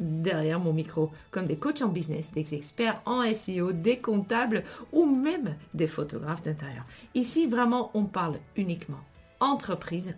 [0.00, 5.06] derrière mon micro, comme des coachs en business, des experts en SEO, des comptables ou
[5.06, 6.84] même des photographes d'intérieur.
[7.14, 9.00] Ici, vraiment, on parle uniquement
[9.40, 10.16] entreprise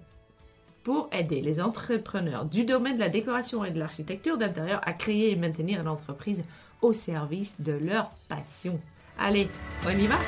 [0.83, 5.31] pour aider les entrepreneurs du domaine de la décoration et de l'architecture d'intérieur à créer
[5.31, 6.45] et maintenir l'entreprise
[6.81, 8.81] au service de leur passion.
[9.19, 9.49] Allez,
[9.87, 10.19] on y va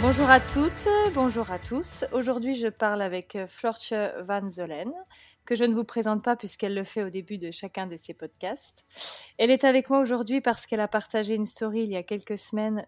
[0.00, 2.04] Bonjour à toutes, bonjour à tous.
[2.12, 4.92] Aujourd'hui, je parle avec Flortje Van Zolen
[5.48, 8.12] que je ne vous présente pas puisqu'elle le fait au début de chacun de ses
[8.12, 8.84] podcasts.
[9.38, 12.36] Elle est avec moi aujourd'hui parce qu'elle a partagé une story il y a quelques
[12.36, 12.84] semaines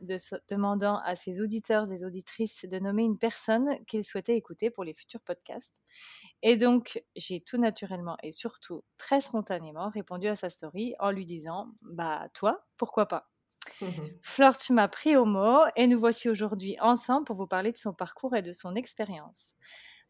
[0.51, 4.93] demandant à ses auditeurs et auditrices de nommer une personne qu'ils souhaitaient écouter pour les
[4.93, 5.81] futurs podcasts.
[6.43, 11.25] Et donc, j'ai tout naturellement et surtout très spontanément répondu à sa story en lui
[11.25, 13.31] disant Bah, toi, pourquoi pas?
[14.21, 17.95] Florch m'a pris au mot et nous voici aujourd'hui ensemble pour vous parler de son
[17.95, 19.56] parcours et de son expérience.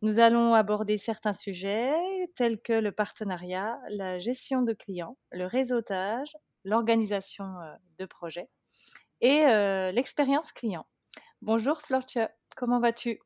[0.03, 1.93] Nous allons aborder certains sujets
[2.35, 8.49] tels que le partenariat, la gestion de clients, le réseautage, l'organisation euh, de projets
[9.21, 10.87] et euh, l'expérience client.
[11.43, 12.17] Bonjour Florche,
[12.57, 13.19] comment vas-tu?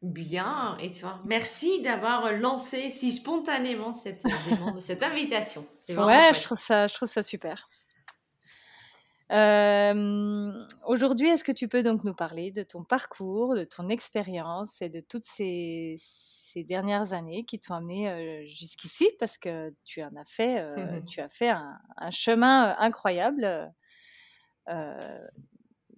[0.00, 1.18] Bien, et toi?
[1.26, 5.66] Merci d'avoir lancé si spontanément cette, euh, cette invitation.
[5.90, 7.68] Ouais, je trouve, ça, je trouve ça super.
[9.30, 14.88] Aujourd'hui, est-ce que tu peux donc nous parler de ton parcours, de ton expérience et
[14.88, 19.10] de toutes ces, ces dernières années qui t'ont amené jusqu'ici?
[19.18, 20.64] Parce que tu en as fait,
[21.08, 21.78] tu as fait un,
[22.10, 23.72] chemin incroyable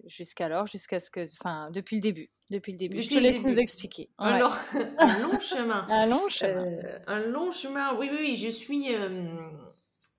[0.05, 3.01] jusqu'alors, jusqu'à ce que, enfin, depuis le début, depuis le début.
[3.01, 4.09] Je te laisse nous expliquer.
[4.17, 4.49] un long
[5.39, 5.85] chemin.
[5.89, 6.65] un long chemin.
[6.65, 7.95] Euh, un long chemin.
[7.95, 8.35] Oui, oui, oui.
[8.35, 8.93] Je suis.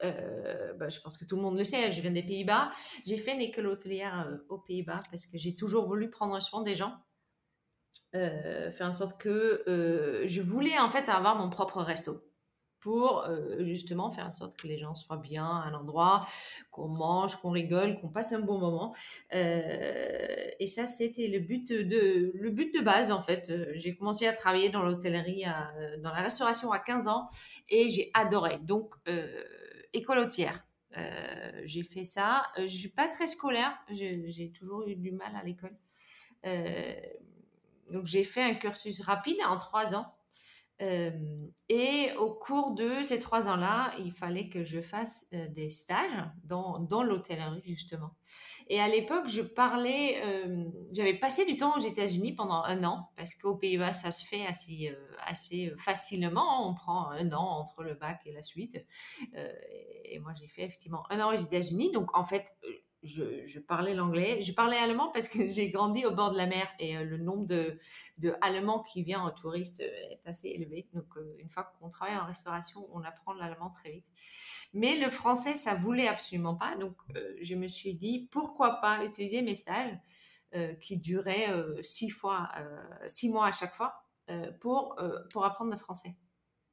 [0.03, 2.71] Euh, bah, je pense que tout le monde le sait, je viens des Pays-Bas.
[3.07, 6.63] J'ai fait une école hôtelière euh, aux Pays-Bas parce que j'ai toujours voulu prendre soin
[6.63, 6.95] des gens.
[8.17, 9.63] Euh, faire en sorte que
[10.27, 12.27] je voulais en fait avoir mon propre resto
[12.81, 16.27] pour justement faire en sorte que les gens soient bien à un endroit,
[16.71, 18.97] qu'on mange, qu'on rigole, qu'on passe un bon moment.
[19.31, 23.53] et ça, c'était le but de le but de base en fait.
[23.75, 25.45] J'ai commencé à travailler dans l'hôtellerie,
[25.99, 27.29] dans la restauration à 15 ans
[27.69, 28.59] et j'ai adoré.
[28.63, 28.95] Donc
[29.93, 30.65] écolotière.
[30.97, 32.43] Euh, j'ai fait ça.
[32.59, 33.77] Euh, je suis pas très scolaire.
[33.91, 35.77] J'ai toujours eu du mal à l'école.
[36.47, 36.95] Euh,
[37.91, 40.15] donc j'ai fait un cursus rapide en trois ans.
[40.81, 41.11] Euh,
[41.69, 46.79] et au cours de ces trois ans-là, il fallait que je fasse des stages dans,
[46.79, 48.15] dans l'hôtellerie, justement.
[48.73, 53.11] Et à l'époque, je parlais, euh, j'avais passé du temps aux États-Unis pendant un an,
[53.17, 54.97] parce qu'aux Pays-Bas, ça se fait assez,
[55.27, 56.69] assez facilement.
[56.69, 58.79] On prend un an entre le bac et la suite.
[60.05, 61.91] et moi, j'ai fait effectivement un an aux États-Unis.
[61.91, 62.57] Donc, en fait,
[63.03, 64.43] je, parlais l'anglais.
[64.43, 67.17] Je parlais allemand parce que j'ai grandi au bord de la mer et euh, le
[67.17, 67.79] nombre de,
[68.41, 70.89] Allemands qui viennent en touriste euh, est assez élevé.
[70.93, 74.11] Donc, euh, une fois qu'on travaille en restauration, on apprend l'allemand très vite.
[74.73, 76.77] Mais le français, ça voulait absolument pas.
[76.77, 76.95] Donc,
[77.41, 79.99] je me suis dit, pourquoi pas utiliser mes stages
[80.81, 81.49] qui duraient
[81.83, 82.49] six, fois,
[83.07, 84.05] six mois à chaque fois
[84.61, 84.97] pour,
[85.33, 86.15] pour apprendre le français.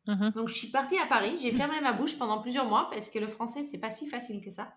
[0.07, 1.37] Mmh Donc, je suis partie à Paris.
[1.41, 4.43] J'ai fermé ma bouche pendant plusieurs mois parce que le français, c'est pas si facile
[4.43, 4.73] que ça.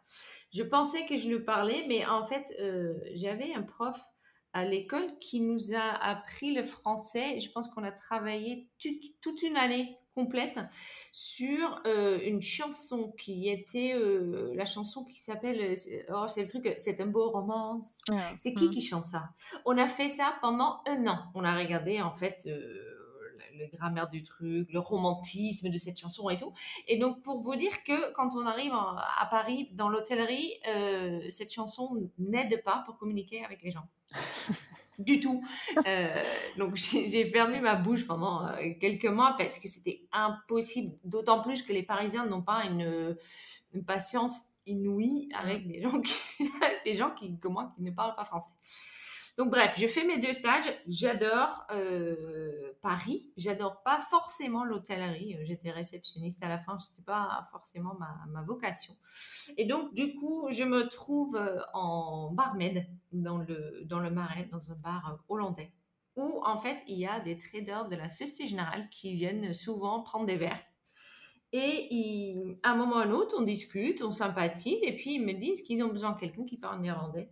[0.53, 3.97] Je pensais que je le parlais, mais en fait, euh, j'avais un prof
[4.53, 7.39] à l'école qui nous a appris le français.
[7.41, 8.69] Je pense qu'on a travaillé
[9.21, 10.59] toute une année complète
[11.13, 15.77] sur euh, une chanson qui était euh, la chanson qui s'appelle
[16.13, 17.81] oh c'est le truc c'est un beau roman
[18.37, 18.71] c'est qui mmh.
[18.71, 19.31] qui chante ça?
[19.65, 22.49] On a fait ça pendant un an on a regardé en fait
[23.59, 26.53] le grammaire du truc, le romantisme de cette chanson et tout.
[26.89, 31.53] Et donc, pour vous dire que quand on arrive à Paris, dans l'hôtellerie, euh, cette
[31.53, 33.89] chanson n'aide pas pour communiquer avec les gens.
[35.05, 35.43] du tout.
[35.87, 36.21] Euh,
[36.59, 40.97] donc, j'ai fermé ma bouche pendant euh, quelques mois parce que c'était impossible.
[41.05, 43.17] D'autant plus que les Parisiens n'ont pas une,
[43.87, 46.15] patience inouïe avec des gens qui,
[46.85, 48.51] des gens qui, comme moi, qui ne parlent pas français.
[49.41, 50.71] Donc bref, je fais mes deux stages.
[50.87, 53.33] J'adore euh, Paris.
[53.39, 55.39] J'adore pas forcément l'hôtellerie.
[55.45, 56.79] J'étais réceptionniste à la fin.
[56.79, 58.95] C'était pas forcément ma, vocation.
[59.57, 64.47] Et donc du coup, je me trouve euh, en barmaid dans le dans le Marais,
[64.53, 65.73] dans un bar hollandais,
[66.17, 70.03] où en fait il y a des traders de la Société Générale qui viennent souvent
[70.03, 70.63] prendre des verres.
[71.53, 75.25] Et à un moment ou à un autre, on discute, on sympathise, et puis ils
[75.25, 77.31] me disent qu'ils ont besoin de quelqu'un qui parle néerlandais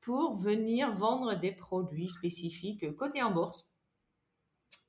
[0.00, 3.70] pour venir vendre des produits spécifiques côté en bourse.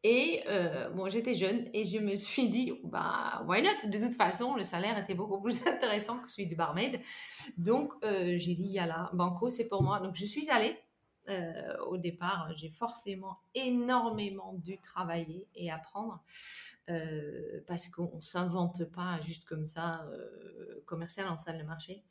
[0.04, 3.88] Et euh, bon, j'étais jeune et je me suis dit, bah, why not?
[3.88, 7.00] De toute façon, le salaire était beaucoup plus intéressant que celui de barmaid.
[7.58, 10.00] Donc, euh, j'ai dit, yalla, banco, c'est pour moi.
[10.00, 10.78] Donc, je suis allée.
[11.30, 16.24] Euh, au départ, j'ai forcément énormément dû travailler et apprendre
[17.68, 20.06] parce qu'on ne s'invente pas juste comme ça
[20.86, 22.04] commercial en salle de marché.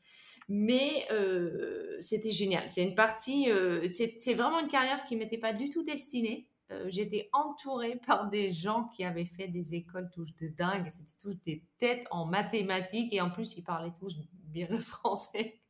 [0.49, 2.68] Mais euh, c'était génial.
[2.68, 6.49] C'est une partie, euh, c'est vraiment une carrière qui m'était pas du tout destinée.
[6.70, 10.88] Euh, j'étais entourée par des gens qui avaient fait des écoles tous de dingue.
[10.88, 15.61] C'était tous des têtes en mathématiques et en plus ils parlaient tous bien le français.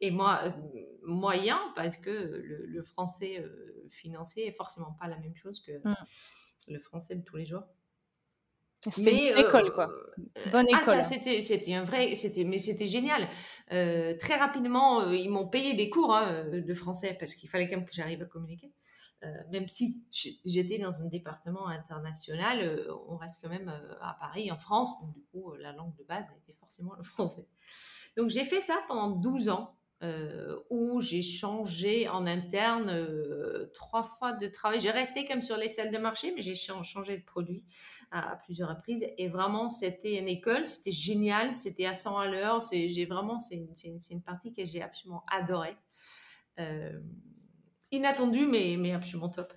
[0.00, 0.54] Et moi,
[1.02, 3.42] moyen, parce que le, français
[3.90, 5.94] financier est forcément pas la même chose que mmh.
[6.68, 7.62] le français de tous les jours.
[8.80, 9.90] C'était une école, quoi.
[9.90, 10.80] Euh, Bonne école.
[10.82, 13.28] Ah, ça, c'était, c'était un vrai, c'était, mais c'était génial.
[13.72, 17.68] Euh, très rapidement, euh, ils m'ont payé des cours hein, de français parce qu'il fallait
[17.68, 18.72] quand même que j'arrive à communiquer.
[19.50, 20.04] même si
[20.44, 23.68] j'étais dans un département international, on reste quand même
[24.00, 25.00] à Paris, en France.
[25.00, 27.48] Donc, du coup, la langue de base était forcément le français.
[28.16, 29.75] Donc, j'ai fait ça pendant 12 ans.
[30.02, 34.78] Euh, où j'ai changé en interne euh, trois fois de travail.
[34.78, 37.64] J'ai resté comme sur les salles de marché, mais j'ai changé de produit
[38.10, 39.06] à, plusieurs reprises.
[39.16, 42.60] Et vraiment, c'était une école, c'était génial, c'était à 100 à l'heure.
[42.70, 45.78] J'ai vraiment, c'est une, une, partie que j'ai absolument adorée.
[46.58, 47.00] Euh,
[47.90, 49.54] inattendu, mais, mais absolument top.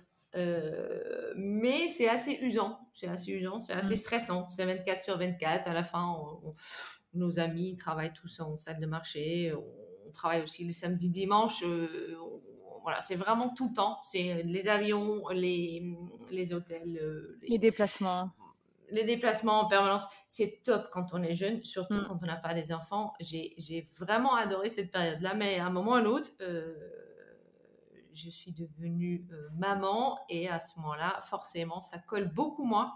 [1.36, 3.96] mais c'est assez usant, c'est assez usant, c'est assez mmh.
[3.96, 4.48] stressant.
[4.48, 5.68] C'est 24 sur 24.
[5.68, 6.16] À la fin,
[7.12, 9.79] nos amis travaillent tous en salle de marché on
[10.12, 11.62] travaille aussi le samedi, dimanche.
[11.62, 12.16] Euh,
[12.82, 13.98] voilà, c'est vraiment tout le temps.
[14.04, 15.96] C'est les avions, les,
[16.30, 16.98] les hôtels.
[17.00, 18.30] Euh, les, déplacements.
[18.90, 20.04] Les déplacements en permanence.
[20.28, 22.06] C'est top quand on est jeune, surtout mm.
[22.08, 23.12] quand on n'a pas des enfants.
[23.20, 26.74] J'ai vraiment adoré cette période-là, mais à un moment ou à un autre, euh,
[28.12, 29.26] je suis devenue
[29.58, 32.92] maman et à ce moment-là, forcément, ça colle beaucoup moins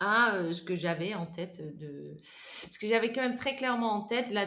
[0.00, 2.16] à ce que j'avais en tête de
[2.62, 4.46] parce que j'avais quand même très clairement en tête la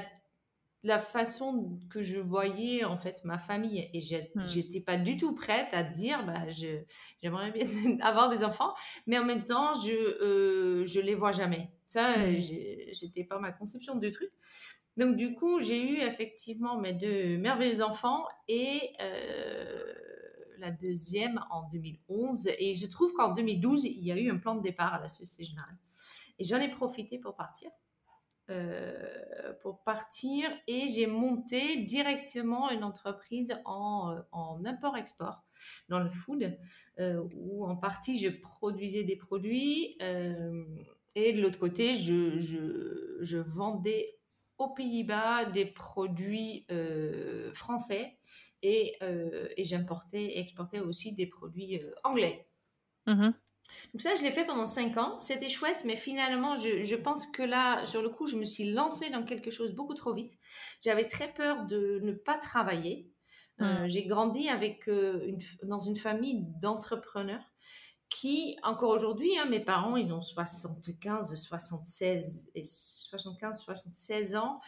[0.83, 3.89] la façon que je voyais en fait ma famille.
[3.93, 4.47] Et mmh.
[4.47, 7.65] j'étais pas du tout prête à dire bah j'aimerais bien
[8.01, 8.73] avoir des enfants.
[9.07, 11.69] Mais en même temps je euh, je les vois jamais.
[11.85, 12.38] Ça mmh.
[12.93, 14.31] j'étais pas ma conception de truc
[14.97, 19.93] donc du coup j'ai eu effectivement mes deux merveilleux enfants et euh,
[20.57, 24.55] la deuxième en 2011 et je trouve qu'en 2012 il y a eu un plan
[24.55, 25.77] de départ à la Société Générale.
[26.39, 27.69] Et j'en ai profité pour partir
[28.51, 35.43] euh, pour partir et j'ai monté directement une entreprise en, euh, import-export
[35.88, 36.58] dans le food
[37.00, 39.98] euh, où en partie je produisais des produits
[41.15, 44.17] et de l'autre côté je, vendais
[44.58, 46.67] aux Pays-Bas des produits
[47.53, 48.17] français
[48.62, 48.98] et,
[49.58, 52.48] et j'importais et exportais aussi des produits anglais.
[53.08, 53.31] Mmh
[53.94, 55.20] donc ça, je l'ai fait pendant cinq ans.
[55.22, 59.10] C'était chouette, mais finalement, je, pense que là, sur le coup, je me suis lancée
[59.10, 60.38] dans quelque chose beaucoup trop vite.
[60.82, 63.10] J'avais très peur de ne pas travailler.
[63.60, 63.90] Euh, hmm.
[63.90, 67.44] J'ai grandi avec, euh, dans une famille d'entrepreneurs
[68.10, 74.60] qui, encore aujourd'hui, hein, mes parents, ils ont 75, 76 et 75, 76 ans,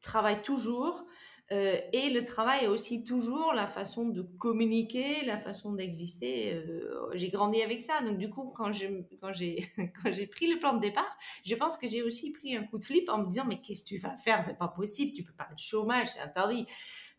[0.00, 1.04] travaillent toujours.
[1.50, 6.52] Euh, et le travail est aussi toujours la façon de communiquer, la façon d'exister.
[6.52, 8.02] Euh, j'ai grandi avec ça.
[8.02, 8.86] Donc, du coup, quand, je,
[9.20, 9.66] quand, j'ai,
[10.02, 12.78] quand j'ai pris le plan de départ, je pense que j'ai aussi pris un coup
[12.78, 14.44] de flip en me disant Mais qu'est-ce que tu vas faire?
[14.46, 16.66] C'est pas possible, tu peux pas être chômage, c'est interdit.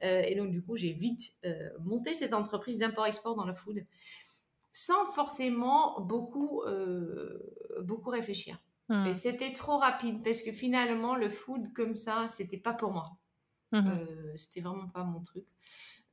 [0.04, 1.34] Euh, et donc, du coup, j'ai vite
[1.84, 3.86] monté cette entreprise d'import-export dans le food
[4.72, 6.62] sans forcément beaucoup,
[7.82, 8.62] beaucoup réfléchir.
[8.88, 9.08] Hmm.
[9.08, 13.18] Et c'était trop rapide parce que finalement, le food comme ça, c'était pas pour moi.
[13.72, 15.46] Mmh euh, c'était vraiment pas mon truc.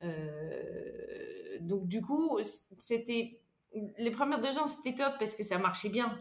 [0.03, 3.39] Euh, donc du coup, c'était
[3.97, 6.17] les premières deux ans, c'était top parce que ça marchait bien.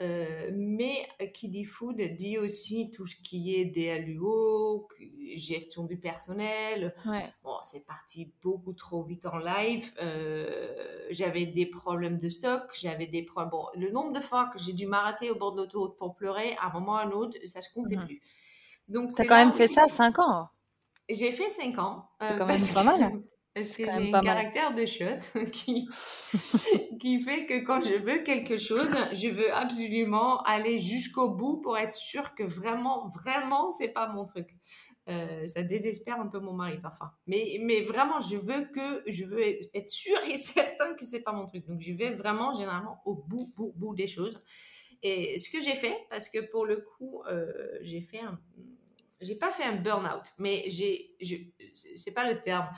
[0.00, 4.88] Euh, mais qui dit food dit aussi tout ce qui est DLUO,
[5.36, 6.92] gestion du personnel.
[7.44, 9.94] Bon, c'est parti beaucoup trop vite en live.
[11.10, 13.50] j'avais des problèmes de stock, j'avais des problèmes.
[13.50, 16.56] Bon, le nombre de fois que j'ai dû m'arrêter au bord de l'autoroute pour pleurer,
[16.56, 18.20] à un moment ou à un autre, ça se comptait mmh plus.
[18.88, 20.48] Donc, as quand même fait ça 5 ans.
[21.08, 22.08] J'ai fait 5 ans.
[22.20, 23.12] C'est euh, quand même pas mal.
[23.54, 25.86] Parce que j'ai un caractère de chiotte qui,
[27.00, 31.78] qui fait que quand je veux quelque chose, je veux absolument aller jusqu'au bout pour
[31.78, 34.56] être sûr que vraiment, vraiment, c'est pas mon truc.
[35.08, 37.12] Euh, ça désespère un peu mon mari parfois.
[37.28, 41.32] Mais, mais vraiment, je veux que je veux être sûr et certain que c'est pas
[41.32, 41.64] mon truc.
[41.66, 44.42] Donc, je vais vraiment généralement au bout, bout, bout des choses.
[45.02, 48.40] Et ce que j'ai fait, parce que pour le coup, euh, j'ai fait un,
[49.20, 51.36] j'ai pas fait un burn-out, mais j'ai, je,
[51.96, 52.68] c'est pas le terme.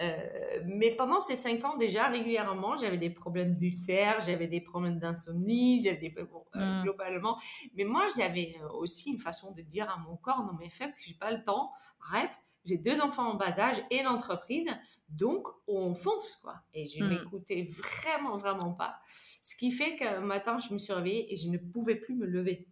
[0.00, 4.98] Euh, mais pendant ces cinq ans déjà, régulièrement, j'avais des problèmes d'ulcère, j'avais des problèmes
[4.98, 6.82] d'insomnie, j'avais des, bon, euh, mmh.
[6.82, 7.38] globalement.
[7.74, 10.90] Mais moi, j'avais euh, aussi une façon de dire à mon corps, non mais fait
[10.90, 11.72] que j'ai pas le temps,
[12.10, 12.32] arrête.
[12.64, 14.70] J'ai deux enfants en bas âge et l'entreprise,
[15.10, 16.56] donc on fonce quoi.
[16.72, 17.08] Et je mmh.
[17.08, 18.96] m'écoutais vraiment, vraiment pas.
[19.42, 22.26] Ce qui fait qu'un matin, je me suis réveillée et je ne pouvais plus me
[22.26, 22.68] lever.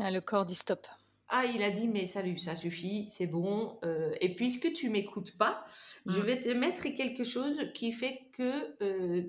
[0.00, 0.86] Ah, le corps dit stop.
[1.30, 3.78] Ah, il a dit, mais salut, ça suffit, c'est bon.
[3.84, 5.64] Euh, et puisque tu m'écoutes pas,
[6.06, 6.22] je mmh.
[6.22, 9.26] vais te mettre quelque chose qui fait que euh,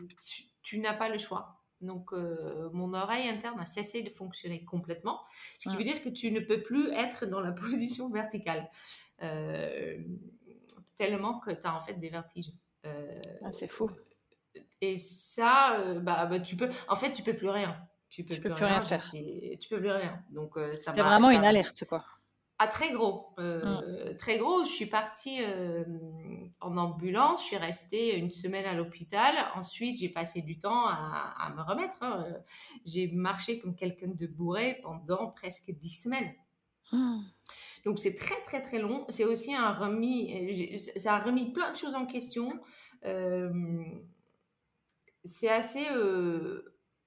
[0.63, 1.61] tu, n'as pas le choix.
[1.81, 5.21] Donc, euh, mon oreille interne a cessé de fonctionner complètement,
[5.59, 8.69] ce qui veut dire que tu ne peux plus être dans la position verticale.
[10.95, 12.53] tellement que tu as en fait des vertiges.
[12.85, 13.91] ah, c'est fou.
[14.79, 16.69] Et ça, bah, bah, tu peux.
[16.87, 17.77] En fait, tu peux plus rien
[18.09, 19.07] tu peux, plus, rien, faire.
[19.11, 20.19] Tu peux plus rien.
[20.31, 22.03] Donc euh, ça vraiment une alerte, quoi.
[22.57, 23.27] Ah, très gros.
[23.39, 24.17] Euh, mm.
[24.17, 24.63] Très gros.
[24.63, 25.85] Je suis partie euh,
[26.59, 27.41] en ambulance.
[27.41, 29.35] Je suis restée une semaine à l'hôpital.
[29.55, 31.97] Ensuite, j'ai passé du temps à, me remettre.
[32.01, 32.25] Hein.
[32.83, 36.33] J'ai marché comme quelqu'un de bourré pendant presque dix semaines.
[36.91, 37.19] Mmh.
[37.85, 39.05] Donc c'est très très très long.
[39.07, 42.59] C'est aussi un remis, ça a remis plein de choses en question.
[45.23, 45.85] c'est assez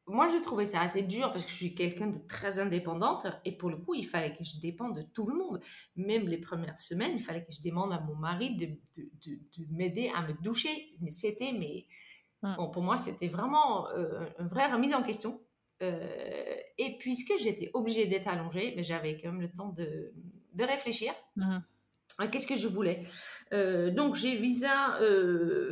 [0.07, 3.57] moi, j'ai trouvé ça assez dur parce que je suis quelqu'un de très indépendante et
[3.57, 5.61] pour le coup, il fallait que je dépende de tout le monde.
[5.97, 8.67] Même les premières semaines, il fallait que je demande à mon mari de,
[9.01, 10.91] de, de, m'aider à me doucher.
[11.01, 11.87] Mais c'était, mais
[12.43, 15.41] bon, pour moi, c'était vraiment euh, une vraie remise en question.
[15.83, 20.13] Euh, et puisque j'étais obligée d'être allongée, mais j'avais quand même le temps de,
[20.55, 21.13] de réfléchir.
[21.37, 21.59] Mmh.
[22.31, 23.01] Qu'est-ce que je voulais
[23.53, 24.99] euh, Donc, j'ai visa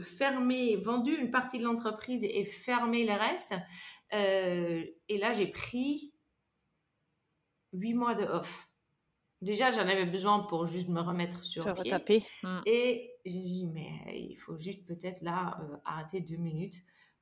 [0.00, 3.54] fermé, vendu une partie de l'entreprise et fermé le reste.
[4.14, 6.12] Euh, et là, j'ai pris
[7.72, 8.68] huit mois de off.
[9.40, 12.22] Déjà, j'en avais besoin pour juste me remettre sur Se retaper.
[12.42, 12.60] Mmh.
[12.66, 16.76] Et j'ai dit, mais il faut juste peut-être là euh, arrêter deux minutes,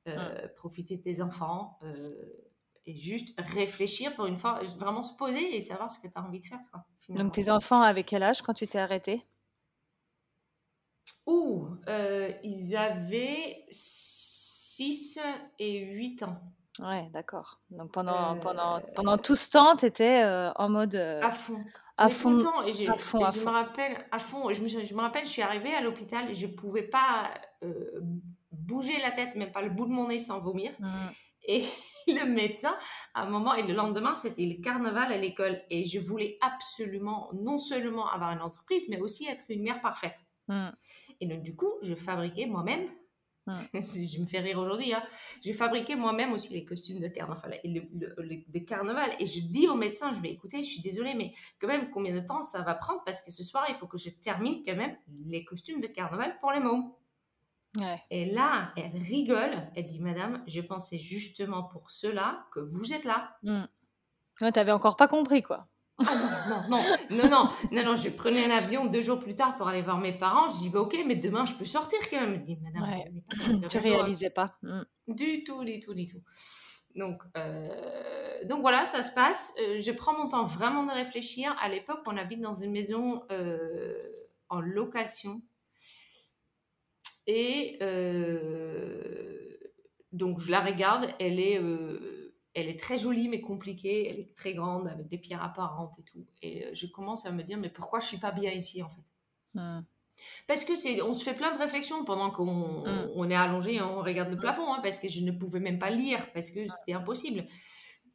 [0.07, 0.49] euh, mmh.
[0.57, 1.79] profiter de tes enfants
[2.85, 6.23] et juste réfléchir pour une fois, vraiment se poser et savoir ce que tu as
[6.23, 6.59] envie de faire.
[7.09, 9.21] Donc, tes enfants, avec quel âge quand tu t'es arrêté
[11.25, 11.69] Ouh,
[12.43, 15.19] ils avaient 6
[15.59, 16.41] et 8 ans.
[16.81, 17.59] Ouais, d'accord.
[17.71, 20.95] Donc pendant, pendant, euh, pendant tout ce temps, tu étais euh, en mode.
[20.95, 21.63] Euh, à fond.
[21.97, 22.63] À fond.
[22.65, 25.81] Et, je, me rappelle, à fond, je me, je me rappelle, je suis arrivée à
[25.81, 27.29] l'hôpital et je ne pouvais pas
[28.51, 30.71] bouger la tête, même pas le bout de mon nez sans vomir.
[30.79, 30.87] Mmh.
[31.47, 31.65] Et
[32.07, 32.75] le médecin,
[33.13, 35.61] à un moment, et le lendemain, c'était le carnaval à l'école.
[35.69, 40.25] Et je voulais absolument, non seulement avoir une entreprise, mais aussi être une mère parfaite.
[40.47, 40.69] Mmh.
[41.19, 42.87] Et donc, du coup, je fabriquais moi-même
[43.73, 45.03] je me fais rire aujourd'hui, hein.
[45.41, 49.11] j'ai fabriqué moi-même aussi les costumes de carnaval, et de carnaval.
[49.19, 52.13] Et je dis au médecin, je vais écouter, je suis désolée, mais quand même, combien
[52.13, 53.01] de temps ça va prendre?
[53.05, 56.37] Parce que ce soir, il faut que je termine quand même les costumes de carnaval
[56.39, 56.91] pour les mômes.
[58.09, 63.03] Et là, elle rigole, elle dit, Madame, je pensais justement pour cela que vous êtes
[63.03, 63.37] là.
[63.43, 63.63] Mmh.
[64.41, 65.67] Ouais, T'avais encore pas compris, quoi.
[66.07, 66.77] Ah non, non,
[67.11, 69.99] non, non, non, non, je prenais un avion deux jours plus tard pour aller voir
[69.99, 70.51] mes parents.
[70.53, 72.35] Je dis, bah, ok, mais demain, je peux sortir quand même.
[72.35, 73.67] Je dis, madame, ouais.
[73.69, 74.53] tu réalisais pas.
[74.63, 74.81] Mm.
[75.07, 76.19] Du tout, du tout, du tout.
[76.95, 79.53] Donc, euh, donc voilà, ça se passe.
[79.61, 81.55] Euh, je prends mon temps vraiment de réfléchir.
[81.61, 83.93] À l'époque, on habite dans une maison euh,
[84.49, 85.41] en location.
[87.27, 87.77] Et
[90.11, 91.09] donc, je la regarde.
[91.19, 91.61] Elle est
[92.53, 96.03] elle est très jolie mais compliquée, elle est très grande avec des pierres apparentes et
[96.03, 96.25] tout.
[96.41, 98.89] Et euh, je commence à me dire mais pourquoi je suis pas bien ici en
[98.89, 99.59] fait?
[99.59, 99.81] Hmm.
[100.47, 103.11] Parce que c'est, on se fait plein de réflexions pendant qu'on hmm.
[103.15, 104.41] on est allongé, on regarde le hmm.
[104.41, 107.45] plafond, hein, parce que je ne pouvais même pas lire parce que c'était impossible.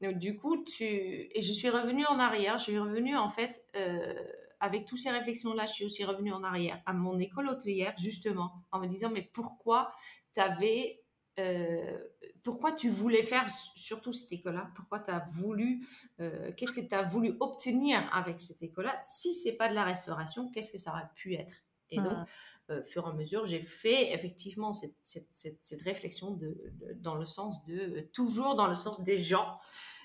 [0.03, 2.59] Donc, du coup, tu et je suis revenue en arrière.
[2.59, 4.15] Je suis revenue en fait euh,
[4.61, 5.67] avec toutes ces réflexions-là.
[5.67, 9.23] Je suis aussi revenue en arrière à mon école hôtelière justement en me disant mais
[9.33, 9.93] pourquoi
[10.35, 11.01] tu avais
[11.39, 11.99] euh,
[12.45, 15.85] pourquoi tu voulais faire surtout cette école-là Pourquoi tu as voulu,
[16.21, 18.99] euh, qu'est-ce que tu as voulu obtenir avec cette école-là?
[19.01, 21.55] Si c'est pas de la restauration, qu'est-ce que ça aurait pu être?
[21.91, 22.27] Et donc, mmh.
[22.71, 26.55] euh, au fur et à mesure, j'ai fait effectivement cette, cette, réflexion de,
[26.97, 29.59] dans le sens de, toujours dans le sens des gens,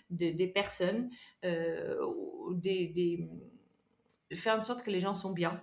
[0.10, 1.10] des personnes,
[1.44, 3.30] des, des,
[4.34, 5.62] faire en sorte que les gens sont bien,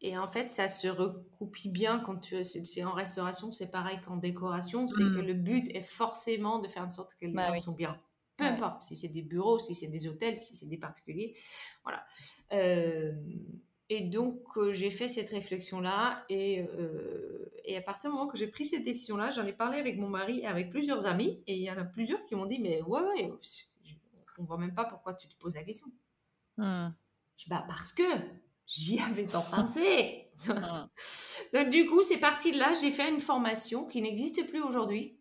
[0.00, 4.16] et en fait, ça se recoupille bien quand tu c'est en restauration, c'est pareil qu'en
[4.16, 5.26] décoration, c'est que mmh.
[5.26, 8.00] le but est forcément de faire en sorte que les bah gens sont bien.
[8.36, 11.36] Peu importe si c'est des bureaux, si c'est des hôtels, si c'est des particuliers.
[11.82, 12.06] Voilà.
[12.52, 13.12] Euh,
[13.88, 16.24] et donc, euh, j'ai fait cette réflexion-là.
[16.28, 19.78] Et, euh, et, à partir du moment que j'ai pris cette décision-là, j'en ai parlé
[19.78, 21.42] avec mon mari et avec plusieurs amis.
[21.48, 23.32] Et il y en a plusieurs qui m'ont dit Mais ouais, ouais,
[24.38, 25.88] on ne voit même pas pourquoi tu te poses la question.
[26.58, 26.88] Mmh.
[27.38, 28.04] Je dis Bah, parce que
[28.68, 30.30] j'y avais tant pensé.
[31.52, 32.72] Donc du coup, c'est parti de là.
[32.80, 35.18] J'ai fait une formation qui n'existe plus aujourd'hui.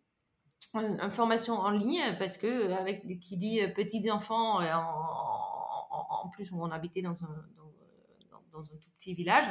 [0.74, 6.30] Une, formation en ligne parce que avec qui dit euh, petits enfants euh, en, en,
[6.30, 7.46] plus on habitait dans un,
[8.52, 9.46] dans, un tout petit village,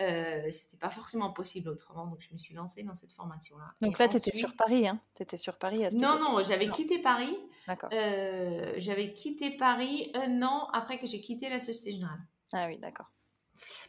[0.00, 2.06] euh, c'était pas forcément possible autrement.
[2.06, 3.72] Donc je me suis lancée dans cette formation là.
[3.80, 6.98] Donc là, tu étais sur Paris, hein Tu étais sur Paris Non, non, j'avais quitté
[7.00, 7.36] Paris.
[7.66, 7.90] D'accord.
[7.92, 12.20] Euh, j'avais quitté Paris un an après que j'ai quitté la Société Générale.
[12.52, 13.06] Ah oui, d'accord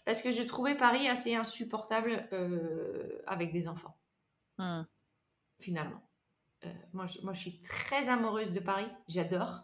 [0.05, 3.97] parce que je trouvais Paris assez insupportable euh, avec des enfants.
[4.57, 4.83] Hmm.
[5.59, 6.01] Finalement.
[6.65, 9.63] Euh, moi, je, moi, je suis très amoureuse de Paris, j'adore.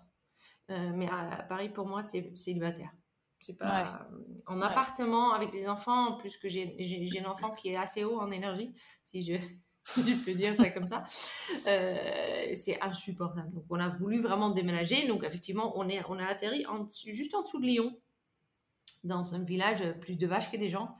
[0.70, 2.92] Euh, mais à, Paris, pour moi, c'est célibataire.
[3.40, 4.06] C'est pas
[4.48, 6.76] en appartement avec des enfants, en plus que j'ai
[7.20, 9.36] un enfant qui est assez haut en énergie, si je,
[9.96, 11.06] je peux dire ça comme ça.
[11.64, 13.54] c'est insupportable.
[13.54, 15.08] Donc, on a voulu vraiment déménager.
[15.08, 17.98] Donc, effectivement, on, est, on a atterri en, juste en dessous de Lyon
[19.04, 20.96] dans un village, euh, plus de vaches que des gens.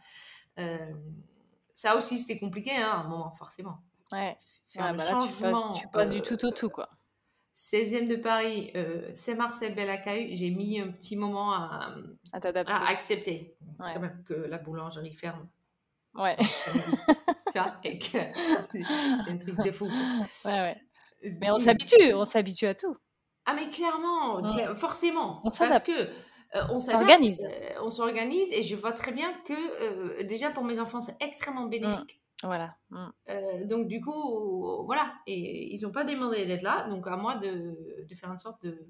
[0.60, 0.78] Euh,
[1.74, 3.80] ça aussi, c'était compliqué, hein, à un moment, forcément.
[4.12, 4.38] Ouais.
[4.68, 6.88] Faire bah changement, tu, passes, du tout au tout, quoi.
[7.56, 11.94] 16e de Paris, euh, Saint-Marcel, Belle-Accueil, j'ai mis un petit moment à,
[12.32, 12.72] À t'adapter.
[12.74, 13.92] à accepter Ouais.
[13.94, 15.48] quand même que la boulangerie ferme.
[16.16, 16.38] Ouais.
[16.38, 18.82] tu vois, c'est
[19.24, 19.86] c'est un truc de fou.
[20.46, 20.82] ouais, ouais.
[21.42, 22.96] Mais on s'habitue, on s'habitue à tout.
[23.46, 24.52] Ah mais clairement, Mm.
[24.52, 25.42] cla- forcément.
[25.44, 25.86] On s'adapte.
[25.88, 26.10] Parce que
[26.56, 27.44] euh, on s'organise.
[27.44, 31.16] euh, on s'organise et je vois très bien que euh, déjà pour mes enfants c'est
[31.22, 32.22] extrêmement bénéfique.
[32.42, 32.78] Voilà.
[32.90, 33.08] Mm.
[33.30, 37.36] Euh, donc du coup, voilà, et ils n'ont pas demandé d'être là, donc à moi
[37.36, 38.88] de, de faire une sorte de...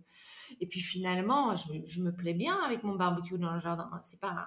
[0.62, 3.90] Et puis finalement, je, je me plais bien avec mon barbecue dans le jardin.
[4.04, 4.46] C'est pas,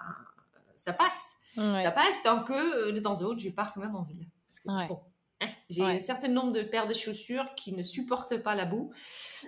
[0.75, 1.83] ça passe, Ouais.
[1.83, 4.25] ça passe tant que de temps en temps je pars quand même en ville.
[4.47, 4.87] Parce que Ouais.
[4.87, 5.01] bon,
[5.69, 5.95] j'ai Ouais.
[5.95, 8.91] un certain nombre de paires de chaussures qui ne supportent pas la boue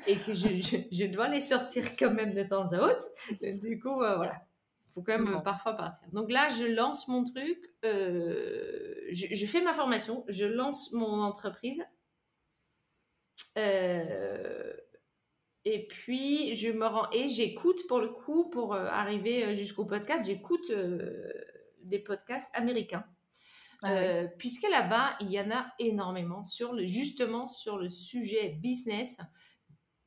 [0.08, 3.08] et que je, je, je dois les sortir quand même de temps à autre.
[3.62, 4.41] Du coup, euh, voilà.
[4.93, 5.38] faut quand même Bon.
[5.38, 6.08] euh, parfois partir.
[6.12, 11.21] Donc là, je lance mon truc, euh, je, je fais ma formation, je lance mon
[11.21, 11.84] entreprise.
[13.58, 14.73] Euh,
[15.63, 20.71] et puis, je me rends et j'écoute pour le coup, pour arriver jusqu'au podcast, j'écoute
[21.81, 23.05] des podcasts américains.
[23.83, 23.91] Ah.
[23.93, 29.17] Euh, puisque là-bas, il y en a énormément sur le, justement sur le sujet business,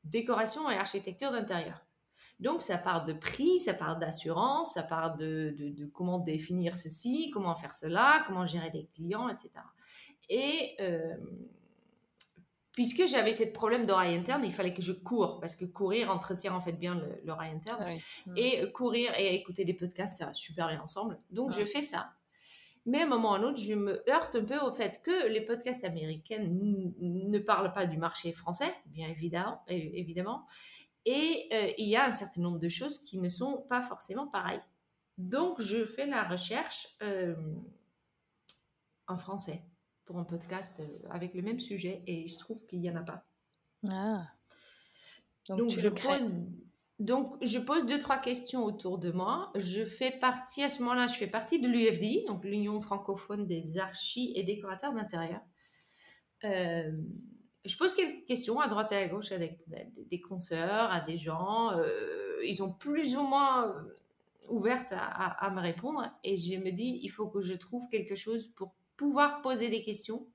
[0.03, 1.85] décoration et architecture d'intérieur.
[2.39, 6.73] Donc, ça part de prix, ça part d'assurance, ça part de, de- de comment définir
[6.73, 9.49] ceci, comment faire cela, comment gérer des clients, etc.
[10.29, 11.15] Et euh,
[12.71, 16.55] puisque j'avais ce problème d'oreille interne, il fallait que je cours, parce que courir entretient
[16.55, 17.83] en fait bien le- l'oreille interne.
[17.85, 17.89] Ah
[18.27, 18.33] oui.
[18.37, 21.19] Et euh, courir et écouter des podcasts, ça va super bien ensemble.
[21.31, 22.13] Donc, je fais ça.
[22.85, 25.01] Mais à un moment ou à un autre, je me heurte un peu au fait
[25.03, 29.61] que les podcasts américains ne parlent pas du marché français, bien évidemment.
[29.67, 30.45] évidemment.
[31.05, 34.27] Et euh, il y a un certain nombre de choses qui ne sont pas forcément
[34.27, 34.61] pareilles.
[35.17, 37.35] Donc, je fais la recherche euh,
[39.07, 39.63] en français
[40.05, 43.03] pour un podcast euh, avec le même sujet et je trouve qu'il n'y en a
[43.03, 43.25] pas.
[43.87, 44.25] Ah.
[45.49, 46.19] Donc, je crées.
[46.19, 46.35] pose,
[46.99, 49.51] donc, je pose deux, trois questions autour de moi.
[49.55, 53.77] Je fais partie, à ce moment-là, je fais partie de l'UFDI, donc l'Union francophone des
[53.77, 55.39] archis et décorateurs d'intérieur.
[56.43, 56.91] Euh,
[57.63, 61.71] je pose quelques questions à droite et à gauche à des, consoeurs, à des gens.
[61.77, 63.91] euh, ils ont plus ou moins euh,
[64.49, 66.05] ouvertes à, me répondre.
[66.25, 69.83] Et je me dis, il faut que je trouve quelque chose pour pouvoir poser des
[69.83, 70.27] questions.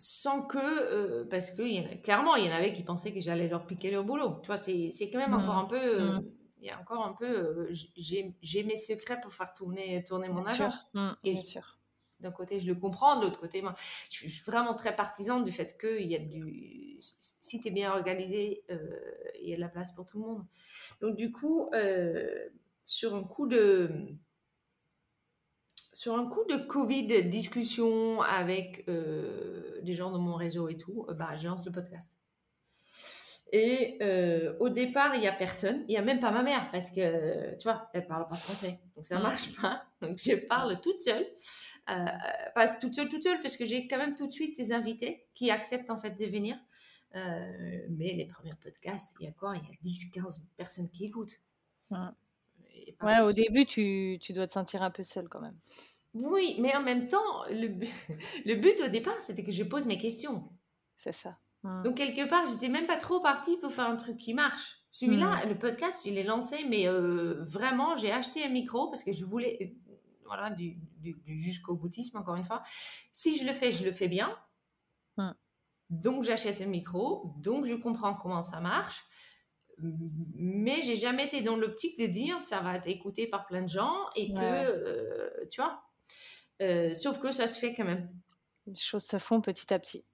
[0.00, 2.82] Sans que, euh, parce que il y en a- clairement, il y en avait qui
[2.82, 4.40] pensaient que j'allais leur piquer leur boulot.
[4.42, 6.32] Tu vois, c'est quand même encore un peu, euh, Mhm.
[6.62, 10.42] il y a encore un peu, euh, j'ai mes secrets pour faire tourner, tourner mon
[10.42, 10.64] Bien sûr.
[10.66, 10.80] agence.
[10.94, 11.76] Mm, Et Bien sûr.
[12.20, 13.74] D'un côté, je le comprends, de l'autre côté, moi,
[14.10, 16.98] je suis vraiment très partisan du fait qu'il y a du.
[17.00, 18.62] Si tu es bien organisé,
[19.42, 20.44] il y a de la place pour tout le monde.
[21.00, 21.70] Donc, du coup,
[22.84, 23.90] sur un coup de.
[26.00, 31.04] Sur un coup de Covid, discussion avec euh, des gens dans mon réseau et tout,
[31.10, 32.16] euh, bah, je lance le podcast.
[33.52, 35.84] Et euh, au départ, il n'y a personne.
[35.88, 38.80] Il n'y a même pas ma mère parce que, tu vois, elle parle pas français.
[38.96, 39.22] Donc, ça Mm.
[39.22, 39.82] marche pas.
[40.00, 41.26] Donc, je parle toute seule.
[41.84, 45.26] Pas toute seule, toute seule, parce que j'ai quand même tout de suite des invités
[45.34, 46.56] qui acceptent en fait de venir.
[47.12, 49.52] Mais les premiers podcasts, il y a quoi?
[49.54, 51.36] Il y a 10, 15 personnes qui écoutent.
[53.02, 55.58] Ouais, au début, tu, tu dois te sentir un peu seul quand même.
[56.14, 57.86] Oui, mais en même temps, le, bu-
[58.44, 60.50] le but au départ, c'était que je pose mes questions.
[60.94, 61.38] C'est ça.
[61.62, 61.82] Mm.
[61.84, 64.76] Donc, quelque part, j'étais même pas trop partie pour faire un truc qui marche.
[64.90, 65.48] Celui-là, Mm.
[65.50, 69.24] le podcast, je l'ai lancé, mais euh, vraiment, j'ai acheté un micro parce que je
[69.24, 69.56] voulais,
[69.88, 69.94] euh,
[70.24, 72.62] voilà, du, du- du jusqu'au boutisme, encore une fois.
[73.12, 74.36] Si je le fais, je le fais bien.
[75.16, 75.30] Mm.
[75.90, 79.04] Donc, j'achète un micro, donc je comprends comment ça marche.
[79.82, 83.68] Mais j'ai jamais été dans l'optique de dire ça va être écouté par plein de
[83.68, 85.80] gens et que, euh, tu vois.
[86.62, 88.10] Euh, sauf que ça se fait quand même.
[88.66, 90.04] Les choses se font petit à petit.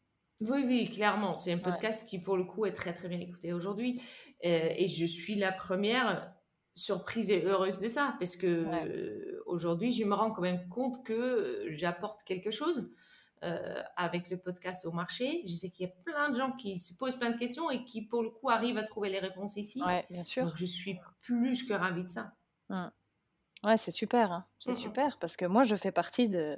[0.41, 1.37] Oui, oui, clairement.
[1.37, 1.63] C'est un Ouais.
[1.63, 4.01] podcast qui, pour le coup, est très, très bien écouté aujourd'hui.
[4.45, 6.33] Euh, et je suis la première
[6.75, 8.15] surprise et heureuse de ça.
[8.19, 8.85] Parce que Ouais.
[8.87, 12.91] euh, aujourd'hui, je me rends quand même compte que j'apporte quelque chose
[13.43, 15.43] euh, avec le podcast au marché.
[15.47, 17.85] Je sais qu'il y a plein de gens qui se posent plein de questions et
[17.85, 19.83] qui, pour le coup, arrivent à trouver les réponses ici.
[19.83, 20.45] Ouais, bien sûr.
[20.45, 22.33] Donc, je suis plus que ravie de ça.
[22.69, 22.77] Ouais,
[23.76, 24.33] c'est super.
[24.33, 24.46] hein.
[24.59, 24.96] C'est Mm, mm.
[24.96, 26.57] super parce que moi, je fais partie de,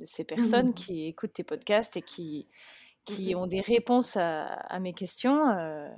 [0.00, 0.74] de ces personnes Mhm.
[0.74, 2.48] qui écoutent tes podcasts et qui,
[3.06, 3.36] qui Mhm.
[3.36, 5.90] ont des réponses à, à mes questions euh,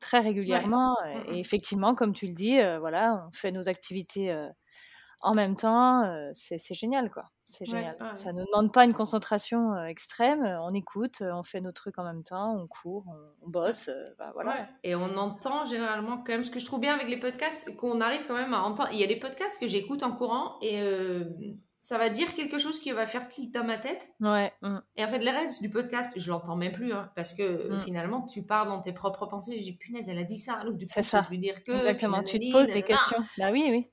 [0.00, 0.96] très régulièrement.
[1.26, 4.48] Et effectivement, comme tu le dis, euh, voilà, on fait nos activités euh,
[5.22, 6.02] en même temps.
[6.02, 7.24] euh, c'est génial, quoi.
[7.44, 7.96] C'est génial.
[8.00, 8.12] ouais.
[8.12, 10.42] Ça ne demande pas une concentration euh, extrême.
[10.42, 13.88] euh, On écoute, on fait nos trucs en même temps, on court, on, on bosse.
[13.88, 14.50] euh, bah, voilà.
[14.52, 14.66] Ouais.
[14.84, 18.00] Et on entend généralement quand même ce que je trouve bien avec les podcasts, qu'on
[18.00, 18.90] arrive quand même à entendre.
[18.92, 20.80] Il y a des podcasts que j'écoute en courant et
[21.80, 24.08] ça va dire quelque chose qui va faire clic dans ma tête.
[24.20, 24.52] Ouais.
[24.62, 24.78] mm.
[24.96, 27.78] Et en fait, le reste du podcast, je l'entends même plus, hein, parce que Mm.
[27.80, 29.58] finalement, tu pars dans tes propres pensées.
[29.58, 30.62] Je dis, punaise, elle a dit ça.
[30.64, 31.26] Donc, du coup, C'est ça.
[31.32, 31.72] dire que.
[31.72, 32.22] Exactement.
[32.22, 33.18] Tu te poses des questions.
[33.36, 33.88] Bah oui, oui.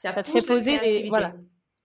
[0.00, 1.30] Ça, Ça te fait poser des- voilà.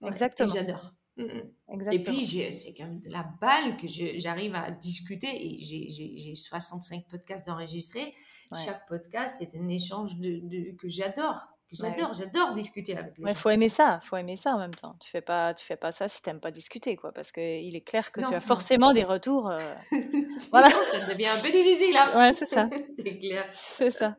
[0.02, 0.54] Ouais, Exactement.
[0.54, 0.92] J'adore.
[1.18, 1.92] Mm, mm.
[1.94, 5.28] Et puis, c'est quand même de la balle que j'arrive à discuter.
[5.32, 8.14] Et j'ai- j'ai j'ai 65 podcasts d'enregistrés.
[8.52, 8.60] Ouais.
[8.66, 11.48] Chaque podcast est un échange de, de- que j'adore.
[11.82, 12.14] Ouais, j'adore.
[12.14, 13.36] J'adore discuter avec les Ouais, gens.
[13.40, 14.96] faut aimer ça, faut aimer ça en même temps.
[15.02, 17.76] Tu fais pas, tu fais pas ça si t'aimes pas discuter, quoi, parce que il
[17.76, 18.42] est clair que Non, tu as non.
[18.46, 19.50] forcément des retours.
[19.50, 19.58] euh,
[19.92, 20.70] Sinon, Voilà.
[20.70, 21.94] ça devient un peu difficile.
[21.94, 22.16] là.
[22.18, 22.70] Ouais, c'est ça.
[22.94, 23.46] c'est clair.
[23.52, 24.16] C'est ça.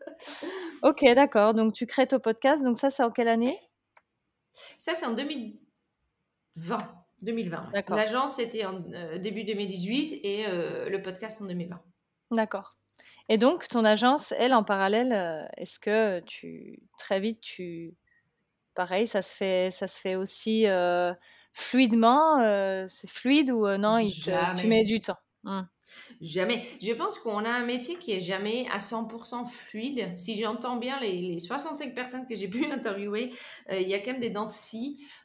[0.82, 1.54] Ok, d'accord.
[1.54, 2.64] Donc tu crées ton podcast.
[2.64, 3.56] Donc ça, c'est en quelle année?
[4.78, 6.78] Ça, c'est en 2020.
[7.22, 7.64] 2020.
[7.66, 7.72] ouais.
[7.72, 7.96] D'accord.
[7.96, 11.80] L'agence, c'était en euh, début 2018 et euh, le podcast en 2020.
[12.32, 12.76] D'accord.
[13.28, 17.94] Et donc ton agence, elle, en parallèle, euh, est-ce que tu très vite tu
[18.74, 21.12] pareil, ça se fait, ça se fait aussi euh,
[21.52, 22.36] fluidement.
[22.88, 25.18] c'est fluide ou non il te- tu mets du temps?
[25.44, 25.62] Hmm.
[26.20, 26.64] Jamais.
[26.82, 30.18] Je pense qu'on a un métier qui est jamais à 100% fluide.
[30.18, 33.32] Si j'entends bien les, les 65 personnes que j'ai pu interviewer,
[33.70, 34.48] euh, il y a quand même des dents.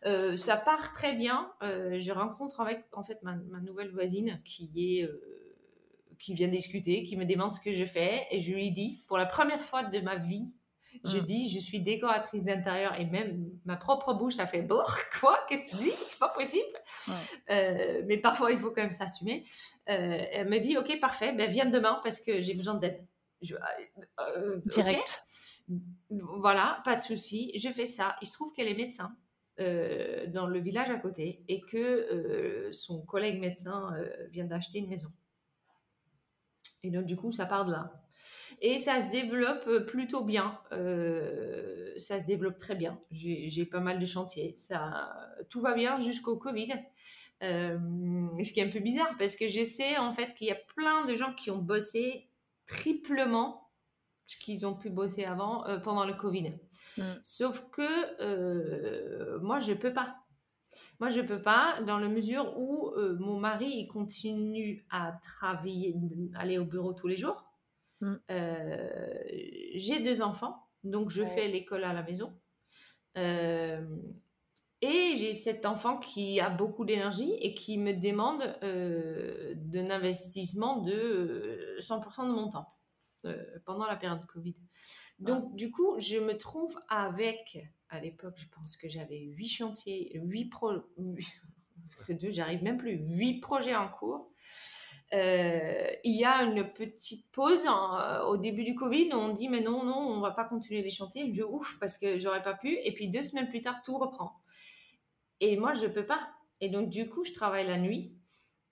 [0.06, 1.52] Euh, ça part très bien.
[1.62, 5.10] Euh, je rencontre avec en fait ma, ma nouvelle voisine qui est
[6.20, 9.18] qui vient discuter, qui me demande ce que je fais et je lui dis pour
[9.18, 10.56] la première fois de ma vie,
[11.04, 11.22] je Mm.
[11.22, 14.84] dis je suis décoratrice d'intérieur et même ma propre bouche a fait bon
[15.20, 15.92] quoi qu'est-ce que tu dis?
[15.92, 16.68] C'est pas possible
[17.08, 17.14] Ouais.
[17.50, 19.46] Euh, mais parfois il faut quand même s'assumer
[19.90, 23.00] euh, elle me dit ok parfait ben viens demain parce que j'ai besoin d'aide
[23.52, 23.58] euh,
[24.20, 24.62] euh.
[24.66, 25.24] Direct.
[26.10, 27.58] Voilà, pas de souci.
[27.58, 28.16] Je fais ça.
[28.22, 29.16] Il se trouve qu'elle est médecin
[29.58, 33.92] dans le village à côté et que son collègue médecin
[34.32, 35.12] vient d'acheter une maison.
[36.84, 38.01] Et donc, du coup, ça part de là.
[38.62, 40.60] Et ça se développe euh, plutôt bien.
[40.72, 43.00] Euh, ça se développe très bien.
[43.12, 44.54] J'ai pas mal de chantiers.
[44.56, 45.16] Ça,
[45.50, 46.74] tout va bien jusqu'au Covid.
[47.44, 47.80] Euh,
[48.44, 50.60] ce qui est un peu bizarre parce que je sais en fait qu'il y a
[50.76, 52.30] plein de gens qui ont bossé
[52.68, 53.72] triplement
[54.28, 56.54] ce qu'ils ont pu bosser avant euh, pendant le Covid.
[56.98, 57.04] Mm.
[57.24, 60.22] Sauf que moi, je peux pas.
[61.00, 65.96] Moi, je peux pas dans la mesure où euh, mon mari il continue à travailler,
[66.36, 67.51] aller au bureau tous les jours.
[68.02, 68.16] Mm.
[68.30, 69.14] Euh,
[69.76, 71.28] J'ai deux enfants, donc je Ouais.
[71.28, 72.38] fais l'école à la maison.
[73.18, 73.86] Euh,
[74.82, 80.82] et j'ai cet enfant qui a beaucoup d'énergie et qui me demande euh, d'un investissement
[80.82, 82.68] de euh, 100% de mon temps
[83.26, 84.56] euh, pendant la période Covid.
[85.20, 87.60] Donc, du coup, je me trouve avec,
[87.90, 90.72] à l'époque, je pense que j'avais huit chantiers, huit pro,
[92.10, 94.32] deux, j'arrive même plus, huit projets en cours.
[95.14, 99.10] Euh, il y a une petite pause en- euh, au début du Covid.
[99.14, 101.34] On dit mais non, non, on va pas continuer les chantiers.
[101.34, 102.78] Je ouf parce que j'aurais pas pu.
[102.84, 104.42] Et puis deux semaines plus tard, tout reprend.
[105.42, 106.30] Et moi, je peux pas.
[106.62, 108.16] Et donc du coup, je travaille la nuit.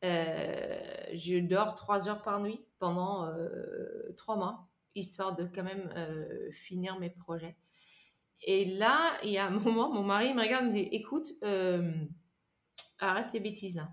[0.06, 0.80] Euh,
[1.13, 3.30] je dors trois heures par nuit pendant
[4.15, 5.93] trois mois, histoire de quand même
[6.52, 7.58] finir mes projets.
[8.43, 11.34] Et là, il y a un moment, mon mari me regarde et me dit Écoute,
[12.99, 13.89] arrête tes bêtises là.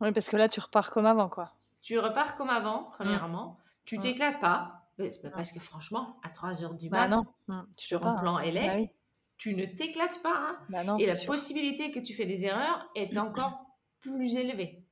[0.00, 1.52] Oui, parce que là tu repars comme avant, quoi.
[1.86, 3.58] Tu repars comme avant, premièrement.
[3.84, 4.00] Tu Mm.
[4.00, 4.90] t'éclates pas.
[5.32, 7.22] Parce que franchement, à 3 heures du Bah mat, non.
[7.46, 8.50] Hmm, tu sur un plan hein.
[8.52, 8.88] Bah oui.
[9.36, 10.34] tu ne t'éclates pas.
[10.36, 10.58] hein.
[10.68, 11.32] Bah non, Et la sûr.
[11.32, 13.66] possibilité que tu fais des erreurs est encore
[14.00, 14.82] plus élevée.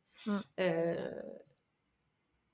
[0.60, 1.10] Euh,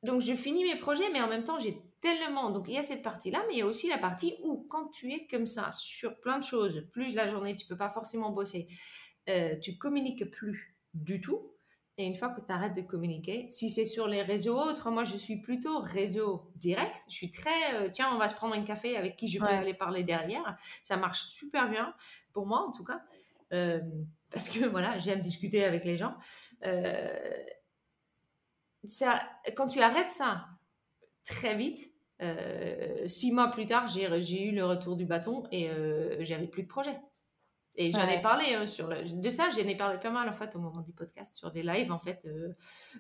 [0.05, 2.49] donc, je finis mes projets, mais en même temps, j'ai tellement.
[2.49, 4.89] Donc, il y a cette partie-là, mais il y a aussi la partie où, quand
[4.89, 8.31] tu es comme ça, sur plein de choses, plus la journée, tu peux pas forcément
[8.31, 8.69] bosser,
[9.29, 11.53] euh, tu communiques plus du tout.
[12.01, 15.05] Et une fois que tu arrêtes de communiquer, si c'est sur les réseaux autres, moi
[15.05, 16.97] je suis plutôt réseau direct.
[17.11, 19.45] Je suis très, euh, tiens, on va se prendre un café avec qui je peux
[19.45, 19.53] Ouais.
[19.53, 20.57] aller parler derrière.
[20.83, 21.95] Ça marche super bien,
[22.33, 23.03] pour moi en tout cas.
[23.53, 23.81] Euh,
[24.33, 26.15] parce que voilà, j'aime discuter avec les gens.
[26.65, 27.19] Euh,
[28.85, 29.21] ça,
[29.55, 30.47] quand tu arrêtes ça
[31.27, 31.81] très vite,
[33.07, 35.69] six mois plus tard, j'ai eu le retour du bâton et
[36.21, 36.99] j'avais plus de projet.
[37.81, 40.35] Et j'en ai parlé euh, sur le, de ça, j'en ai parlé pas mal en
[40.35, 42.53] fait au moment du podcast, sur des lives en fait euh,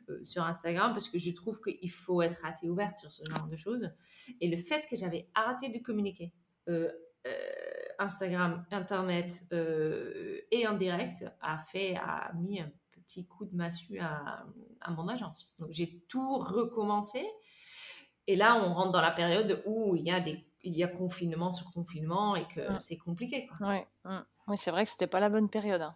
[0.08, 3.46] euh, sur Instagram, parce que je trouve qu'il faut être assez ouverte sur ce genre
[3.46, 3.92] de choses.
[4.40, 6.32] Et le fait que j'avais arrêté de communiquer,
[6.70, 6.90] euh,
[7.98, 14.46] Instagram, Internet et en direct, a fait, a mis un petit coup de massue à,
[14.80, 15.52] à mon agence.
[15.58, 17.22] Donc j'ai tout recommencé.
[18.26, 20.88] Et là, on rentre dans la période où il y a des il y a
[20.88, 22.80] confinement sur confinement et que Mm.
[22.80, 23.46] c'est compliqué.
[23.46, 23.68] Quoi.
[23.68, 24.20] Ouais, hmm.
[24.48, 25.80] Oui, c'est vrai que c'était pas la bonne période.
[25.82, 25.94] hein.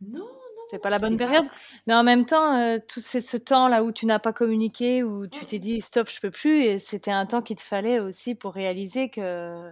[0.00, 0.26] Non,
[0.66, 1.46] C'était pas la bonne pas- période.
[1.86, 5.02] Mais en même temps, euh, tout c'est ce temps là où tu n'as pas communiqué,
[5.02, 5.46] où tu Mm.
[5.46, 8.52] t'es dit stop, je peux plus, et c'était un temps qu'il te fallait aussi pour
[8.54, 9.70] réaliser que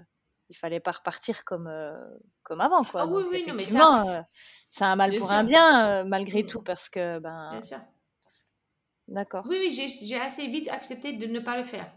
[0.48, 1.70] il fallait pas repartir comme,
[2.42, 2.82] comme avant.
[2.84, 3.02] Quoi.
[3.02, 4.24] Ah oui, Donc, oui, non, mais ça, effectivement,
[4.68, 6.46] c'est un mal bien pour un bien, malgré Mm.
[6.46, 7.78] tout, parce que, ben, Bien sûr.
[9.08, 9.44] d'accord.
[9.48, 11.90] Oui, oui, j'ai assez vite accepté de ne pas le faire.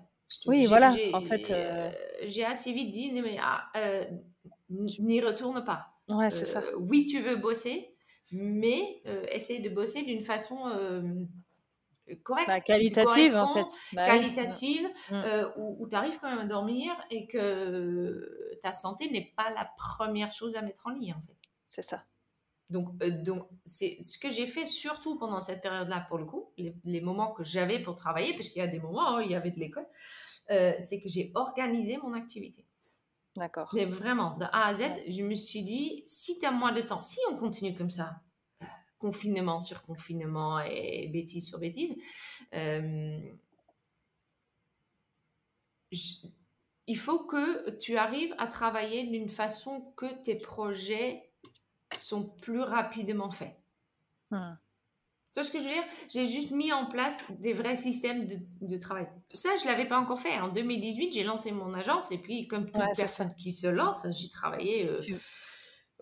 [0.46, 1.92] Oui, voilà, en fait, euh, euh,
[2.28, 4.06] j'ai assez vite dit, mais ah, euh,
[4.70, 5.88] n'y retourne pas.
[6.10, 6.62] ouais, c'est ça.
[6.78, 7.96] Oui, tu veux bosser,
[8.32, 10.58] mais essaye de bosser d'une façon
[12.24, 13.66] correcte, Bah, qualitative, en fait.
[13.94, 15.14] Bah oui, mm, qualitative, mm.
[15.14, 19.70] euh, où, tu arrives quand même à dormir et que ta santé n'est pas la
[19.78, 21.38] première chose à mettre en ligne, en fait.
[21.66, 22.04] c'est ça.
[22.70, 26.52] Donc, euh, donc c'est ce que j'ai fait surtout pendant cette période-là, pour le coup,
[26.58, 29.32] les, les moments que j'avais pour travailler, parce qu'il y a des moments où il
[29.32, 29.88] y avait de l'école,
[30.52, 32.66] euh, c'est que j'ai organisé mon activité.
[33.36, 33.72] D'accord.
[33.74, 36.82] Mais vraiment, de A à Z, je me suis dit, si tu as moins de
[36.82, 38.22] temps, si on continue comme ça,
[39.00, 41.96] confinement sur confinement et bêtise sur bêtise,
[42.54, 43.20] euh,
[45.92, 46.28] je-
[46.88, 51.33] il faut que tu arrives à travailler d'une façon que tes projets
[52.00, 53.56] sont plus rapidement faits.
[54.32, 54.54] Hmm.
[55.34, 55.84] Tu vois ce que je veux dire?
[56.10, 59.08] J'ai juste mis en place des vrais systèmes de, de travail.
[59.34, 60.40] Ça, je ne l'avais pas encore fait.
[60.40, 64.06] En 2018, j'ai lancé mon agence et puis, comme toute Ouais, personne qui se lance,
[64.12, 64.88] j'y travaillais.
[64.88, 65.18] euh, Tu, euh,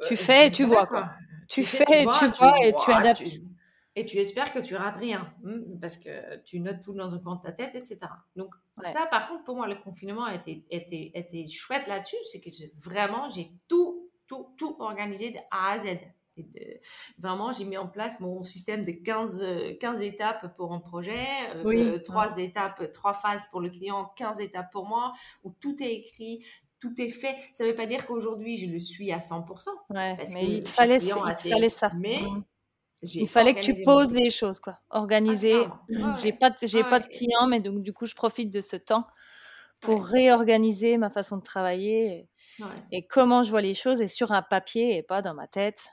[0.06, 1.10] tu fais et tu vois, quoi.
[1.48, 3.24] Tu Tu fais, fais, tu vois et tu vois, adaptes.
[3.96, 7.20] et tu espères que tu rates rien, hmm, parce que tu notes tout dans un
[7.20, 8.00] coin de ta tête, etc.
[8.36, 8.84] Donc Ouais.
[8.84, 12.50] ça, par contre, pour moi, le confinement a été, été, été chouette là-dessus, c'est que
[12.52, 14.01] j'ai- vraiment, j'ai tout,
[14.32, 15.86] tout, tout organisé de A à Z.
[16.38, 16.80] Et de-
[17.20, 21.20] vraiment, j'ai mis en place mon système de 15, euh, 15 étapes pour un projet,
[21.58, 25.12] euh, Oui, euh, trois étapes, trois phases pour le client, 15 étapes pour moi,
[25.44, 26.46] où tout est écrit,
[26.80, 27.36] tout est fait.
[27.52, 30.52] Ça ne veut pas dire qu'aujourd'hui, je le suis à 100%, Ouais, parce mais que
[30.52, 31.92] il fallait, client il fallait ça.
[32.00, 32.22] Mais
[33.04, 34.80] j'ai Il fallait que tu poses les choses, quoi.
[34.90, 35.52] Ah, Organiser.
[35.52, 35.80] clairement.
[35.90, 38.62] Ouais, J'ai pas, de- j'ai pas de clients, mais donc du coup, je profite de
[38.62, 39.06] ce temps
[39.82, 42.30] pour réorganiser ma façon de travailler
[42.62, 42.84] Ouais.
[42.92, 45.84] et comment je vois les choses et sur un papier et pas dans ma tête.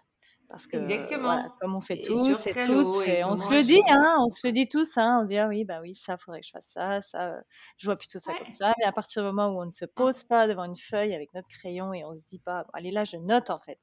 [0.49, 1.25] Parce que Exactement.
[1.25, 4.29] voilà, comme on fait Et tous et toutes, et on se le dit, hein, on
[4.31, 6.47] se le dit tous, hein, on se dit ah oui, bah oui, ça, faudrait que
[6.47, 7.41] je fasse ça, ça, euh,
[7.77, 8.39] je vois plutôt ça Ouais.
[8.39, 8.73] comme ça.
[8.79, 11.35] Mais à partir du moment où on ne se pose pas devant une feuille avec
[11.35, 13.79] notre crayon et on se dit pas, allez là, je note en fait.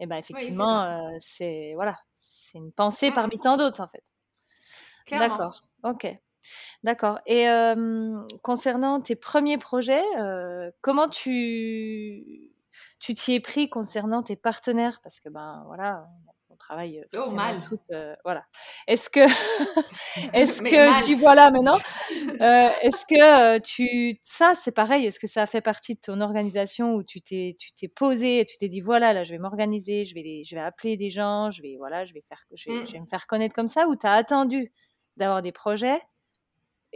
[0.00, 4.04] Et ben c'est effectivement, euh, c'est voilà, c'est une pensée parmi tant d'autres en fait.
[5.10, 6.06] D'accord, ok.
[6.82, 7.20] D'accord.
[7.26, 12.50] Et euh, concernant tes premiers projets, euh, comment tu
[13.00, 15.00] tu t'y es pris concernant tes partenaires?
[15.02, 16.06] Parce que ben voilà,
[16.50, 17.60] on travaille Oh, forcément mal.
[17.60, 17.80] toutes.
[17.92, 18.44] euh, voilà.
[18.86, 19.20] Est-ce que
[20.34, 20.92] est-ce que mal.
[21.00, 21.76] je dis voilà maintenant
[22.40, 27.02] Est-ce que tu ça c'est pareil Est-ce que ça fait partie de ton organisation où
[27.02, 30.14] tu t'es tu t'es posé et tu t'es dit voilà là je vais m'organiser, je
[30.14, 32.76] vais les, je vais appeler des gens, je vais voilà je vais faire je vais,
[32.82, 32.86] Mm.
[32.86, 33.88] je vais me faire connaître comme ça?
[33.88, 34.72] Ou tu as attendu
[35.16, 36.00] d'avoir des projets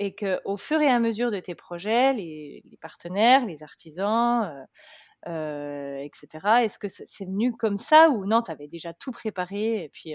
[0.01, 5.31] et que au fur et à mesure de tes projets, les, partenaires, les artisans, euh,
[5.31, 9.85] euh, etc., est-ce que c'est venu comme ça ou non, tu avais déjà tout préparé
[9.85, 10.15] et puis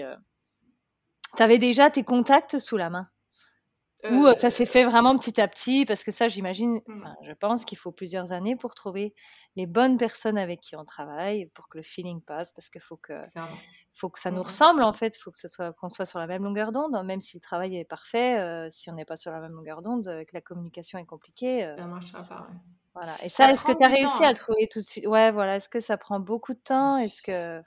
[1.36, 3.08] tu avais déjà tes contacts sous la main?
[4.10, 6.94] Ou euh, ça s'est fait vraiment petit à petit Parce que ça, j'imagine, Mm.
[6.96, 9.14] enfin, je pense qu'il faut plusieurs années pour trouver
[9.56, 12.96] les bonnes personnes avec qui on travaille, pour que le feeling passe, parce qu'il faut
[12.98, 13.14] que
[13.92, 16.18] faut que ça nous ressemble en fait, il faut que ce soit qu'on soit sur
[16.18, 19.16] la même longueur d'onde, même si le travail est parfait, euh, si on n'est pas
[19.16, 22.40] sur la même longueur d'onde, euh, que la communication est compliquée, euh, Ça marchera pas.
[22.50, 22.56] ouais.
[22.94, 23.16] voilà.
[23.24, 24.34] Et Ça ça, est-ce que tu as réussi temps, à hein.
[24.34, 25.06] trouver tout de suite?
[25.06, 25.56] Ouais, voilà.
[25.56, 26.98] Est-ce que ça prend beaucoup de temps?
[26.98, 27.62] Est-ce que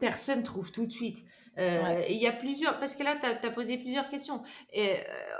[0.00, 1.24] Personne trouve tout de suite.
[1.58, 2.12] Euh, Ouais.
[2.12, 4.42] Il y a plusieurs, parce que là, tu as, posé plusieurs questions.
[4.72, 4.94] Et, euh,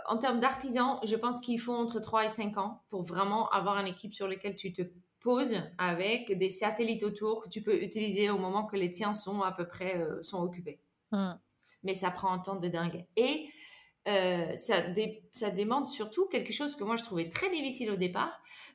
[0.09, 3.79] en termes d'artisans, je pense qu'il faut entre 3 et 5 ans pour vraiment avoir
[3.79, 4.83] une équipe sur laquelle tu te
[5.20, 9.40] poses avec des satellites autour que tu peux utiliser au moment que les tiens sont
[9.42, 10.81] à peu près euh, sont occupés.
[11.11, 11.35] Hmm.
[11.83, 13.05] mais ça prend un temps de dingue.
[13.16, 13.48] Et
[14.57, 18.33] ça, dé- ça demande surtout quelque chose que moi je trouvais très difficile au départ.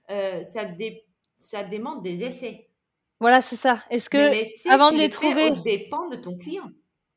[0.07, 1.05] Ça, dé-
[1.39, 2.69] ça demande des essais.
[3.19, 3.83] Voilà, c'est ça.
[3.89, 4.17] Est-ce que
[4.71, 6.69] avant de les trouver, dépend de ton client.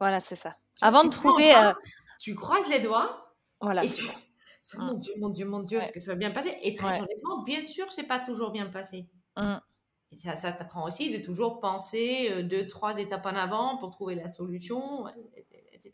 [0.03, 0.57] Voilà, c'est ça.
[0.77, 1.75] Tu Avant tu de trouver, pas, euh,
[2.19, 4.07] tu croises les doigts voilà, et c'est tu...
[4.07, 4.15] ça.
[4.61, 5.85] C'est, Mon Dieu, mon Dieu, mon Dieu, Ouais.
[5.85, 6.57] est-ce que ça va bien passer?
[6.63, 7.01] Et très Ouais.
[7.03, 9.09] honnêtement, bien sûr, c'est pas toujours bien passé.
[9.37, 9.59] Hmm.
[10.11, 13.91] Et ça, ça t'apprend aussi de toujours penser euh, deux, trois étapes en avant pour
[13.93, 15.11] trouver la solution, euh,
[15.73, 15.93] etc.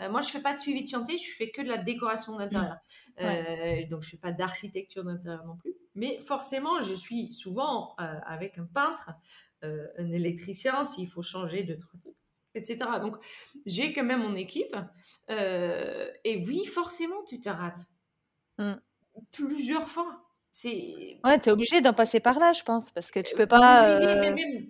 [0.00, 2.36] Euh, moi, je fais pas de suivi de chantier, je fais que de la décoration
[2.36, 2.76] d'intérieur.
[3.20, 5.74] Euh, donc, je fais pas d'architecture d'intérieur non plus.
[5.94, 9.10] Mais forcément, je suis souvent euh, avec un peintre,
[9.62, 12.09] un électricien, s'il faut changer deux, trois trucs,
[12.54, 12.78] etc.
[13.00, 13.16] Donc,
[13.66, 14.76] j'ai quand même mon équipe.
[15.30, 17.84] euh, et oui, forcément, tu te rates.
[18.58, 18.74] Mm.
[19.32, 20.26] Plusieurs fois.
[20.50, 23.46] C'est Ouais, t'es obligé d'en passer par là, je pense, parce que tu peux euh,
[23.46, 23.94] pas.
[23.94, 24.66] obligé, euh, mais même,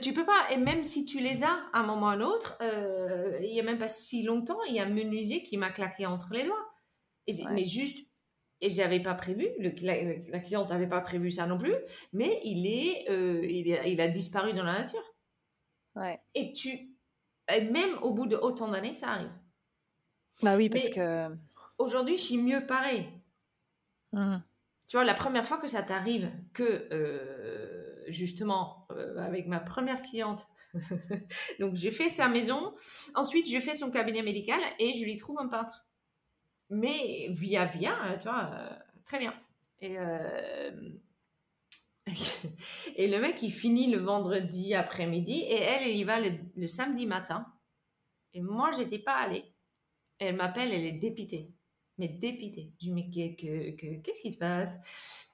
[0.00, 2.20] tu peux pas, et même si tu les as à un moment ou à un
[2.20, 5.56] autre, euh, il y a même pas si longtemps, il y a un menuisier qui
[5.56, 6.70] m'a claqué entre les doigts.
[7.26, 7.52] Et Ouais.
[7.52, 8.12] Mais juste,
[8.60, 9.72] et j'avais pas prévu, le,
[10.30, 11.74] la, cliente n'avait pas prévu ça non plus,
[12.12, 15.14] mais il est, euh, il, a disparu dans la nature.
[15.96, 16.18] Ouais.
[16.34, 16.93] Et tu,
[17.48, 19.32] même au bout de autant d'années, ça arrive.
[20.42, 21.26] Bah oui, parce que
[21.78, 23.08] aujourd'hui, je suis mieux parée.
[24.12, 24.36] Mmh.
[24.86, 30.02] Tu vois, la première fois que ça t'arrive, que euh, justement euh, avec ma première
[30.02, 30.46] cliente,
[31.60, 32.72] donc j'ai fait sa maison,
[33.14, 35.84] ensuite je fais son cabinet médical et je lui trouve un peintre
[36.70, 38.70] mais via via, euh, tu vois, euh,
[39.04, 39.34] très bien.
[39.80, 39.96] Et,
[42.96, 47.06] et le mec, il finit le vendredi après-midi et elle, elle y va le, samedi
[47.06, 47.46] matin.
[48.32, 49.44] Et moi, j'étais pas allée.
[50.18, 51.52] elle m'appelle, elle est dépitée.
[51.96, 52.74] Mais dépitée.
[52.80, 54.76] Je lui dis, mais qu'est-ce qui se passe?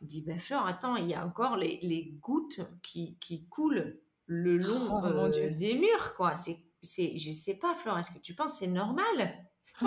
[0.01, 4.01] Elle dit, ben Fleur, attends, il y a encore les, les gouttes qui, qui, coulent
[4.27, 6.35] le long oh, des murs, quoi.
[6.35, 9.50] C'est, c'est, je sais pas, Fleur, est-ce que tu penses c'est normal?
[9.79, 9.87] Tu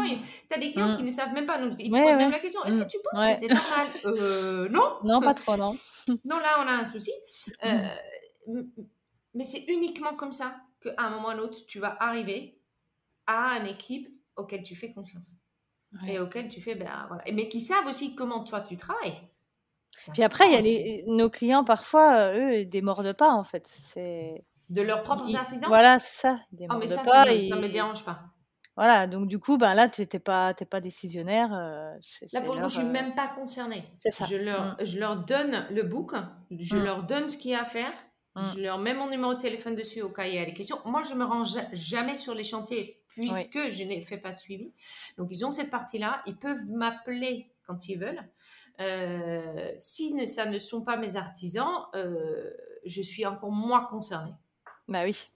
[0.51, 1.05] as des clients qui mm.
[1.05, 3.23] ne savent même pas, donc ils te posent même la question est-ce que tu penses
[3.23, 3.87] que c'est normal?
[4.05, 4.97] Euh, Non.
[5.03, 5.75] Non, pas trop, non.
[6.25, 7.11] non, là, on a un souci.
[7.65, 8.63] Euh,
[9.33, 12.59] mais c'est uniquement comme ça qu'à un moment ou à un autre, tu vas arriver
[13.27, 15.31] à une équipe auquel tu fais confiance.
[16.07, 17.23] Et auquel tu fais, ben voilà.
[17.31, 19.15] Mais qui savent aussi comment toi tu travailles.
[20.11, 23.43] Puis après, il y a les, nos clients, parfois, euh, eux, ils démordent pas, en
[23.43, 23.71] fait.
[23.77, 24.43] C'est...
[24.69, 26.39] De leurs propres artisans Voilà, c'est ça.
[26.51, 27.25] Ils démordent oh, mais ça, pas.
[27.25, 28.21] Ça, me, me dérange pas.
[28.75, 31.53] Voilà, donc du coup, ben là, tu n'es pas, pas décisionnaire.
[31.53, 31.93] Euh,
[32.33, 33.83] là, pour le coup, je ne suis même pas concernée.
[33.99, 34.25] C'est ça.
[34.25, 34.77] Je leur, mmh.
[34.85, 36.13] je leur donne le book,
[36.49, 36.83] je mmh.
[36.83, 37.93] leur donne ce qu'il y a à faire,
[38.35, 38.41] mmh.
[38.55, 40.53] je leur mets mon numéro de téléphone dessus au cas où il y a des
[40.53, 40.77] questions.
[40.85, 44.37] Moi, je ne me rends jamais sur les chantiers puisque je n'ai fait pas de
[44.37, 44.73] suivi.
[45.17, 46.23] Donc, ils ont cette partie-là.
[46.25, 48.27] Ils peuvent m'appeler quand ils veulent.
[48.79, 52.49] Euh, si ça ne sont pas mes artisans, euh,
[52.85, 54.33] je suis encore moins concernée.
[54.87, 55.29] Bah oui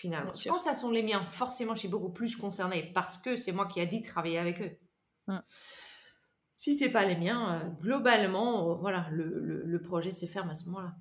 [0.00, 0.32] finalement.
[0.46, 3.66] Quand ça sont les miens, forcément, je suis beaucoup plus concernée parce que c'est moi
[3.66, 4.78] qui ai dit travailler avec eux.
[5.28, 5.42] Si mmh.
[6.54, 10.68] Si c'est pas les miens, euh, globalement, euh, voilà, le, projet se ferme à ce
[10.70, 10.92] moment-là.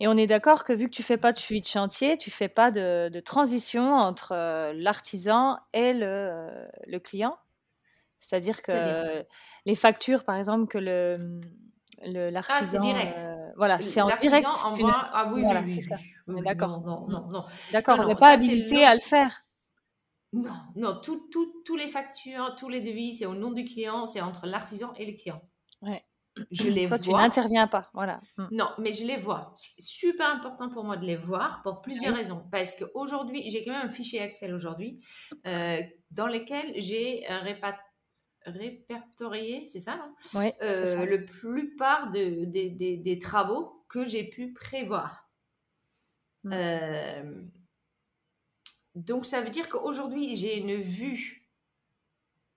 [0.00, 2.30] Et on est d'accord que vu que tu fais pas de suivi de chantier, tu
[2.30, 7.36] fais pas de, transition entre euh, l'artisan et le, client?
[8.16, 9.24] C'est-à-dire que
[9.66, 11.16] les factures, par exemple, que le
[12.30, 12.58] l'artisan.
[12.58, 13.18] Ah, c'est direct.
[13.56, 14.46] Voilà, c'est en direct.
[14.46, 15.88] Ah oui, oui,
[16.28, 16.80] oui, d'accord.
[16.82, 17.44] Non, non, non.
[17.72, 19.44] D'accord, on n'est pas habilité à le faire.
[20.32, 24.22] Non, non, tous tout, les factures, tous les devis, c'est au nom du client, c'est
[24.22, 25.42] entre l'artisan et le client.
[25.82, 26.02] Ouais.
[26.50, 28.22] Je les Toi, tu n'interviens pas, voilà.
[28.38, 28.46] Mm.
[28.52, 29.52] Non, mais je les vois.
[29.54, 32.46] C'est super important pour moi de les voir pour plusieurs raisons.
[32.50, 35.00] Parce qu'aujourd'hui, j'ai quand même un fichier Excel aujourd'hui
[35.46, 37.28] euh, dans lequel j'ai
[38.46, 40.40] répertorié, c'est ça, non?
[40.40, 45.28] Ouais, euh, Le plupart de, des travaux que j'ai pu prévoir.
[46.44, 46.52] Mmh.
[46.52, 47.42] Euh,
[48.94, 51.48] donc ça veut dire qu'aujourd'hui, j'ai une vue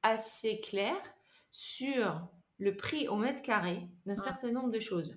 [0.01, 1.01] assez claire
[1.51, 2.27] sur
[2.57, 4.17] le prix au mètre carré d'un mmh.
[4.17, 5.15] certain nombre de choses.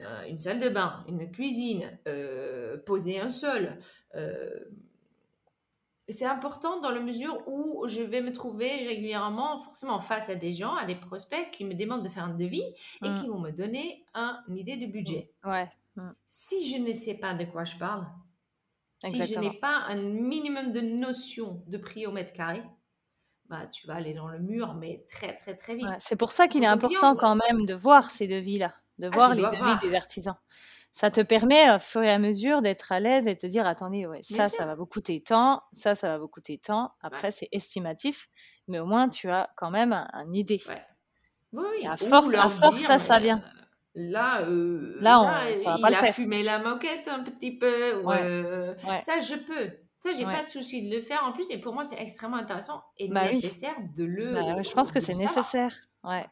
[0.00, 3.78] Euh, une salle de bain, une cuisine, euh, poser un sol.
[6.08, 10.54] C'est important dans la mesure où je vais me trouver régulièrement forcément face à des
[10.54, 12.64] gens, à des prospects qui me demandent de faire un devis
[13.02, 13.20] et mmh.
[13.20, 15.30] qui vont me donner une idée de budget.
[15.44, 15.68] Ouais.
[15.96, 16.10] Mm.
[16.26, 18.06] Si je ne sais pas de quoi je parle,
[19.04, 22.62] si je n'ai pas un minimum de notion de prix au mètre carré,
[23.46, 25.88] bah, tu vas aller dans le mur, mais très, très, très vite.
[26.00, 29.34] c'est pour ça qu'il est important quand même de voir ces devis-là, de ah, voir
[29.34, 30.36] les devis des artisans.
[30.98, 33.64] Ça te permet, au fur et à mesure, d'être à l'aise et de te dire
[33.68, 36.90] attendez, ouais, ça, ça va vous coûter tant, ça, ça va vous coûter tant.
[37.02, 38.26] Après, c'est estimatif,
[38.66, 40.60] mais au moins, tu as quand même une idée.
[41.52, 43.40] Oui, à force, à force ça, ça vient.
[43.94, 46.14] Là, euh, là, ça va il pas le a faire.
[46.16, 48.02] fumé la moquette un petit peu.
[48.04, 49.70] Euh, ça, je peux.
[50.02, 51.22] Ça, j'ai pas de souci de le faire.
[51.22, 54.32] En plus, et pour moi, c'est extrêmement intéressant et bah nécessaire de le.
[54.32, 55.80] Bah je pense que c'est nécessaire.
[56.02, 56.26] Ouais.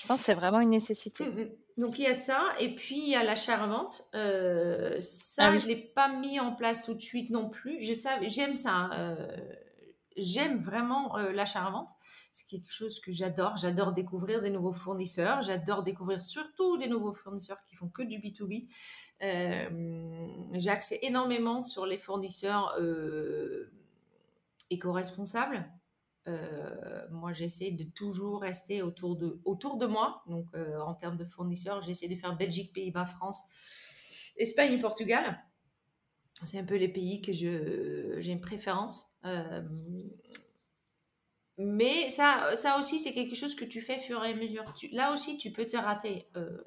[0.00, 1.24] Je pense que c'est vraiment une nécessité.
[1.26, 1.48] Mmh, mmh.
[1.76, 4.08] Donc il y a ça, et puis il y a l'achat-revente.
[4.14, 7.82] Euh, ça, ah je ne l'ai pas mis en place tout de suite non plus.
[7.84, 7.92] Je
[8.28, 8.90] j'aime ça.
[8.94, 9.36] Euh,
[10.16, 11.90] j'aime vraiment euh, l'achat-revente.
[12.32, 13.56] C'est quelque chose que j'adore.
[13.56, 15.42] J'adore découvrir des nouveaux fournisseurs.
[15.42, 18.68] J'adore découvrir surtout des nouveaux fournisseurs qui font que du B2B.
[19.22, 23.66] Euh, j'ai accès énormément sur les fournisseurs euh,
[24.70, 25.66] éco-responsables.
[26.26, 30.22] Euh, moi, j'essaie de toujours rester autour de, autour de moi.
[30.26, 30.46] Donc,
[30.80, 33.42] en termes de fournisseurs, j'essaie de faire Belgique, Pays-Bas, France,
[34.36, 35.42] Espagne, Portugal.
[36.44, 39.10] C'est un peu les pays que j'ai une préférence.
[41.58, 44.64] Mais ça, ça aussi, c'est quelque chose que tu fais fur et à mesure.
[44.92, 46.62] là aussi, tu peux te rater euh,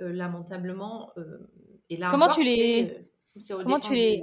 [0.00, 1.12] euh, lamentablement.
[1.16, 1.38] Euh,
[1.88, 3.08] et là comment tu les...
[3.48, 4.22] Comment tu les...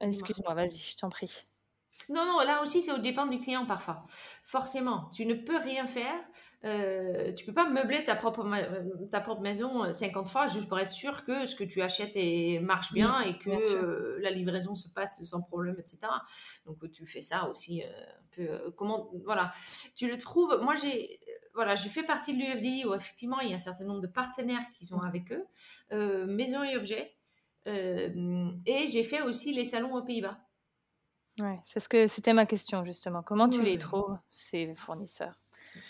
[0.00, 1.44] Excuse-moi, vas-y, je t'en prie.
[2.08, 4.04] Non, non, là aussi, c'est au dépend du client parfois.
[4.42, 6.14] Forcément, tu ne peux rien faire.
[6.64, 8.44] Euh, tu peux pas meubler ta propre,
[9.10, 12.12] ta propre maison 50 euh, fois juste pour être sûr que ce que tu achètes
[12.16, 15.98] et marche bien et que euh, la livraison se passe sans problème, etc.
[16.66, 17.88] Donc tu fais ça aussi un
[18.34, 18.72] peu.
[18.76, 19.52] comment, voilà,
[19.94, 20.58] tu le trouves.
[20.62, 21.20] Moi, j'ai,
[21.54, 24.06] voilà, je fais partie de l'UFDI où effectivement il y a un certain nombre de
[24.06, 27.14] partenaires qui sont avec eux, maison et objets,
[27.66, 30.38] et j'ai fait aussi les salons aux Pays-Bas.
[31.40, 33.22] Ouais, c'est ce que c'était ma question justement.
[33.22, 35.40] Comment tu les trouves ces fournisseurs?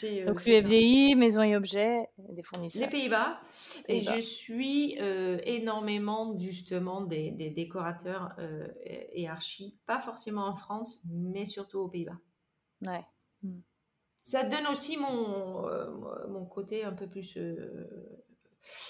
[0.04, 2.82] Euh, Donc UFDI, Maison et Objets, des fournisseurs.
[2.82, 3.40] Les Pays-Bas.
[3.86, 11.00] et je suis euh, énormément justement des, décorateurs euh, et archis, pas forcément en France,
[11.06, 12.18] mais surtout aux Pays-Bas.
[12.82, 13.04] Ouais.
[13.42, 13.60] Hmm.
[14.24, 15.66] Ça donne aussi mon,
[16.28, 17.38] mon côté un peu plus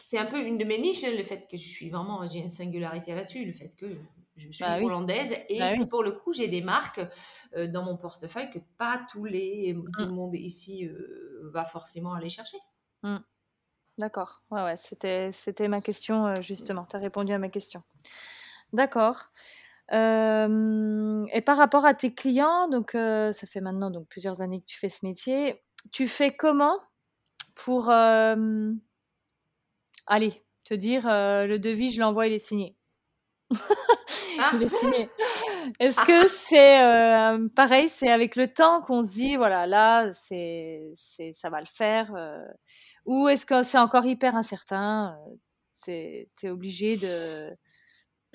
[0.05, 2.51] c'est un peu une de mes niches, le fait que je suis vraiment, j'ai une
[2.51, 3.87] singularité là-dessus, le fait que
[4.39, 7.01] je suis bah hollandaise et bah pour le coup, j'ai des marques
[7.57, 10.15] euh, dans mon portefeuille que pas tous les, tout le mmh.
[10.15, 12.59] monde ici euh, va forcément aller chercher.
[13.03, 13.17] Mmh.
[13.99, 16.87] D'accord, ouais, ouais, c'était, c'était ma question euh, justement.
[16.89, 17.83] Tu as répondu à ma question.
[18.73, 19.31] D'accord.
[19.91, 24.79] et par rapport à tes clients, donc ça fait maintenant donc plusieurs années que tu
[24.79, 25.63] fais ce métier.
[25.93, 26.77] Tu fais comment
[27.65, 28.37] pour allez
[30.65, 32.78] te dire le devis, je l'envoie, il est signé?
[34.41, 34.53] Ah.
[35.81, 40.91] Est-ce que c'est euh, pareil, c'est avec le temps qu'on se dit, voilà, là, c'est,
[40.95, 42.45] c'est, ça va le faire euh,
[43.05, 45.35] Ou est-ce que c'est encore hyper incertain euh,
[45.73, 47.51] c'est, T'es obligé de...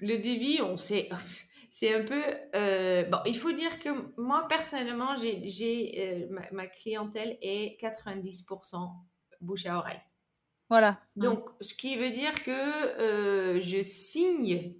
[0.00, 1.08] le débit, on sait...
[1.70, 2.22] C'est un peu...
[3.10, 8.90] bon, il faut dire que moi, personnellement, j'ai, j'ai ma, ma, clientèle est 90%
[9.40, 10.00] bouche à oreille.
[10.70, 10.98] Voilà.
[11.16, 14.74] Donc, ce qui veut dire que euh, je signe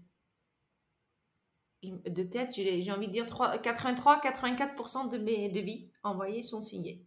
[1.83, 7.05] de tête, j'ai envie de dire 83-84% de mes devis envoyés sont signés.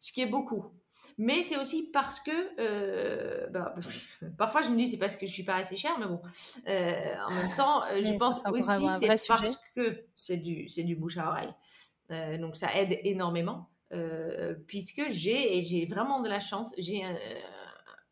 [0.00, 0.72] Ce qui est beaucoup.
[1.18, 3.74] Mais c'est aussi parce que, euh, bah,
[4.38, 6.20] parfois je me dis c'est parce que je suis pas assez chère, mais bon,
[6.68, 11.28] euh, en même temps, je pense aussi c'est parce que c'est du, du bouche à
[11.28, 12.38] oreille.
[12.40, 13.68] donc ça aide énormément.
[14.66, 17.16] puisque j'ai, vraiment de la chance, j'ai un,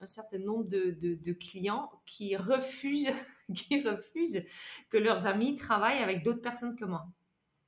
[0.00, 3.12] un certain nombre de, clients qui refusent,
[3.54, 4.44] qui refusent
[4.90, 7.06] que leurs amis travaillent avec d'autres personnes que moi.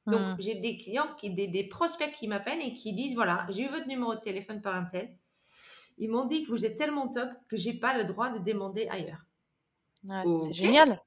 [0.06, 0.36] Donc, hmm.
[0.38, 3.86] j'ai des clients, qui, des, prospects qui m'appellent et qui disent voilà, j'ai eu votre
[3.86, 5.14] numéro de téléphone par un tel.
[5.98, 8.88] Ils m'ont dit que vous êtes tellement top que j'ai pas le droit de demander
[8.88, 9.20] ailleurs.
[10.04, 11.00] C'est génial.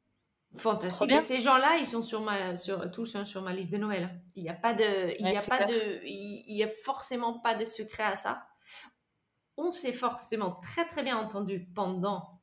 [0.54, 1.22] Fantastique.
[1.22, 4.22] ces gens-là, ils sont sur ma, sur, tous hein, sur ma liste de Noël.
[4.36, 7.56] Il n'y a pas de, il y a pas de, il y a forcément pas
[7.56, 8.51] de secret à ça
[9.62, 12.42] on s'est forcément très très bien entendu pendant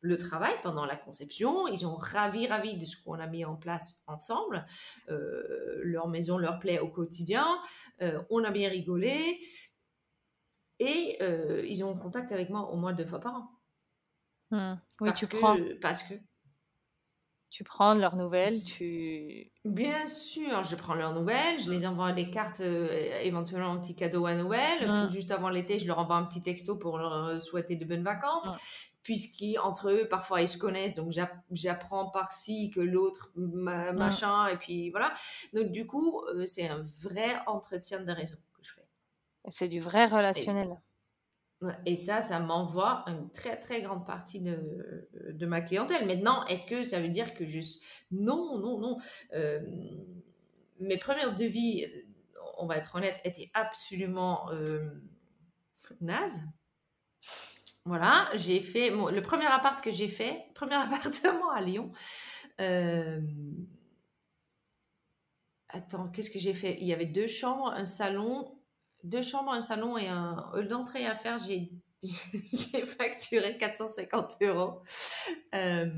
[0.00, 1.68] le travail, pendant la conception.
[1.68, 4.66] Ils ont ravi, ravi de ce qu'on a mis en place ensemble.
[5.08, 7.46] Euh, leur maison leur plaît au quotidien.
[8.00, 9.40] Euh, on a bien rigolé.
[10.78, 13.48] Et euh, ils ont contact avec moi au moins deux fois par an.
[14.50, 14.74] Hmm.
[15.00, 15.56] Oui, tu prends.
[15.80, 16.14] Parce que
[17.52, 19.52] tu prends leurs nouvelles, tu...
[19.66, 22.88] Bien sûr, je prends leurs nouvelles, je les envoie des cartes, euh,
[23.20, 24.88] éventuellement un petit cadeau à Noël.
[24.88, 25.10] Mmh.
[25.10, 28.48] Juste avant l'été, je leur envoie un petit texto pour leur souhaiter de bonnes vacances.
[29.02, 31.12] Puisqu'entre eux, parfois, ils se connaissent, donc
[31.50, 33.96] j'apprends par-ci que l'autre, mmh.
[33.98, 35.12] machin, et puis voilà.
[35.52, 38.86] Donc, du coup, euh, c'est un vrai entretien de réseau que je fais.
[39.48, 40.68] C'est du vrai relationnel.
[40.68, 40.91] Et
[41.96, 46.06] ça, ça m'envoie une très très grande partie de, de ma clientèle.
[46.06, 47.60] Maintenant, est-ce que ça veut dire que je...
[48.10, 48.98] Non, non, non.
[49.34, 49.60] Euh,
[50.80, 51.86] mes premières devis,
[52.58, 54.90] on va être honnête, étaient absolument euh.
[57.84, 58.90] Voilà, j'ai fait...
[58.90, 61.92] le premier appart que j'ai fait, premier appartement à Lyon.
[62.60, 63.20] Euh,
[65.68, 66.76] attends, qu'est-ce que j'ai fait?
[66.80, 68.61] Il y avait deux chambres, un salon
[69.02, 71.70] deux chambres, un salon et un hall d'entrée à faire, j'ai,
[72.02, 74.82] j'ai facturé 450 euros
[75.54, 75.90] euh,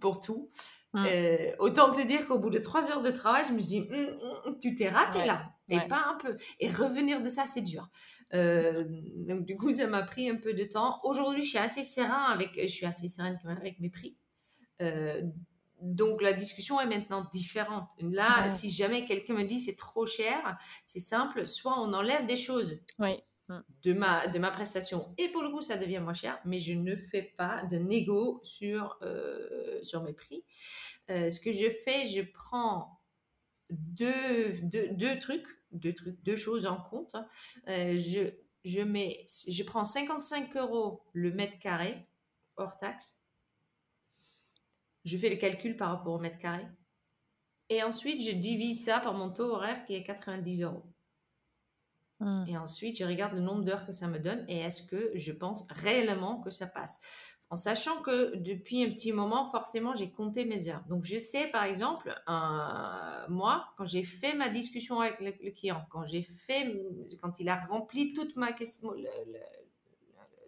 [0.00, 0.50] pour tout.
[0.94, 1.06] Hum.
[1.08, 3.88] Euh, autant te dire qu'au bout de trois heures de travail, je me suis dit,
[3.90, 6.36] hum, hum, tu t'es raté là, et pas un peu.
[6.60, 7.88] Et revenir de ça, c'est dur.
[8.34, 8.84] Euh,
[9.26, 11.00] donc du coup, ça m'a pris un peu de temps.
[11.04, 14.18] Aujourd'hui, je suis assez serein avec, je suis assez sereine quand même avec mes prix.
[15.82, 17.88] Donc la discussion est maintenant différente.
[17.98, 22.36] Là, si jamais quelqu'un me dit c'est trop cher, c'est simple, soit on enlève des
[22.36, 23.58] choses mm.
[23.82, 26.72] de, ma, de ma prestation et pour le coup ça devient moins cher, mais je
[26.72, 30.44] ne fais pas de négo sur, euh, sur mes prix.
[31.10, 33.00] Euh, ce que je fais, je prends
[33.70, 37.16] deux, deux, trucs, deux trucs, deux choses en compte.
[37.66, 38.30] Euh, je,
[38.64, 42.06] je, mets, je prends 55 euros le mètre carré
[42.56, 43.21] hors taxe
[45.04, 46.66] je fais le calcul par rapport au mètre carré.
[47.70, 50.84] Et ensuite, je divise ça par mon taux horaire qui est 90 euros.
[52.20, 52.44] Hmm.
[52.46, 55.32] Et ensuite, je regarde le nombre d'heures que ça me donne et est-ce que je
[55.32, 57.00] pense réellement que ça passe.
[57.50, 60.84] En sachant que depuis un petit moment, forcément, j'ai compté mes heures.
[60.88, 65.50] Donc, je sais, par exemple, euh, moi, quand j'ai fait ma discussion avec le, le
[65.50, 66.74] client, quand j'ai fait,
[67.20, 69.61] quand il a rempli toute ma question, le, le-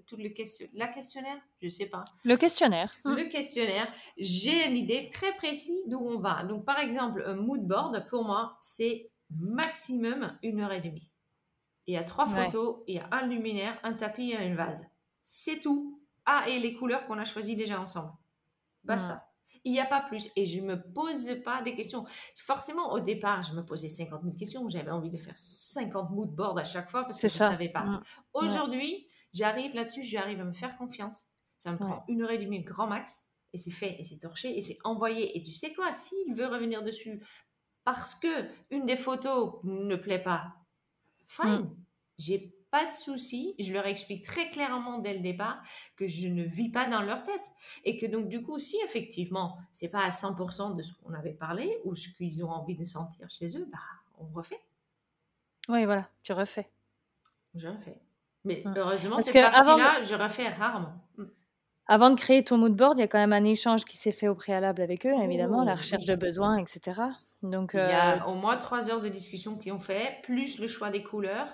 [0.06, 2.92] tout le question, la questionnaire, je sais pas, Le questionnaire.
[3.04, 3.14] Hmm.
[3.14, 6.42] le questionnaire, j'ai une idée très précise d'où on va.
[6.44, 11.10] Donc, par exemple, un mood board, pour moi, c'est maximum une heure et demie.
[11.86, 12.46] Il y a trois Ouais.
[12.46, 14.86] photos, il y a un luminaire, un tapis et une vase.
[15.20, 16.00] C'est tout.
[16.26, 18.12] Ah, et les couleurs qu'on a choisies déjà ensemble.
[18.84, 19.20] Basta.
[19.66, 20.30] Il n'y a pas plus.
[20.36, 22.04] Et je ne me pose pas des questions.
[22.36, 24.68] Forcément, au départ, je me posais 50 000 questions.
[24.68, 27.70] J'avais envie de faire 50 mood boards à chaque fois parce que je ne savais
[27.70, 27.84] pas.
[27.84, 28.00] Hmm.
[28.34, 31.28] Aujourd'hui, j'arrive là-dessus, j'arrive à me faire confiance.
[31.58, 34.56] Ça me prend une heure et demie, grand max, et c'est fait, et c'est torché,
[34.56, 35.36] et c'est envoyé.
[35.36, 37.22] Et tu sais quoi, s'il veut revenir dessus
[37.84, 40.54] parce que une des photos ne plaît pas,
[41.26, 41.70] fine,
[42.18, 43.54] j'ai pas de souci.
[43.60, 45.62] Je leur explique très clairement dès le départ
[45.96, 47.52] que je ne vis pas dans leur tête.
[47.84, 51.34] Et que donc, du coup, si effectivement, c'est pas à 100% de ce qu'on avait
[51.34, 53.78] parlé ou ce qu'ils ont envie de sentir chez eux, bah,
[54.18, 54.60] on refait.
[55.68, 56.68] Oui, voilà, tu refais.
[57.54, 58.00] Je refais.
[58.44, 58.74] Mais Mm.
[58.76, 60.92] heureusement, Parce cette que avant partie-là, je refais rarement.
[61.16, 61.24] Mm.
[61.86, 64.12] Avant de créer ton mood board, il y a quand même un échange qui s'est
[64.12, 67.00] fait au préalable avec eux, Oh, évidemment, la recherche de besoins, etc.
[67.42, 67.90] Donc, Il y euh,
[68.20, 71.48] a au moins trois heures de discussion qui ont fait, plus le choix des couleurs,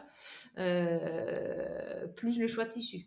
[0.59, 3.07] euh, plus le choix de tissu.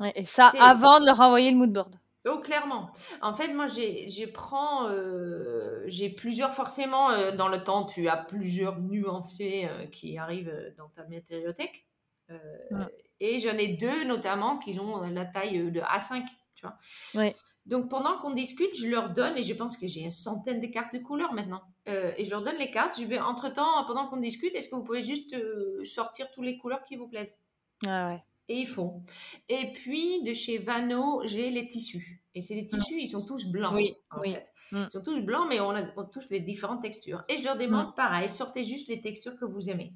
[0.00, 1.94] ouais, et ça avant de leur envoyer le mood board.
[2.24, 2.92] Oh, clairement.
[3.20, 8.08] En fait, moi, j'ai, j'ai prends, euh, j'ai plusieurs, forcément, euh, dans le temps, tu
[8.08, 11.84] as plusieurs nuanciers euh, qui arrivent euh, dans ta matériothèque.
[12.30, 12.38] Euh,
[12.70, 12.86] Mm.
[13.24, 16.22] Et j'en ai deux, notamment, qui ont la taille euh, de A5,
[16.56, 17.30] tu vois.
[17.66, 20.66] Donc, pendant qu'on discute, je leur donne, et je pense que j'ai une centaine de
[20.66, 22.98] cartes de couleurs maintenant, euh, et je leur donne les cartes.
[22.98, 26.58] Je vais, entre-temps, pendant qu'on discute, est-ce que vous pouvez juste euh, sortir toutes les
[26.58, 27.38] couleurs qui vous plaisent?
[27.86, 28.18] Ah ouais.
[28.48, 29.04] et ils font.
[29.48, 32.24] Et puis, de chez Vano, j'ai les tissus.
[32.34, 34.32] Et c'est les tissus, ils sont tous blancs, Oui, en oui.
[34.32, 34.52] fait.
[34.72, 34.84] Mm.
[34.88, 37.22] Ils sont tous blancs, mais on a on touche les différentes textures.
[37.28, 39.92] Et je leur demande, pareil, sortez juste les textures que vous aimez.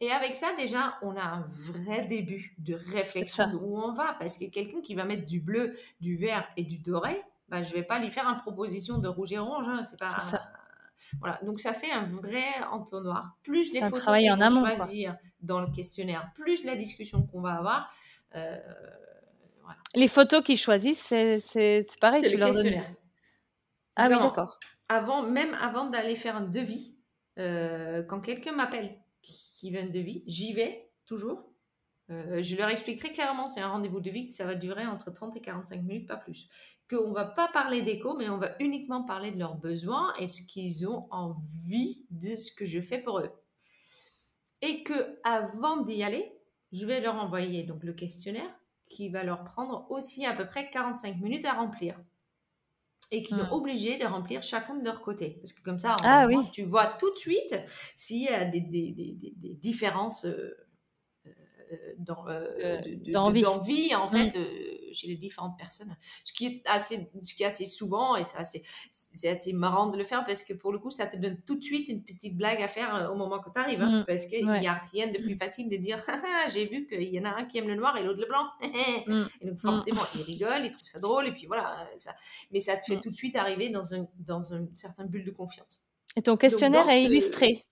[0.00, 4.14] Et avec ça, déjà, on a un vrai début de réflexion où on va.
[4.18, 7.70] Parce que quelqu'un qui va mettre du bleu, du vert et du doré, bah, je
[7.70, 9.66] ne vais pas lui faire une proposition de rouge et orange.
[9.68, 10.18] hein, c'est pas...
[10.18, 10.40] Ça.
[11.18, 13.36] Voilà, donc ça fait un vrai entonnoir.
[13.42, 14.76] Plus les photos amont, quoi.
[14.76, 17.90] choisir dans le questionnaire, plus la discussion qu'on va avoir.
[18.36, 18.58] euh,
[19.62, 19.78] voilà.
[19.94, 22.62] Les photos qu'ils choisissent, c'est pareil, C'est le leur donnes.
[22.62, 22.90] questionnaire.
[23.96, 24.58] Ah oui, d'accord.
[24.88, 26.94] Avant, même avant d'aller faire un devis,
[27.38, 31.44] euh, quand quelqu'un m'appelle qui, veut un devis, j'y vais toujours.
[32.10, 34.86] Euh, je leur explique très clairement, c'est un rendez-vous de vie, que ça va durer
[34.86, 36.48] entre 30 et 45 minutes, pas plus.
[36.88, 40.42] Qu'on va pas parler d'écho, mais on va uniquement parler de leurs besoins et ce
[40.42, 43.30] qu'ils ont envie de ce que je fais pour eux.
[44.62, 46.32] Et que avant d'y aller,
[46.72, 48.50] je vais leur envoyer donc le questionnaire
[48.88, 51.98] qui va leur prendre aussi à peu près 45 minutes à remplir.
[53.12, 53.46] Et qu'ils Hmm.
[53.46, 55.38] sont obligés de remplir chacun de leur côté.
[55.40, 56.36] Parce que comme ça, Ah oui.
[56.52, 57.54] tu vois tout de suite
[57.96, 60.56] s'il y a des, des- des- des- des différences euh,
[61.98, 63.40] dans, euh, Euh, de- de- d'envie.
[63.40, 64.10] de- d'envie, en Mm.
[64.10, 65.96] fait, euh, chez les différentes personnes.
[66.24, 69.86] Ce qui est assez, ce qui est assez souvent, et c'est assez, c'est assez marrant
[69.88, 72.02] de le faire parce que pour le coup, ça te donne tout de suite une
[72.02, 73.82] petite blague à faire au moment que tu arrives.
[73.82, 74.04] Mm.
[74.06, 74.60] parce qu'il Ouais.
[74.60, 77.30] n'y a rien de plus facile de dire Ah, j'ai vu qu'il y en a
[77.36, 78.46] un qui aime le noir et l'autre le blanc.
[79.06, 79.26] Mm.
[79.42, 81.86] Et donc forcément, ils rigolent, ils trouvent ça drôle, et puis voilà.
[81.98, 82.14] Ça...
[82.50, 83.00] Mais ça te fait Mm.
[83.00, 85.82] tout de suite arriver dans un, dans un certain bulle de confiance.
[86.16, 87.64] Et ton questionnaire est ce- illustré.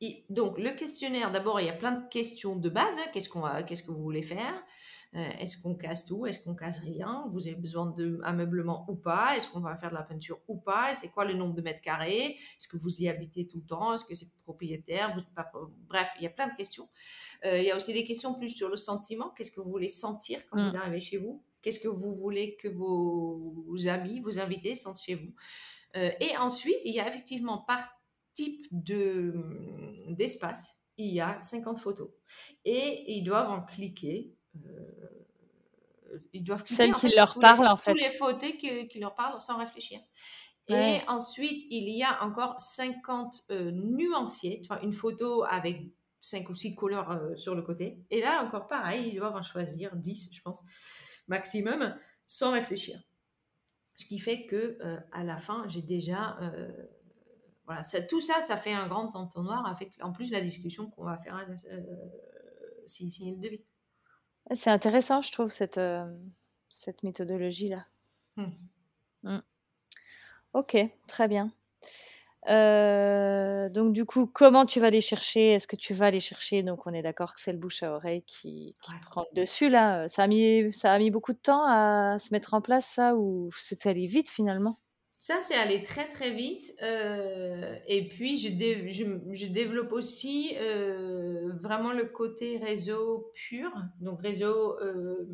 [0.00, 2.96] Et donc, le questionnaire, d'abord, il y a plein de questions de base.
[2.98, 3.10] hein.
[3.12, 4.54] Qu'est-ce, qu'on va- qu'est-ce que vous voulez faire
[5.14, 8.94] Euh, Est-ce qu'on casse tout Est-ce qu'on casse rien Vous avez besoin d'un meublement ou
[8.94, 11.62] pas Est-ce qu'on va faire de la peinture ou pas C'est quoi le nombre de
[11.62, 15.20] mètres carrés Est-ce que vous y habitez tout le temps Est-ce que c'est propriétaire vous
[15.22, 15.50] êtes pas...
[15.88, 16.88] Bref, il y a plein de questions.
[17.46, 19.30] Euh, il y a aussi des questions plus sur le sentiment.
[19.30, 20.68] Qu'est-ce que vous voulez sentir quand Mm.
[20.68, 25.14] vous arrivez chez vous Qu'est-ce que vous voulez que vos amis, vos invités sentent chez
[25.14, 25.32] vous
[25.96, 27.97] Euh, Et ensuite, il y a effectivement par
[28.38, 29.34] type de,
[30.10, 32.08] d'espace, il y a 50 photos.
[32.64, 34.32] Et ils doivent en cliquer.
[34.64, 37.92] euh, ils doivent cliquer Celles en qui fait, leur parlent, les, en fait.
[37.92, 40.00] Tous les photos qui, qui leur parlent sans réfléchir.
[40.68, 46.54] Et ensuite, il y a encore 50 euh, nuanciers, enfin, une photo avec 5 ou
[46.54, 48.04] 6 couleurs euh, sur le côté.
[48.10, 50.62] Et là, encore pareil, ils doivent en choisir 10, je pense,
[51.26, 53.00] maximum, sans réfléchir.
[53.96, 56.36] Ce qui fait que euh, à la fin, j'ai déjà
[57.68, 61.04] voilà, ça- tout ça, ça fait un grand entonnoir avec en plus la discussion qu'on
[61.04, 61.36] va faire
[61.70, 61.80] euh,
[62.86, 63.62] s'il signe le devis.
[64.54, 66.06] C'est intéressant, je trouve, cette, euh,
[66.68, 67.84] cette méthodologie-là.
[68.36, 68.50] Hmm.
[69.22, 69.38] Mm.
[70.54, 71.50] Ok, très bien.
[72.48, 75.50] Euh, donc du coup, comment tu vas les chercher?
[75.52, 76.62] Est-ce que tu vas les chercher?
[76.62, 79.00] Donc on est d'accord que c'est le bouche à oreille qui, qui Ouais.
[79.02, 80.08] prend le dessus là.
[80.08, 83.16] Ça a mis, ça a mis beaucoup de temps à se mettre en place ça
[83.16, 84.78] ou c'était allé vite finalement?
[85.20, 86.72] Ça, c'est allé très très vite.
[86.82, 93.70] euh, et puis, je, dé- je, je développe aussi euh, vraiment le côté réseau pur,
[94.00, 95.26] donc réseau euh,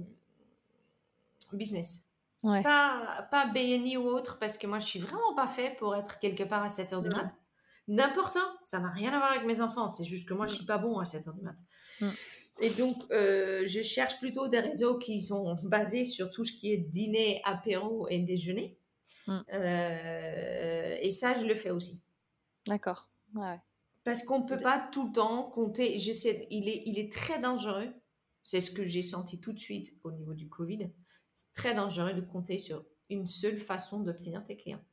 [1.52, 2.10] business.
[2.42, 2.62] Ouais.
[2.62, 6.18] Pas, pas BNI ou autre, parce que moi, je suis vraiment pas fait pour être
[6.18, 7.34] quelque part à 7h du mat.
[7.86, 10.54] N'importe, hein, ça n'a rien à voir avec mes enfants, c'est juste que moi, je
[10.54, 11.54] suis pas bon à 7h du mat.
[12.60, 16.78] Et donc, je cherche plutôt des réseaux qui sont basés sur tout ce qui est
[16.78, 18.78] dîner, apéro et déjeuner.
[19.26, 19.38] Mm.
[19.52, 22.00] Euh, et ça, je le fais aussi.
[22.66, 23.08] D'accord.
[23.34, 23.60] Ouais.
[24.04, 25.98] Parce qu'on ne peut pas tout le temps compter.
[25.98, 27.92] Je sais, il, est, il est très dangereux.
[28.42, 30.90] C'est ce que j'ai senti tout de suite au niveau du Covid.
[31.32, 34.84] C'est très dangereux de compter sur une seule façon d'obtenir tes clients.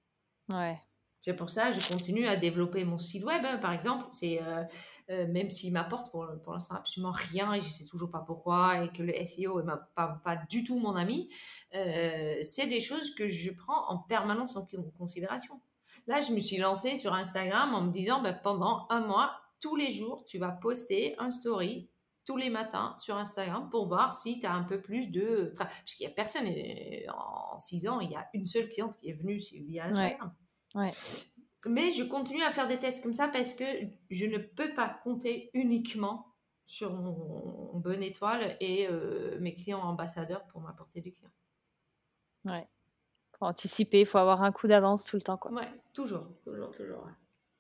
[0.50, 0.78] Ouais.
[1.22, 4.06] C'est pour ça que je continue à développer mon site web, hein, par exemple.
[4.12, 4.64] C'est euh,
[5.12, 8.84] euh, même s'il m'apporte pour, pour l'instant absolument rien et je sais toujours pas pourquoi
[8.84, 11.30] et que le SEO est ma- pas, pas du tout mon ami.
[11.76, 14.68] euh, c'est des choses que je prends en permanence en
[14.98, 15.62] considération.
[16.08, 19.76] Là, je me suis lancée sur Instagram en me disant ben, pendant un mois, tous
[19.76, 21.88] les jours, tu vas poster un story
[22.26, 25.54] tous les matins sur Instagram pour voir si tu as un peu plus de.
[25.58, 26.48] Parce qu'il n'y a personne,
[27.10, 29.36] en six ans, il y a une seule cliente qui est venue
[29.68, 30.28] via Instagram.
[30.30, 30.41] Ouais.
[31.68, 33.66] Mais je continue à faire des tests comme ça parce que
[34.10, 36.28] je ne peux pas compter uniquement
[36.66, 41.32] sur mon bonne étoile et euh, mes clients ambassadeurs pour m'apporter du client.
[42.46, 42.66] Ouais.
[43.38, 45.52] Faut anticiper, il faut avoir un coup d'avance tout le temps, quoi.
[45.52, 47.04] Ouais, toujours, toujours, toujours.
[47.06, 47.12] ouais.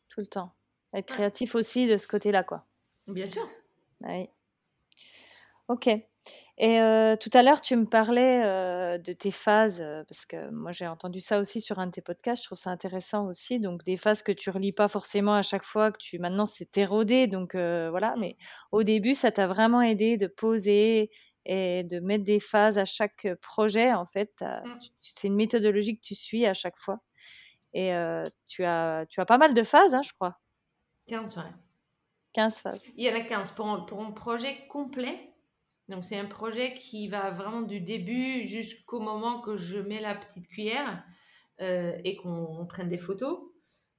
[0.09, 0.53] Tout le temps.
[0.93, 1.15] Être Ouais.
[1.17, 2.65] créatif aussi de ce côté-là, quoi.
[3.07, 3.47] Bien sûr.
[4.01, 4.29] Oui.
[5.67, 5.89] Ok.
[6.57, 6.77] Et
[7.19, 8.41] tout à l'heure, tu me parlais
[8.99, 12.43] de tes phases, parce que moi j'ai entendu ça aussi sur un de tes podcasts,
[12.43, 13.59] je trouve ça intéressant aussi.
[13.59, 16.77] Donc des phases que tu relis pas forcément à chaque fois, que tu maintenant c'est
[16.77, 18.15] érodé, donc voilà.
[18.19, 18.35] Mais
[18.71, 21.09] au début, ça t'a vraiment aidé de poser
[21.45, 23.93] et de mettre des phases à chaque projet.
[23.93, 24.77] En fait, Mm.
[24.79, 26.99] tu- c'est une méthodologie que tu suis à chaque fois.
[27.73, 27.91] Et
[28.47, 30.39] tu as, tu as pas mal de phases, hein, je crois.
[31.07, 31.43] 15, ouais.
[32.33, 32.87] 15 phases.
[32.95, 35.30] Il y en a 15 pour un, pour un projet complet.
[35.91, 40.15] Donc, c'est un projet qui va vraiment du début jusqu'au moment que je mets la
[40.15, 41.03] petite cuillère
[41.61, 43.39] euh, et qu'on prenne des photos.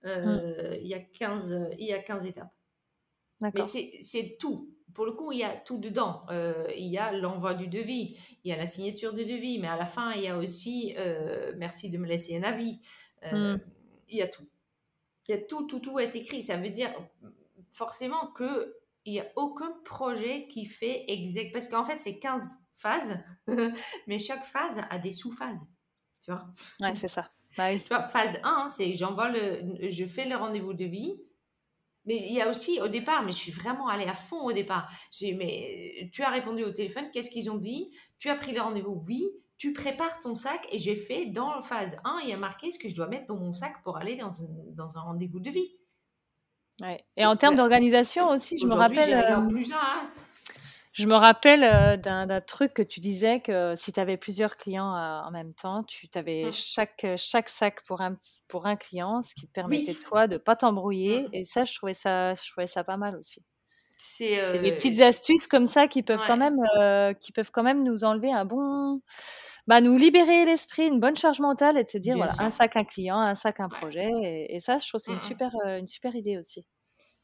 [0.04, 2.52] Euh, il, y a 15, il y a 15 étapes.
[3.54, 4.70] Mais c'est tout.
[4.94, 6.24] Pour le coup, il y a tout dedans.
[6.30, 9.68] Euh, il y a l'envoi du devis, il y a la signature du devis, mais
[9.68, 10.94] à la fin, il y a aussi
[11.56, 12.80] merci de me laisser un avis.
[13.24, 13.60] Euh, Mm.
[14.08, 14.48] Il y a tout.
[15.28, 16.42] Il y a tout, tout, tout est écrit.
[16.42, 16.92] Ça veut dire
[17.70, 21.52] forcément que il n'y a aucun projet qui fait exact.
[21.52, 23.18] Parce qu'en fait, c'est 15 phases,
[24.06, 25.68] mais chaque phase a des sous-phases.
[26.24, 26.46] Tu vois
[26.80, 27.28] Ouais, c'est ça.
[27.56, 27.80] Bah oui.
[27.80, 31.20] tu vois, phase 1, c'est j'envoie le, je fais le rendez-vous de vie.
[32.04, 34.52] Mais il y a aussi au départ, mais je suis vraiment allée à fond au
[34.52, 34.90] départ.
[35.12, 37.94] J'ai mais tu as répondu au téléphone, qu'est-ce qu'ils ont dit?
[38.18, 39.28] Tu as pris le rendez-vous Oui.
[39.56, 42.78] Tu prépares ton sac et j'ai fait dans phase 1, il y a marqué ce
[42.80, 45.50] que je dois mettre dans mon sac pour aller dans un, dans un rendez-vous de
[45.50, 45.76] vie.
[46.80, 47.04] Ouais.
[47.16, 49.76] Et en termes d'organisation aussi, je me rappelle, euh, plus un.
[49.76, 50.10] hein.
[50.92, 54.94] je me rappelle euh, d'un truc que tu disais que si tu avais plusieurs clients
[54.96, 56.52] euh, en même temps, tu avais Mm.
[56.52, 59.98] chaque, chaque sac pour un, petit- pour un client, ce qui te permettait Oui.
[59.98, 61.22] toi de pas t'embrouiller.
[61.22, 61.28] Mm.
[61.34, 63.44] Et ça, je trouvais ça, je trouvais ça pas mal aussi.
[64.44, 67.62] C'est des euh, petites astuces comme ça qui peuvent quand même, euh, qui peuvent quand
[67.62, 69.00] même nous enlever un bon,
[69.68, 72.38] bah, nous libérer l'esprit, une bonne charge mentale et de se dire Bien voilà, sûr.
[72.38, 73.78] un sac un client, un sac un Ouais.
[73.80, 74.08] projet.
[74.22, 75.20] Et, et ça, je trouve que c'est Mm, une mm.
[75.20, 76.66] super, euh, une super idée aussi.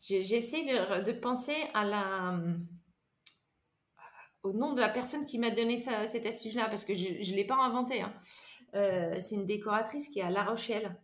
[0.00, 2.40] J'essaie de, de penser à la,
[4.42, 7.36] au nom de la personne qui m'a donné ça- cette astuce-là, parce que je ne
[7.36, 8.02] l'ai pas inventée.
[8.02, 8.12] hein.
[9.20, 10.96] C'est une décoratrice qui est à La Rochelle.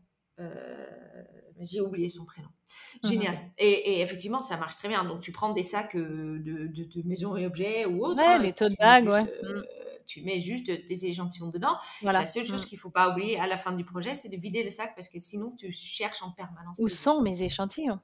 [1.60, 2.48] J'ai oublié son prénom.
[3.04, 3.10] Mhm.
[3.10, 3.38] Génial.
[3.58, 5.04] Et, et effectivement, ça marche très bien.
[5.04, 8.20] Donc, tu prends des sacs euh, de, de, de maison et objets ou autres.
[8.22, 9.22] Ouais, hein, et tote bags, ouais.
[9.44, 9.62] euh,
[10.06, 11.76] Tu mets juste des échantillons dedans.
[12.02, 12.20] Voilà.
[12.20, 12.66] La seule chose Mm.
[12.66, 14.94] qu'il ne faut pas oublier à la fin du projet, c'est de vider le sac
[14.94, 16.76] parce que sinon, tu cherches en permanence.
[16.78, 18.00] Où sont mes échantillons?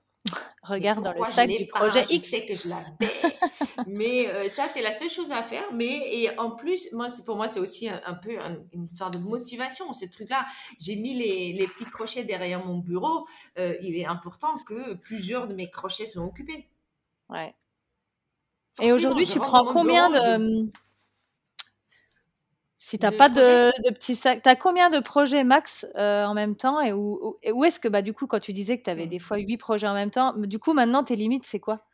[0.71, 2.29] Regarde dans le je sac du pas projet Je X.
[2.31, 2.91] sais que je l'avais.
[3.87, 5.65] mais euh, ça, c'est la seule chose à faire.
[5.73, 9.11] Mais et en plus, moi, pour moi, c'est aussi un, un peu un- une histoire
[9.11, 10.45] de motivation, ce truc-là.
[10.79, 13.27] J'ai mis les, les petits crochets derrière mon bureau.
[13.59, 16.69] Euh, il est important que plusieurs de mes crochets soient occupés.
[17.29, 17.55] Ouais.
[18.83, 20.71] Et aujourd'hui, je tu prends combien bureau, je- de...
[22.83, 26.57] Si t'as pas de, de petits sacs, t'as combien de projets max euh, en même
[26.57, 28.85] temps et où, où- et où est-ce que bah du coup quand tu disais que
[28.85, 29.09] t'avais Hmm.
[29.09, 31.87] des fois huit projets en même temps, du coup maintenant tes limites c'est quoi?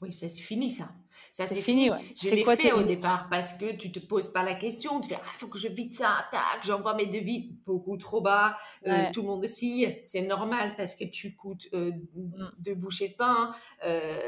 [0.00, 0.88] Oui, c'est fini ça.
[1.36, 1.90] Ça, C'est fini, fini.
[1.90, 1.98] ouais.
[2.22, 2.98] Je l'ai fait au limites?
[3.00, 5.00] départ parce que tu te poses pas la question.
[5.00, 8.56] Tu fais, il faut que je vide ça, tac, j'envoie mes devis beaucoup trop bas.
[8.86, 9.96] euh, tout le monde signe.
[10.00, 12.50] C'est normal parce que tu coûtes euh, Mm.
[12.58, 13.52] deux bouchées de pain
[13.84, 14.20] euh,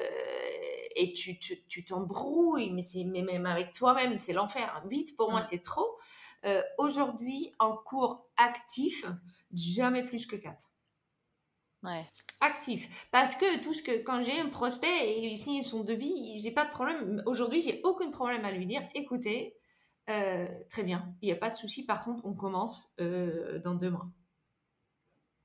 [0.96, 1.38] et tu
[1.86, 2.72] t'embrouilles.
[2.72, 4.82] Mais, c'est, même avec toi-même, c'est l'enfer.
[4.90, 5.46] Vite, pour moi, Mm.
[5.48, 5.96] c'est trop.
[6.78, 9.04] Aujourd'hui, en cours actif,
[9.54, 10.54] jamais plus que 4
[11.82, 12.06] Ouais.
[12.40, 12.88] actif.
[13.10, 16.50] Parce que tout ce que quand j'ai un prospect et il signe son devis, j'ai
[16.50, 17.22] pas de problème.
[17.26, 19.56] Aujourd'hui, j'ai aucun problème à lui dire écoutez,
[20.10, 21.84] euh, très bien, il n'y a pas de souci.
[21.86, 24.08] Par contre, on commence euh, dans deux mois.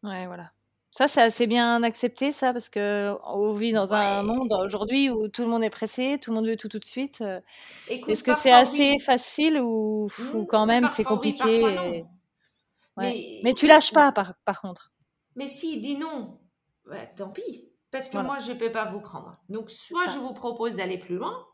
[0.04, 0.52] Ouais, voilà.
[0.92, 5.30] Ça, c'est assez bien accepté, ça, parce que on vit dans un monde aujourd'hui où
[5.30, 7.22] tout le monde est pressé, tout le monde veut tout tout de suite.
[7.22, 7.40] euh,
[8.08, 9.00] Est-ce que c'est assez oui.
[9.06, 12.06] facile ou, ou Hmm, quand même c'est oui, compliqué et-.
[12.98, 13.14] Ouais.
[13.14, 14.92] Mais, Mais tu lâches pas, par, par contre.
[15.36, 16.40] Mais s'il dit non,
[16.86, 17.68] bah, tant pis.
[17.92, 18.28] Parce que Voilà.
[18.30, 19.38] moi, je ne peux pas vous prendre.
[19.50, 21.46] Donc, soit je vous propose d'aller plus loin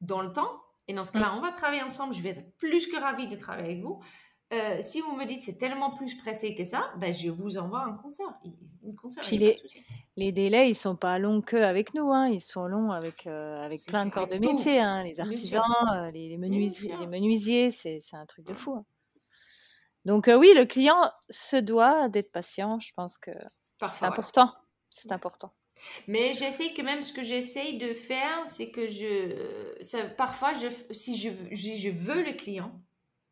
[0.00, 0.50] dans le temps,
[0.88, 1.38] et dans ce cas-là, Mm.
[1.38, 2.12] on va travailler ensemble.
[2.14, 4.00] Je vais être plus que ravie de travailler avec vous.
[4.52, 7.82] Euh, si vous me dites c'est tellement plus pressé que ça, ben, je vous envoie
[7.84, 8.32] un concert.
[8.44, 9.38] Une Puis
[10.16, 12.28] les- délais, ils sont pas longs que avec nous, hein.
[12.28, 15.02] Ils sont longs avec, euh, avec plein de corps de métier, hein.
[15.02, 15.62] Les artisans,
[15.94, 18.74] euh, les, les menuisiers, les c'est un truc de fou.
[18.74, 18.84] hein.
[20.06, 22.78] Donc euh, oui, le client se doit d'être patient.
[22.78, 23.32] Je pense que
[23.80, 24.06] c'est ouais.
[24.06, 24.52] important.
[24.88, 25.52] C'est important.
[26.06, 29.74] Mais j'essaie que même ce que j'essaye de faire, c'est que je.
[29.82, 32.72] Ça, parfois, je, si je, si je veux le client,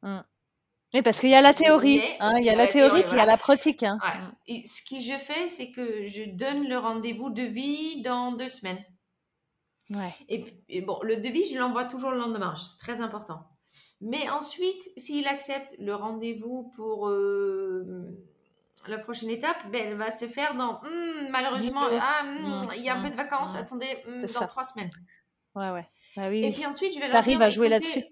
[0.03, 3.15] Oui, parce qu'il y a la théorie, Mais- hein, il y a la théorie, puis
[3.15, 3.85] il y a la pratique.
[3.85, 3.99] Hein.
[4.03, 4.19] Ouais.
[4.19, 4.35] Mm.
[4.49, 8.85] Et ce que je fais, c'est que je donne le rendez-vous devis dans deux semaines.
[9.91, 10.13] Ouais.
[10.29, 12.55] Et, et bon, le devis, je l'envoie toujours le lendemain.
[12.57, 13.47] C'est très important.
[14.07, 17.85] Mais ensuite, s'il accepte le rendez-vous pour euh,
[18.87, 22.83] la prochaine étape, ben, elle va se faire dans Hmm, malheureusement, ah, hmm, Mm, il
[22.83, 23.55] y a un mm, peu de vacances.
[23.55, 23.57] mm.
[23.57, 24.47] Attendez, hmm, dans ça.
[24.47, 24.91] trois semaines.
[25.55, 25.87] Ouais, ouais.
[26.17, 26.53] Bah oui, Et oui.
[26.53, 28.05] puis ensuite, je vais leur dire à jouer là-dessus.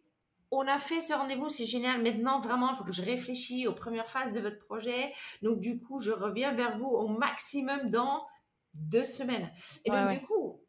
[0.51, 2.03] On a fait ce rendez-vous, c'est génial.
[2.03, 5.13] Maintenant, vraiment, il faut que je réfléchisse aux premières phases de votre projet.
[5.43, 8.27] Donc, du coup, je reviens vers vous au maximum dans
[8.75, 9.51] deux semaines.
[9.85, 10.19] Et Ouais, donc, ouais.
[10.19, 10.61] du coup,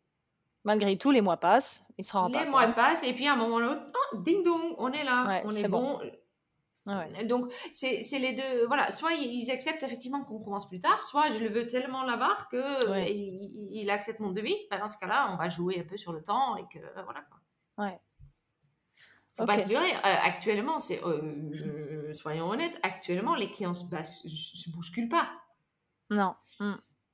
[0.66, 3.34] Malgré tout, les mois passent, il se rend pas les mois passent et puis à
[3.34, 3.84] un moment ou l'autre,
[4.14, 5.98] oh, ding dong, on est là, Ouais, on est bon.
[6.00, 6.12] bon.
[6.86, 7.26] Ouais, ouais.
[7.26, 8.66] Donc, c'est les deux.
[8.68, 12.48] Voilà, soit ils acceptent effectivement qu'on commence plus tard, soit je le veux tellement l'avoir
[12.50, 12.58] que
[12.90, 13.06] Ouais.
[13.06, 14.56] euh, il, il accepte mon devis.
[14.72, 17.04] Ben, dans ce cas-là, on va jouer un peu sur le temps et que ben,
[17.04, 17.22] voilà.
[17.22, 17.86] Quoi.
[17.86, 18.00] Ouais.
[19.38, 19.94] Faut pas se leurrer.
[19.96, 25.10] Euh, actuellement, c'est, euh, euh, soyons honnêtes, actuellement, les clients se, bas- se, se bousculent
[25.10, 25.28] pas.
[26.10, 26.36] Non.
[26.60, 26.74] Mm.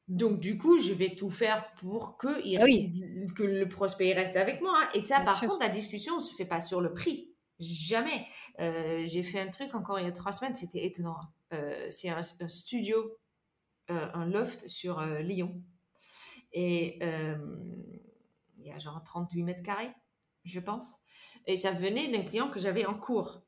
[0.09, 2.91] Donc, du coup, je vais tout faire pour que, il- Ah oui.
[3.35, 4.73] que le prospect reste avec moi.
[4.75, 4.89] hein.
[4.93, 5.47] Et ça, Bien par sûr.
[5.49, 7.31] contre, la discussion ne se fait pas sur le prix.
[7.59, 8.25] Jamais.
[8.59, 11.15] Euh, J'ai fait un truc encore il y a trois semaines, c'était étonnant.
[11.21, 11.29] hein.
[11.53, 13.17] Euh, c'est un, un studio,
[13.91, 15.61] euh, un loft sur Lyon.
[16.53, 16.99] Et
[18.57, 19.91] il y a genre 38 mètres carrés,
[20.43, 20.95] je pense.
[21.45, 23.41] Et ça venait d'un client que j'avais en cours.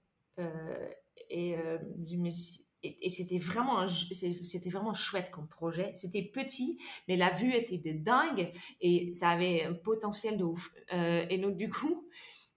[1.30, 1.56] Et
[2.00, 7.16] je me suis- et, et c'était vraiment c'était vraiment chouette comme projet c'était petit mais
[7.18, 11.58] la vue était de dingue et ça avait un potentiel de ouf Euh, et donc
[11.58, 12.08] du coup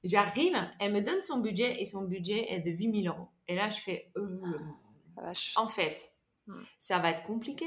[0.03, 3.71] j'arrive elle me donne son budget et son budget est de 8000 euros et là
[3.71, 4.39] je fais euh,
[5.17, 5.55] vache.
[5.57, 6.11] en fait
[6.47, 6.61] Mm.
[6.79, 7.67] ça va être compliqué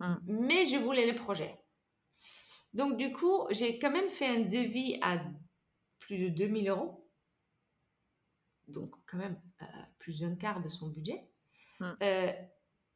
[0.00, 0.14] Mm.
[0.26, 1.56] mais je voulais le projet
[2.74, 5.22] donc du coup j'ai quand même fait un devis à
[6.00, 7.08] plus de 2000 euros
[8.68, 9.66] donc quand même euh,
[9.98, 11.22] plus d'un quart de son budget.
[11.80, 11.92] Mm.
[12.02, 12.32] Euh,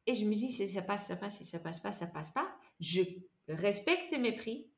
[0.05, 2.31] et je me dis, si ça passe, ça passe, si ça passe pas, ça passe
[2.31, 2.49] pas.
[2.79, 3.01] Je
[3.47, 4.71] respecte mes prix,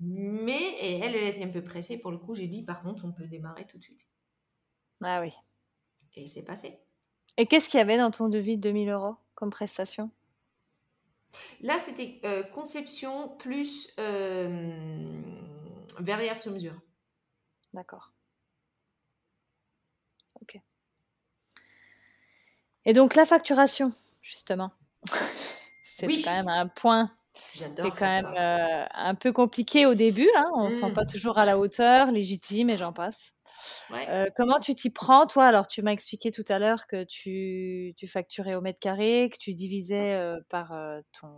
[0.00, 1.98] mais et elle, elle était un peu pressée.
[1.98, 4.06] Pour le coup, j'ai dit, par contre, on peut démarrer tout de suite.
[5.02, 5.32] Ah oui.
[6.14, 6.78] Et c'est passé.
[7.36, 10.10] Et qu'est-ce qu'il y avait dans ton devis de 2000 euros comme prestation?
[11.60, 15.22] Là, c'était euh, conception plus euh,
[16.00, 16.74] verrière sur mesure.
[17.72, 18.12] D'accord.
[20.40, 20.60] Ok.
[22.86, 24.70] Et donc la facturation, justement.
[25.82, 26.22] C'est Oui.
[26.24, 27.10] quand même un point
[27.54, 30.28] qui est quand même euh, un peu compliqué au début.
[30.36, 30.50] Hein.
[30.54, 30.94] On ne se sent Mm.
[30.94, 33.32] pas toujours à la hauteur, légitime et j'en passe.
[33.90, 34.08] Ouais.
[34.08, 35.44] Euh, comment tu t'y prends, toi?
[35.46, 39.38] Alors, tu m'as expliqué tout à l'heure que tu, tu facturais au mètre carré, que
[39.38, 41.28] tu divisais euh, par euh, ton,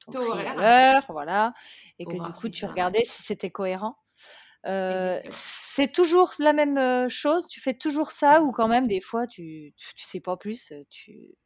[0.00, 1.52] ton Taux prix à l'heure, voilà,
[1.98, 3.96] et que du coup, tu regardais si c'était cohérent.
[4.66, 9.00] Euh, c'est toujours la même euh, chose Tu fais toujours ça ou quand même des
[9.00, 11.36] fois tu, tu, sais pas plus euh, tu...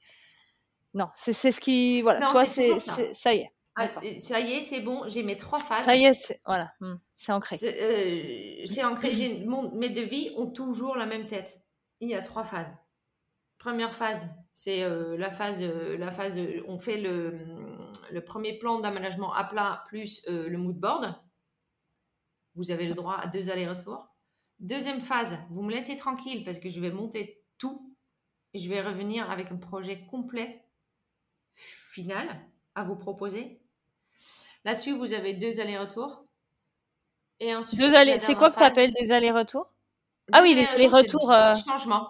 [0.95, 2.03] Non, c'est ce qui...
[2.03, 3.35] Voilà, Non, toi, c'est ça.
[3.35, 3.53] y est.
[3.77, 5.85] Ah, ça y est, c'est bon, j'ai mes trois phases.
[5.85, 7.57] Ça y est, c'est voilà, hmm, c'est ancré.
[7.57, 9.45] C'est euh, ancré.
[9.47, 11.61] mon- mes devis ont toujours la même tête.
[12.01, 12.77] Il y a trois phases.
[13.59, 16.41] Première phase, c'est euh, la phase, la phase.
[16.67, 17.39] on fait le,
[18.11, 21.15] le premier plan d'aménagement à plat plus le mood board.
[22.55, 24.07] Vous avez le droit à deux allers-retours.
[24.59, 27.95] Deuxième phase, vous me laissez tranquille parce que je vais monter tout.
[28.53, 30.65] Et je vais revenir avec un projet complet,
[31.55, 32.29] final,
[32.75, 33.61] à vous proposer.
[34.65, 36.25] Là-dessus, vous avez deux allers-retours.
[37.39, 38.19] Et ensuite, deux allers.
[38.19, 39.73] C'est quoi que tu appelles des allers-retours?
[40.33, 41.31] Ah oui, les allers-retours.
[41.31, 42.09] Euh, changement.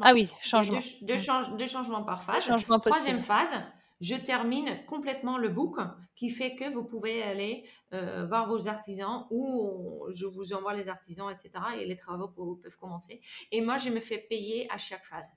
[0.00, 0.78] Ah oui, changement.
[1.02, 1.18] Deux,
[1.66, 2.44] changements par phase.
[2.44, 3.54] Changement Troisième phase,
[4.02, 5.78] je termine complètement le book
[6.16, 10.88] qui fait que vous pouvez aller euh, voir vos artisans ou je vous envoie les
[10.88, 11.52] artisans, etc.
[11.78, 13.20] Et les travaux peuvent commencer.
[13.52, 15.32] Et moi, je me fais payer à chaque phase.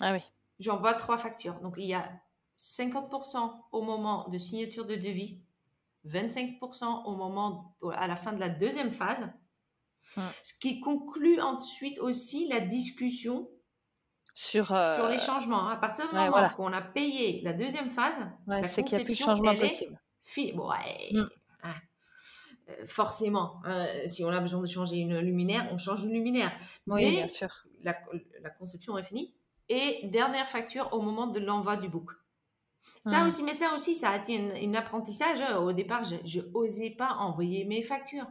[0.00, 0.20] Ah oui.
[0.60, 1.58] J'envoie trois factures.
[1.60, 2.08] Donc, il y a
[2.56, 5.42] 50% au moment de signature de devis,
[6.06, 9.32] 25% au moment, à la fin de la deuxième phase,
[10.16, 13.50] ce qui conclut ensuite aussi la discussion
[14.32, 15.68] sur, sur les euh, changements.
[15.68, 18.20] À partir du moment qu'on a payé la deuxième phase,
[18.64, 20.00] c'est qu'il n'y a plus de changement possible.
[20.36, 21.10] Ouais.
[21.12, 21.24] Mm.
[21.62, 21.74] Hein.
[22.70, 26.52] Euh, forcément, hein, si on a besoin de changer une luminaire, on change une luminaire.
[26.86, 27.48] Oui, bien sûr.
[27.82, 27.96] La,
[28.42, 29.34] la, conception est finie.
[29.68, 32.10] Et dernière facture au moment de l'envoi du book.
[33.06, 35.38] Ça aussi, mais ça aussi, ça a été un, apprentissage.
[35.58, 38.26] Au départ, je n'osais pas envoyer mes factures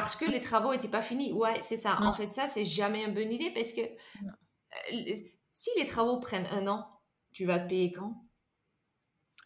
[0.00, 1.32] parce que les travaux n'étaient pas finis.
[1.32, 1.98] Ouais, c'est ça.
[2.02, 5.14] En fait, ça, c'est jamais une bonne idée parce que euh,
[5.50, 6.86] si les travaux prennent un an,
[7.32, 8.24] tu vas te payer quand?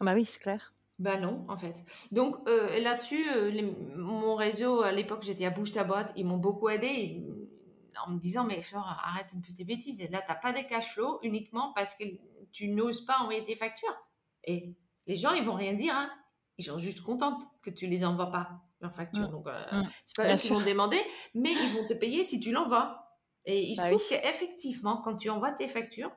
[0.01, 0.71] Bah oui, c'est clair.
[0.99, 1.83] Ben non, en fait.
[2.13, 6.37] Donc euh, là-dessus, euh, mon réseau, à l'époque, j'étais à Bouge ta boîte, ils m'ont
[6.37, 7.25] beaucoup aidé
[8.07, 10.01] en me disant, mais Flore, arrête un peu tes bêtises.
[10.03, 12.05] Et là, tu n'as pas de cash flow uniquement parce que
[12.53, 13.97] tu n'oses pas envoyer tes factures.
[14.45, 14.77] Et
[15.07, 15.95] les gens, ils vont rien dire.
[15.95, 16.11] Hein.
[16.59, 19.29] Ils sont juste contents que tu les envoies pas leur facture.
[19.29, 19.31] Mm.
[19.31, 19.89] Donc, euh, mm.
[20.05, 21.01] c'est pas eux qui vont demander,
[21.35, 22.99] mais ils vont te payer si tu l'envoies.
[23.45, 26.13] Et il se bah trouve qu'effectivement, quand tu envoies tes factures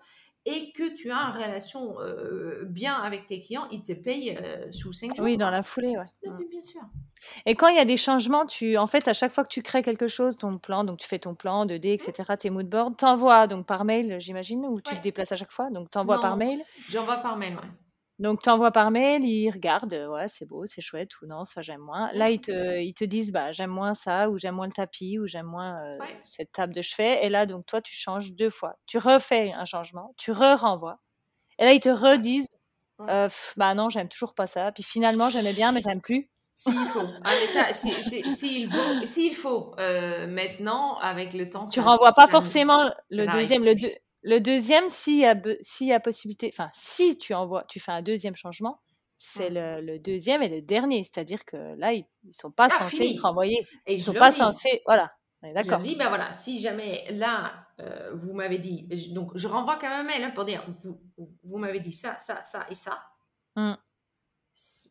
[0.47, 4.71] et que tu as une relation euh, bien avec tes clients, ils te payent euh,
[4.71, 5.25] sous 5 jours.
[5.25, 6.29] Oui, dans la foulée, ouais.
[6.29, 6.49] Mm.
[6.49, 6.81] bien sûr.
[7.47, 9.63] Et quand il y a des changements, tu, en fait, à chaque fois que tu
[9.63, 13.47] crées quelque chose, ton plan, donc tu fais ton plan 2D, etc., tes moodboards, t'envoies
[13.47, 16.61] donc par mail, j'imagine, ou tu te déplaces à chaque fois, donc t'envoies par mail?
[16.89, 17.69] J'envoie par mail, ouais.
[18.17, 21.61] Donc, tu envoies par mail, ils regardent, ouais, c'est beau, c'est chouette, ou non, ça
[21.61, 22.09] j'aime moins.
[22.13, 25.19] Là, ils te, ils te disent, bah, j'aime moins ça, ou j'aime moins le tapis,
[25.19, 25.81] ou j'aime moins
[26.21, 27.25] cette table de chevet.
[27.25, 28.77] Et là, donc, toi, tu changes deux fois.
[28.85, 30.97] Tu refais un changement, tu re-renvoies.
[31.59, 32.47] Et là, ils te redisent,
[32.97, 34.71] bah non, j'aime toujours pas ça.
[34.71, 36.29] Puis finalement, j'aimais bien, mais j'aime plus.
[36.53, 37.01] S'il faut.
[37.25, 41.67] Ah, mais ça, s'il faut, s'il faut maintenant, avec le temps.
[41.67, 43.65] Tu renvoies pas forcément le deuxième.
[43.65, 43.91] Le, deux,
[44.25, 45.39] le deuxième, s'il y, a,
[45.81, 48.81] y a possibilité, enfin, si tu envoies, tu fais un deuxième changement,
[49.17, 49.85] c'est mmh.
[49.85, 51.03] le, deuxième et le dernier.
[51.03, 53.65] C'est-à-dire que là, ils ne sont pas ah, censés être envoyés.
[53.87, 54.81] ils ne sont pas censés.
[54.85, 55.11] Voilà.
[55.53, 55.79] D'accord.
[55.79, 59.89] Je dis, ben voilà, si jamais là, euh, vous m'avez dit, donc je renvoie quand
[59.89, 60.99] même un mail hein, pour dire, vous,
[61.43, 63.03] vous m'avez dit ça, ça, ça et ça.
[63.55, 63.73] Mmh.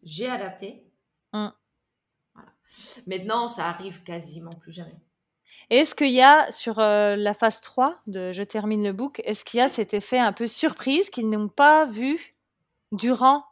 [0.04, 0.86] J'ai adapté.
[1.32, 1.48] Mmh.
[2.34, 2.52] Voilà.
[3.08, 4.96] Maintenant, ça arrive quasiment plus jamais.
[5.70, 9.44] Est-ce qu'il y a sur euh, la phase 3 de Je termine le book, est-ce
[9.44, 12.34] qu'il y a cet effet un peu surprise qu'ils n'ont pas vu
[12.92, 13.44] durant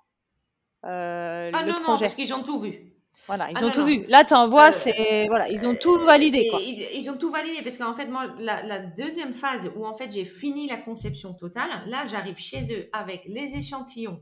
[0.84, 1.92] euh, ah, le non, projet?
[1.92, 2.92] non, parce qu'ils ont tout vu.
[3.28, 4.02] Voilà, ils ah ont tout vu.
[4.08, 6.50] Là, tu envoies, euh, c'est voilà, ils ont tout validé.
[6.92, 10.24] Ils, ont tout validé parce qu'en fait, moi, la, deuxième phase où en fait j'ai
[10.24, 14.20] fini la conception totale, là, j'arrive chez eux avec les échantillons,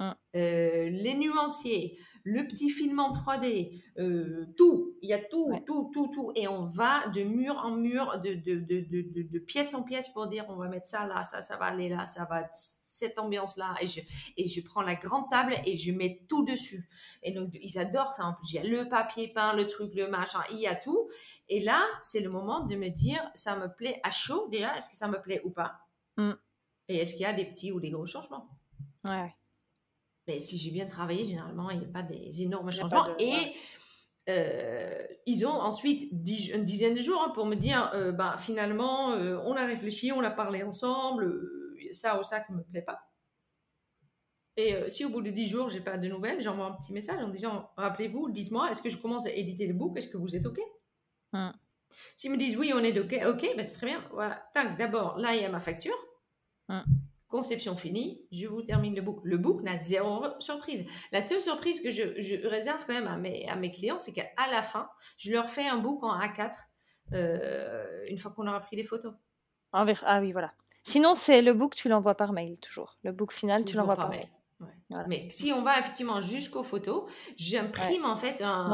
[0.00, 0.12] mmh.
[0.34, 6.10] les nuanciers, le petit film en 3D, euh, tout, il y a tout, tout, tout,
[6.12, 6.32] tout.
[6.34, 10.26] Et on va de mur en mur, de, de, de, de, pièce en pièce pour
[10.28, 13.74] dire on va mettre ça là, ça, ça va aller là, ça va cette ambiance-là.
[13.80, 14.00] Et je,
[14.36, 16.88] et je prends la grande table et je mets tout dessus.
[17.22, 18.52] Et donc, ils adorent ça en plus.
[18.52, 21.08] Il y a le papier peint, le truc, le machin, il y a tout.
[21.48, 24.88] Et là, c'est le moment de me dire ça me plaît à chaud déjà, est-ce
[24.88, 25.80] que ça me plaît ou pas?
[26.16, 26.32] Mm.
[26.88, 28.48] Et est-ce qu'il y a des petits ou des gros changements?
[29.04, 29.32] Ouais.
[30.30, 33.04] Mais si j'ai bien travaillé, généralement, il n'y a pas des énormes changements.
[33.18, 33.52] et
[34.28, 39.10] euh, ils ont ensuite une dizaine de jours hein, pour me dire euh, bah, finalement,
[39.10, 41.42] euh, on a réfléchi, on a parlé ensemble,
[41.90, 43.00] ça ou ça qui ne me plaît pas.
[44.56, 47.20] Et si au bout de dix jours, j'ai pas de nouvelles, j'envoie un petit message
[47.20, 50.36] en disant rappelez-vous, dites-moi, est-ce que je commence à éditer le book Est-ce que vous
[50.36, 50.60] êtes OK?
[51.32, 51.50] Mmh.
[52.14, 54.04] S'ils me disent oui, on est OK, OK, ben c'est très bien.
[54.12, 55.96] Voilà, tac, d'abord, là, il y a ma facture.
[56.68, 56.82] Mmh.
[57.30, 59.20] Conception finie, je vous termine le book.
[59.22, 60.84] Le book n'a zéro surprise.
[61.12, 64.26] La seule surprise que je, réserve quand même à mes, à mes clients, c'est qu'à
[64.50, 66.52] la fin, je leur fais un book en A4
[67.12, 69.14] euh, une fois qu'on aura pris les photos.
[69.72, 69.84] Ah
[70.20, 70.52] oui, voilà.
[70.82, 72.98] Sinon, c'est le book, tu l'envoies par mail toujours.
[73.04, 74.28] Le book final, tu l'envoies par, mail.
[75.06, 78.70] Mais si on va effectivement jusqu'aux photos, j'imprime en fait un.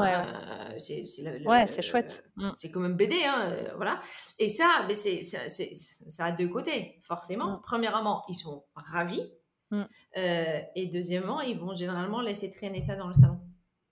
[1.45, 2.23] Ouais, c'est chouette.
[2.35, 2.49] Mm.
[2.55, 3.99] C'est comme un BD, hein, euh, voilà.
[4.39, 7.57] Et ça, mais c'est, ça a deux côtés, forcément.
[7.57, 7.61] Mm.
[7.63, 9.31] Premièrement, ils sont ravis.
[9.69, 9.83] Mm.
[10.17, 13.39] Euh, et deuxièmement, ils vont généralement laisser traîner ça dans le salon.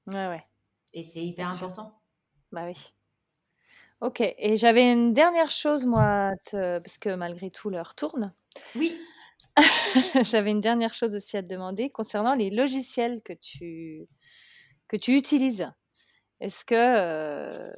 [0.07, 0.43] Ouais, ouais.
[0.93, 1.67] Et c'est hyper Bien sûr.
[1.67, 2.01] important.
[2.51, 2.75] Bah oui.
[4.01, 8.33] Ok, et j'avais une dernière chose, moi, te- parce que malgré tout, l'heure tourne.
[8.75, 8.97] Oui.
[10.23, 14.07] J'avais une dernière chose aussi à te demander concernant les logiciels que tu,
[14.87, 15.71] que tu utilises.
[16.41, 17.71] Est-ce que, euh,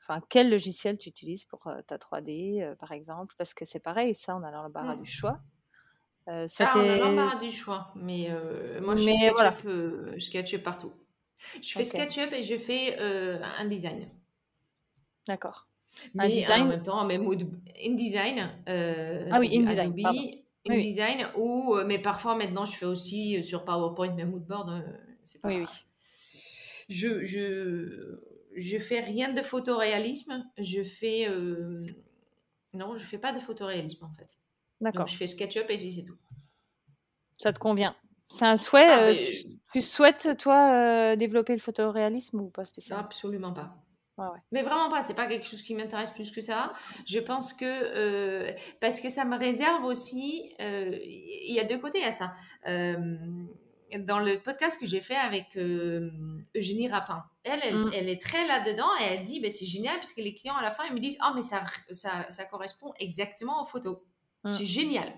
[0.00, 3.34] enfin, quel logiciel tu utilises pour euh, ta 3D, euh, par exemple?
[3.38, 5.02] Parce que c'est pareil, ça, on a l'embarras Hmm.
[5.02, 5.40] du choix.
[6.60, 8.28] Ah, on a l'embarras du choix, mais
[8.80, 10.92] moi je fais mais voilà, SketchUp, euh, SketchUp partout.
[11.62, 14.06] Je fais SketchUp et je fais un design.
[15.26, 15.66] d'accord.
[16.18, 16.68] Un Mais en design?
[16.68, 17.26] même temps, même
[17.84, 19.92] InDesign, euh, Ah oui, InDesign.
[20.68, 24.70] Oui, InDesign, ou, euh, mais parfois maintenant je fais aussi euh, sur PowerPoint, même Moodboard,
[24.70, 24.80] euh,
[25.24, 25.66] c'est oui, oui.
[26.88, 28.20] Je, je,
[28.54, 31.28] je fais rien de photoréalisme, je fais...
[31.28, 31.78] euh,
[32.74, 34.22] Non, je fais pas de photoréalisme en fait.
[34.24, 34.34] Donc
[34.80, 35.08] je D'accord.
[35.08, 36.16] fais SketchUp et puis c'est tout.
[37.38, 37.96] Ça te convient.
[38.24, 38.86] C'est un souhait.
[38.88, 39.42] Ah, euh, tu,
[39.72, 43.04] tu souhaites, toi, euh, développer le photoréalisme ou pas spécialement?
[43.04, 43.76] Absolument pas.
[44.18, 44.38] Ouais, ouais.
[44.50, 46.72] Mais vraiment pas, c'est pas quelque chose qui m'intéresse plus que ça.
[47.06, 51.78] Je pense que euh, parce que ça me réserve aussi, euh, il y a deux
[51.78, 52.34] côtés à ça.
[52.66, 53.16] Euh,
[53.98, 57.90] dans le podcast que j'ai fait avec Eugénie Rapin, elle, elle, Mm.
[57.94, 60.62] elle est très là-dedans et elle dit, ben, c'est génial parce que les clients à
[60.62, 63.98] la fin, ils me disent, oh mais ça, ça, ça correspond exactement aux photos.
[64.44, 64.50] Mm.
[64.50, 65.12] C'est génial.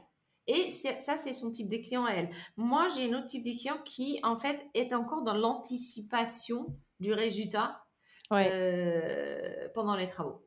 [0.46, 2.28] Et ça, c'est son type de client à elle.
[2.56, 6.66] Moi, j'ai un autre type de client qui, en fait, est encore dans l'anticipation
[7.00, 7.83] du résultat
[8.34, 10.42] Ouais, euh, pendant les travaux.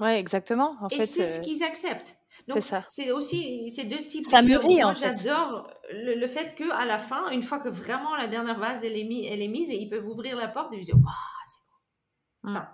[0.00, 0.76] ouais, exactement.
[0.80, 2.16] En Et fait, c'est ce euh, qu'ils acceptent.
[2.46, 2.84] c'est Donc, ça.
[2.88, 6.98] c'est aussi ces deux types Ça de mûrit, moi, j'adore le, le fait qu'à la
[6.98, 9.76] fin, une fois que vraiment la dernière vase elle est, mis, elle est mise, et
[9.76, 11.04] ils peuvent ouvrir la porte et dire Waouh,
[11.46, 12.52] c'est beau.
[12.52, 12.72] Ça.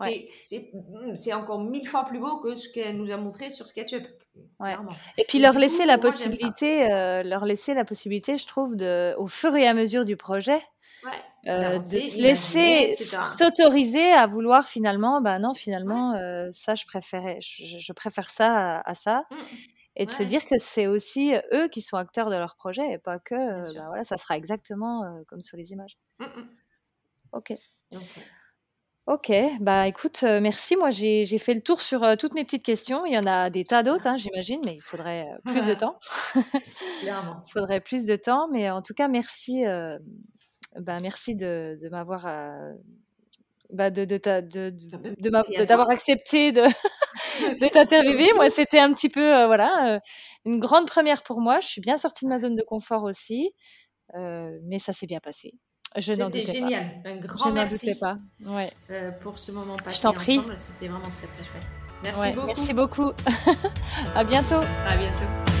[0.00, 0.28] Ouais.
[0.42, 0.70] C'est-
[1.16, 4.04] C'est encore mille fois plus beau que ce qu'elle nous a montré sur SketchUp.
[4.60, 4.74] Ouais.
[5.18, 9.14] Et puis leur laisser coup, la possibilité, euh, leur laisser la possibilité, je trouve, de,
[9.18, 10.60] au fur et à mesure du projet,
[11.04, 11.50] Ouais.
[11.50, 12.94] euh, de se laisser
[13.36, 15.54] s'autoriser à vouloir finalement, bah non, Ouais.
[15.54, 19.36] finalement, euh, ça, je préférais, je, préfère ça à, à ça, Mm.
[19.96, 22.98] et de se dire que c'est aussi eux qui sont acteurs de leur projet et
[22.98, 25.98] pas que, euh, bah voilà, ça sera exactement euh, comme sur les images.
[26.18, 26.48] Mm, mm.
[27.32, 27.52] Ok.
[27.92, 28.02] Donc.
[29.06, 29.30] Ok,
[29.60, 30.76] bah écoute, euh, merci.
[30.76, 33.04] Moi, j'ai fait le tour sur euh, toutes mes petites questions.
[33.04, 35.74] Il y en a des tas d'autres, hein, j'imagine, mais il faudrait euh, plus de
[35.74, 35.94] temps.
[37.02, 37.12] Il
[37.52, 39.98] faudrait plus de temps, mais en tout cas, merci, euh,
[40.80, 42.72] bah, merci de, de m'avoir, euh,
[43.72, 46.62] bah, de, de, ta- de, de, Ah ben, m'a- merci de- accepté de,
[47.60, 48.32] de t'interviewer.
[48.34, 49.98] Moi, c'était un petit peu, euh, voilà, euh,
[50.44, 51.60] une grande première pour moi.
[51.60, 53.52] Je suis bien sortie de ma zone de confort aussi,
[54.14, 55.52] mais ça s'est bien passé.
[55.96, 56.52] Je n'en C'était doutais pas.
[56.52, 57.02] génial.
[57.04, 58.16] Un Je grand n'en doutais merci pas.
[58.44, 60.40] Ouais, euh, pour ce moment je passé t'en prie.
[60.56, 61.66] C'était vraiment très très chouette.
[62.02, 62.46] Merci Ouais, beaucoup.
[62.48, 63.12] merci beaucoup.
[64.16, 64.60] à bientôt.
[64.88, 65.53] À bientôt.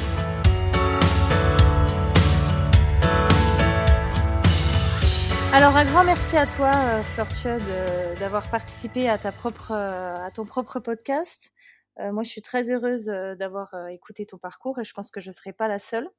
[5.54, 10.16] Alors un grand merci à toi, euh, Florche, de- d'avoir participé à ta propre, euh,
[10.16, 11.52] à ton propre podcast.
[12.00, 15.30] Euh, moi, je suis très heureuse d'avoir écouté ton parcours et je pense que je
[15.30, 16.10] ne serai pas la seule.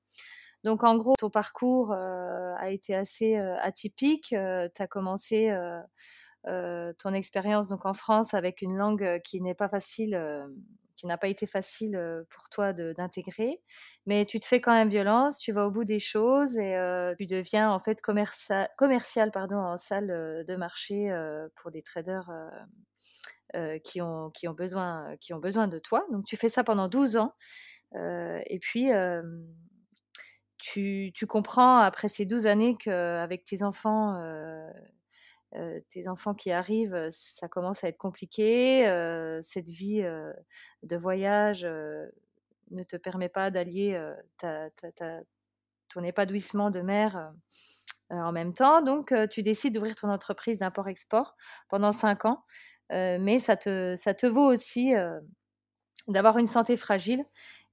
[0.63, 4.29] Donc, en gros, ton parcours a été assez atypique.
[4.29, 4.36] tu
[4.81, 5.53] as commencé
[6.45, 10.17] ton expérience donc en France avec une langue qui n'est pas facile,
[10.96, 13.62] qui n'a pas été facile pour toi d'intégrer,
[14.06, 16.76] mais tu te fais quand même violence, tu vas au bout des choses et
[17.18, 21.14] tu deviens en fait commerça- commercial pardon, en salle de marché
[21.56, 22.30] pour des traders
[23.84, 26.06] qui, ont, qui, ont besoin, qui ont besoin de toi.
[26.12, 27.34] Donc tu fais ça pendant 12 ans
[27.96, 28.89] et puis
[30.58, 34.16] tu, tu comprends après ces 12 années qu'avec tes enfants,
[35.89, 38.86] tes enfants qui arrivent, ça commence à être compliqué.
[39.42, 40.04] cette vie
[40.84, 44.01] de voyage ne te permet pas d'allier
[44.38, 47.34] ton épanouissement de mère
[48.09, 48.82] en même temps.
[48.82, 51.36] Donc, tu décides d'ouvrir ton entreprise d'import-export
[51.70, 52.43] pendant 5 ans.
[52.89, 54.93] Mais ça te, ça te vaut aussi
[56.08, 57.24] d'avoir une santé fragile.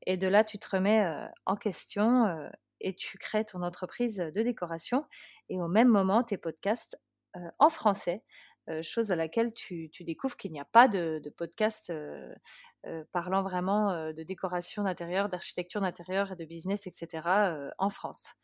[0.07, 1.11] Et de là, tu te remets
[1.47, 2.51] en question
[2.81, 5.07] et tu crées ton entreprise de décoration.
[5.49, 6.99] Et au même moment, tes podcasts
[7.59, 8.23] en français,
[8.71, 12.33] euh, chose à laquelle tu, découvres qu'il n'y a pas de, podcast euh,
[12.87, 17.09] euh, parlant vraiment euh, de décoration d'intérieur, d'architecture d'intérieur et de business, etc.
[17.27, 18.35] euh, en France.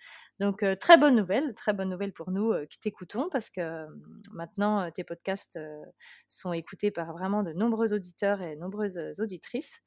[0.40, 3.60] Donc, euh, très bonne nouvelle, très bonne nouvelle pour nous euh, qui t'écoutons parce que
[3.60, 3.86] euh,
[4.34, 5.84] maintenant, euh, tes podcasts euh,
[6.26, 9.82] sont écoutés par vraiment de nombreux auditeurs et nombreuses auditrices.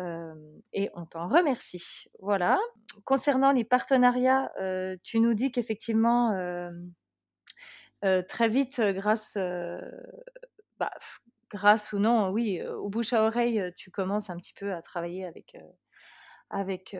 [0.00, 0.34] Euh,
[0.72, 2.06] et on t'en remercie.
[2.20, 2.58] Voilà.
[3.04, 6.70] Concernant les partenariats, euh, tu nous dis qu'effectivement, euh, euh,
[8.28, 9.36] très vite, grâce,
[10.78, 10.90] bah,
[11.50, 15.24] grâce ou non, oui, au bouche à oreille, tu commences un petit peu à travailler
[15.26, 15.56] avec,
[16.50, 16.96] avec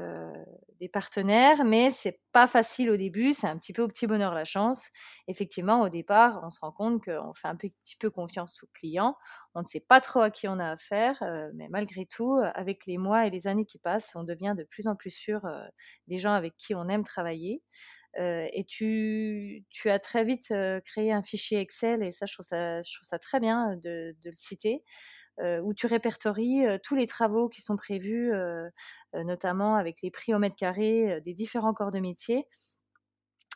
[0.78, 4.34] des partenaires, mais c'est pas facile au début, c'est un petit peu au petit bonheur
[4.34, 4.90] la chance.
[5.26, 9.16] Effectivement, au départ, on se rend compte qu'on fait un petit peu confiance aux clients,
[9.54, 11.22] on ne sait pas trop à qui on a affaire,
[11.54, 14.86] mais malgré tout, avec les mois et les années qui passent, on devient de plus
[14.88, 15.40] en plus sûr
[16.08, 17.62] des gens avec qui on aime travailler.
[18.18, 20.52] Et tu, as très vite
[20.84, 24.82] créé un fichier Excel, et ça, je trouve ça, très bien de, de le citer,
[25.40, 28.68] euh, où tu répertories euh, tous les travaux qui sont prévus, euh,
[29.14, 32.46] notamment avec les prix au mètre carré des différents corps de métier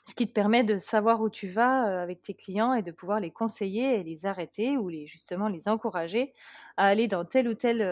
[0.06, 3.20] ce qui te permet de savoir où tu vas avec tes clients et de pouvoir
[3.20, 6.32] les conseiller et les arrêter ou les, justement les encourager
[6.76, 7.82] à aller dans tel ou tel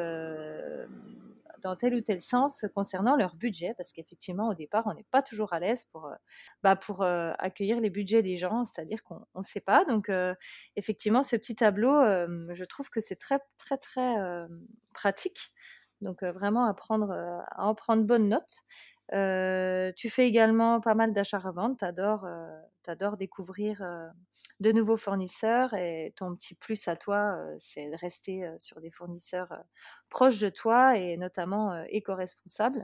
[1.61, 5.53] dans ou tel sens concernant leur budget, parce qu'effectivement, au départ, on n'est pas toujours
[5.53, 6.15] à l'aise pour, euh,
[6.63, 9.85] bah, euh, accueillir les budgets des gens, c'est-à-dire qu'on ne sait pas.
[9.85, 10.35] Donc, euh,
[10.77, 14.17] effectivement, ce petit tableau, je trouve que c'est très, très, très
[14.93, 15.51] pratique.
[16.01, 18.63] Donc, vraiment à, à en prendre bonne note.
[19.13, 21.79] Euh, tu fais également pas mal d'achats-reventes.
[21.79, 24.09] Tu adores, euh, découvrir euh,
[24.61, 29.53] de nouveaux fournisseurs et ton petit plus à toi, c'est de rester sur des fournisseurs
[30.09, 32.83] proches de toi et notamment éco-responsables.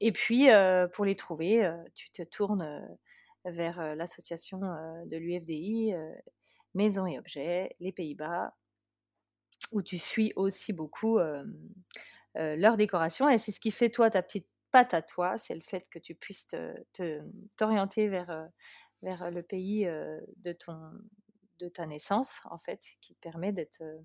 [0.00, 0.48] Et puis,
[0.92, 2.88] pour les trouver, tu te tournes
[3.44, 5.94] vers l'association de l'UFDI,
[6.74, 8.52] Maison et Objets, les Pays-Bas,
[9.70, 11.20] où tu suis aussi beaucoup
[12.34, 13.28] leur décoration.
[13.28, 15.98] Et c'est ce qui fait toi ta petite patte à toi, c'est le fait que
[15.98, 16.46] tu puisses
[17.56, 18.46] t'orienter vers, euh,
[19.02, 20.78] vers le pays euh, de, ton,
[21.58, 23.98] de ta naissance, en fait, qui te permet euh,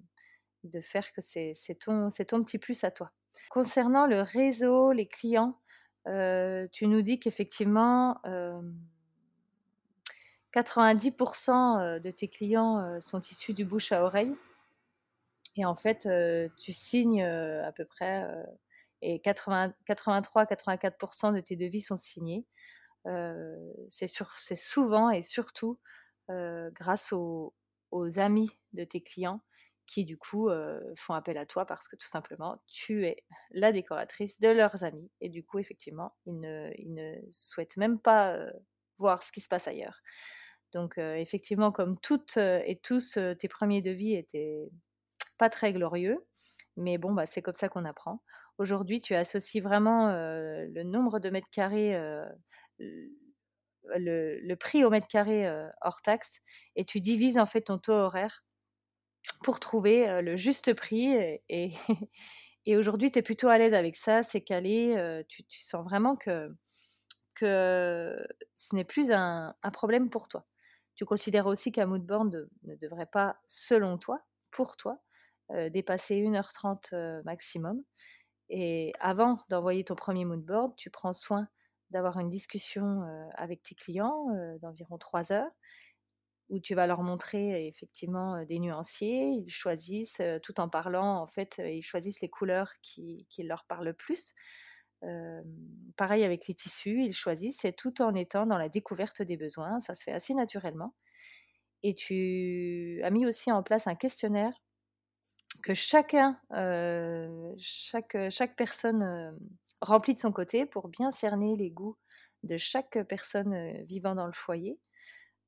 [0.63, 3.11] de faire que c'est ton, ton petit plus à toi.
[3.49, 5.59] Concernant le réseau, les clients,
[6.05, 8.19] tu nous dis qu'effectivement,
[10.53, 14.35] 90% de tes clients sont issus du bouche à oreille.
[15.57, 16.07] Et en fait,
[16.57, 18.25] tu signes à peu près
[19.05, 22.45] et 83-84% de tes devis sont signés.
[23.05, 23.55] Euh,
[23.87, 25.79] c'est souvent et surtout
[26.31, 27.53] euh, grâce aux,
[28.17, 29.41] amis de tes clients
[29.85, 33.71] qui du coup euh, font appel à toi parce que tout simplement tu es la
[33.71, 38.37] décoratrice de leurs amis et du coup effectivement ils ne, ils ne souhaitent même pas
[38.97, 40.01] voir ce qui se passe ailleurs.
[40.73, 44.69] Donc effectivement comme toutes et tous tes premiers devis étaient
[45.37, 46.25] pas très glorieux,
[46.77, 48.21] mais bon, bah, c'est comme ça qu'on apprend.
[48.57, 51.99] Aujourd'hui, tu associes vraiment le nombre de mètres carrés,
[52.79, 55.47] le, prix au mètre carré
[55.81, 56.41] hors taxe,
[56.75, 58.43] et tu divises en fait ton taux horaire
[59.43, 61.39] pour trouver le juste prix.
[62.67, 66.49] Et, aujourd'hui, tu es plutôt à l'aise avec ça, c'est calé, tu, sens vraiment que,
[67.35, 70.45] ce n'est plus un, problème pour toi.
[70.95, 74.21] Tu considères aussi qu'un moodboard ne devrait pas, selon toi,
[74.51, 74.99] pour toi,
[75.71, 77.81] dépasser 1h30 maximum.
[78.49, 81.43] Et avant d'envoyer ton premier moodboard, tu prends soin
[81.91, 83.01] d'avoir une discussion
[83.35, 84.27] avec tes clients
[84.61, 85.51] d'environ 3 heures
[86.49, 89.29] où tu vas leur montrer effectivement des nuanciers.
[89.29, 93.93] Ils choisissent, tout en parlant, en fait, ils choisissent les couleurs qui, leur parlent le
[93.93, 94.33] plus.
[95.95, 99.79] pareil avec les tissus, ils choisissent, tout en étant dans la découverte des besoins.
[99.79, 100.93] Ça se fait assez naturellement.
[101.83, 104.53] Et tu as mis aussi en place un questionnaire
[105.65, 106.39] que chacun,
[107.57, 109.35] chaque, personne
[109.81, 111.97] remplit de son côté pour bien cerner les goûts
[112.43, 114.79] de chaque personne vivant dans le foyer.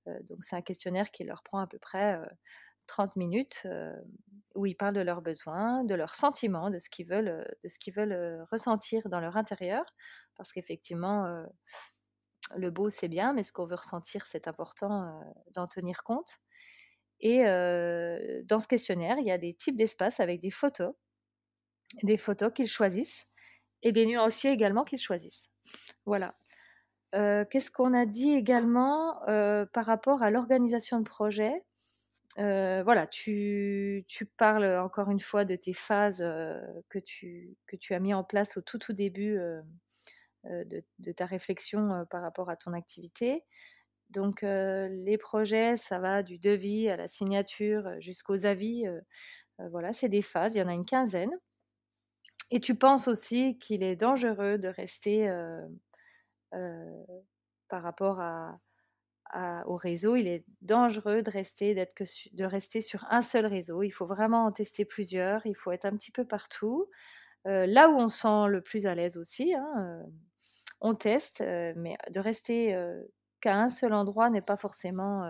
[0.07, 2.19] donc c'est un questionnaire qui leur prend à peu près
[2.87, 3.67] 30 minutes
[4.55, 7.79] où ils parlent de leurs besoins, de leurs sentiments, de ce qu'ils veulent, de ce
[7.79, 9.85] qu'ils veulent ressentir dans leur intérieur,
[10.35, 11.45] parce qu'effectivement
[12.55, 15.21] le beau c'est bien, mais ce qu'on veut ressentir c'est important
[15.53, 16.39] d'en tenir compte.
[17.19, 17.43] Et
[18.45, 20.93] dans ce questionnaire, il y a des types d'espaces avec des photos,
[22.03, 23.31] des photos qu'ils choisissent
[23.83, 25.51] et des nuanciers également qu'ils choisissent.
[26.05, 26.33] Voilà.
[27.11, 29.19] Qu'est-ce qu'on a dit également
[29.73, 31.63] par rapport à l'organisation de projet?
[32.37, 34.05] Voilà, tu,
[34.37, 36.19] parles encore une fois de tes phases
[36.89, 39.39] que, tu, que tu as mis en place au tout tout début
[40.43, 43.43] de, de, ta réflexion par rapport à ton activité.
[44.09, 48.85] Donc les projets, ça va du devis à la signature jusqu'aux avis.
[49.71, 51.31] voilà, c'est des phases, il y en a une quinzaine.
[52.49, 55.29] Et tu penses aussi qu'il est dangereux de rester
[56.51, 58.21] par rapport
[59.65, 63.83] au réseau, il est dangereux de rester, que de rester sur un seul réseau.
[63.83, 66.89] Il faut vraiment en tester plusieurs, il faut être un petit peu partout.
[67.43, 70.05] là où on se sent le plus à l'aise aussi, hein,
[70.79, 71.41] on teste,
[71.75, 72.73] mais de rester
[73.41, 75.27] qu'à un seul endroit n'est pas forcément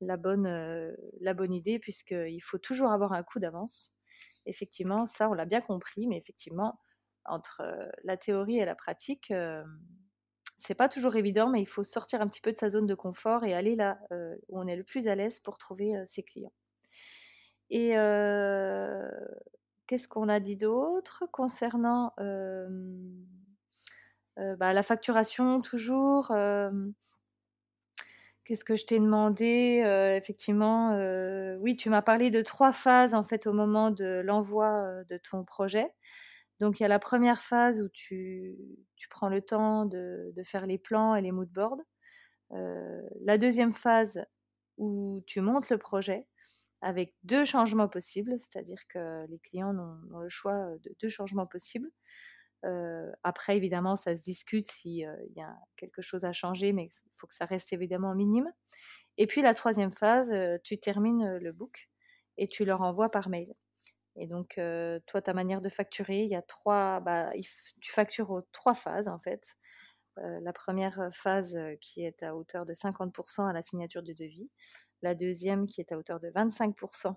[0.00, 3.96] la, bonne, la bonne idée, puisqu'il faut toujours avoir un coup d'avance.
[4.46, 6.78] Effectivement, ça, on l'a bien compris, mais effectivement,
[7.24, 7.62] entre
[8.04, 9.32] la théorie et la pratique,
[10.56, 12.94] c'est pas toujours évident, mais il faut sortir un petit peu de sa zone de
[12.94, 13.98] confort et aller là
[14.48, 16.52] où on est le plus à l'aise pour trouver ses clients.
[17.70, 17.90] Et
[19.86, 21.24] qu'est-ce qu'on a dit d'autre?
[21.32, 22.12] Concernant
[24.36, 26.32] bah, la facturation toujours
[28.44, 29.82] Qu'est-ce que je t'ai demandé
[30.16, 30.98] Effectivement,
[31.60, 35.44] oui, tu m'as parlé de trois phases en fait au moment de l'envoi de ton
[35.44, 35.86] projet.
[36.60, 38.56] Donc il y a la première phase où tu,
[39.10, 41.80] prends le temps de, faire les plans et les mood boards.
[42.50, 44.24] la deuxième phase
[44.76, 46.26] où tu montes le projet
[46.80, 51.88] avec deux changements possibles, c'est-à-dire que les clients ont, le choix de deux changements possibles.
[53.22, 57.26] Après, évidemment, ça se discute s'il y a quelque chose à changer, mais il faut
[57.26, 58.50] que ça reste évidemment minime.
[59.16, 60.34] Et puis la troisième phase,
[60.64, 61.88] tu termines le book
[62.36, 63.54] et tu leur envoies par mail.
[64.16, 64.60] Et donc,
[65.06, 67.30] toi, ta manière de facturer, il y a trois, bah,
[67.80, 69.56] tu factures aux trois phases en fait.
[70.16, 74.50] la première phase qui est à hauteur de 50% à la signature du devis,
[75.02, 77.14] la deuxième qui est à hauteur de 25%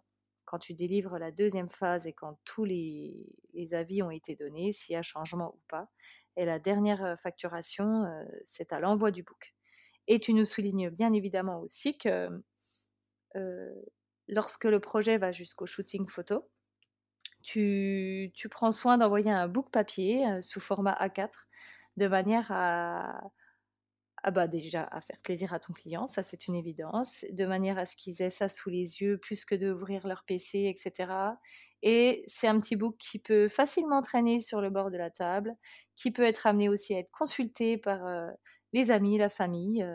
[0.48, 3.28] quand tu délivres la deuxième phase et quand tous les,
[3.74, 5.90] avis ont été donnés, s'il y a changement ou pas.
[6.38, 8.06] Et la dernière facturation,
[8.42, 9.54] c'est à l'envoi du book.
[10.08, 12.30] Et tu nous soulignes bien évidemment aussi que
[14.28, 16.50] lorsque le projet va jusqu'au shooting photo,
[17.44, 21.30] tu, prends soin d'envoyer un book papier sous format A4
[21.98, 23.22] de manière à,
[24.24, 27.78] ah bah déjà à faire plaisir à ton client, ça c'est une évidence, de manière
[27.78, 31.12] à ce qu'ils aient ça sous les yeux plus que d'ouvrir leur PC, etc.
[31.84, 35.56] Et c'est un petit book qui peut facilement traîner sur le bord de la table,
[35.96, 38.00] qui peut être amené aussi à être consulté par
[38.74, 39.86] les amis, la famille,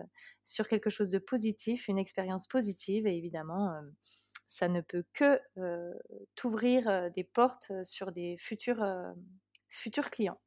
[0.43, 3.07] sur quelque chose de positif, une expérience positive.
[3.07, 3.73] Et évidemment,
[4.47, 5.41] ça ne peut que
[6.37, 8.85] t'ouvrir des portes sur des futurs,
[9.69, 10.41] futurs clients.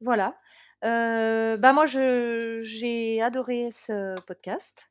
[0.00, 0.36] Voilà.
[0.84, 4.88] Euh, bah moi, j'ai adoré ce podcast.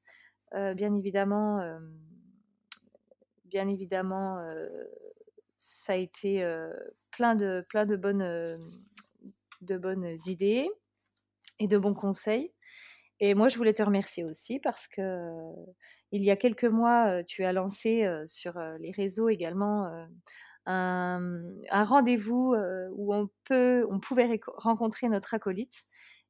[0.53, 1.79] Euh, bien évidemment, euh,
[3.45, 4.47] bien évidemment,
[5.57, 6.43] ça a été
[7.11, 8.59] plein de plein de bonnes
[9.61, 10.69] de bonnes idées
[11.59, 12.53] et de bons conseils.
[13.19, 15.01] Et moi, je voulais te remercier aussi parce que
[16.11, 20.07] il y a quelques mois, tu as lancé sur les réseaux également
[20.71, 22.55] un, rendez-vous
[22.95, 25.83] où on, peut, on pouvait rencontrer notre acolyte.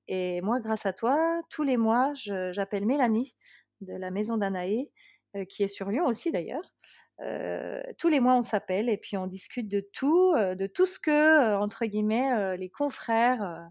[0.07, 1.17] Et moi, grâce à toi,
[1.49, 3.35] tous les mois, j'appelle Mélanie
[3.81, 4.91] de la maison d'Anaé,
[5.49, 6.73] qui est sur Lyon aussi d'ailleurs.
[7.97, 11.55] tous les mois, on s'appelle et puis on discute de tout, de tout ce que,
[11.57, 13.69] entre guillemets, les confrères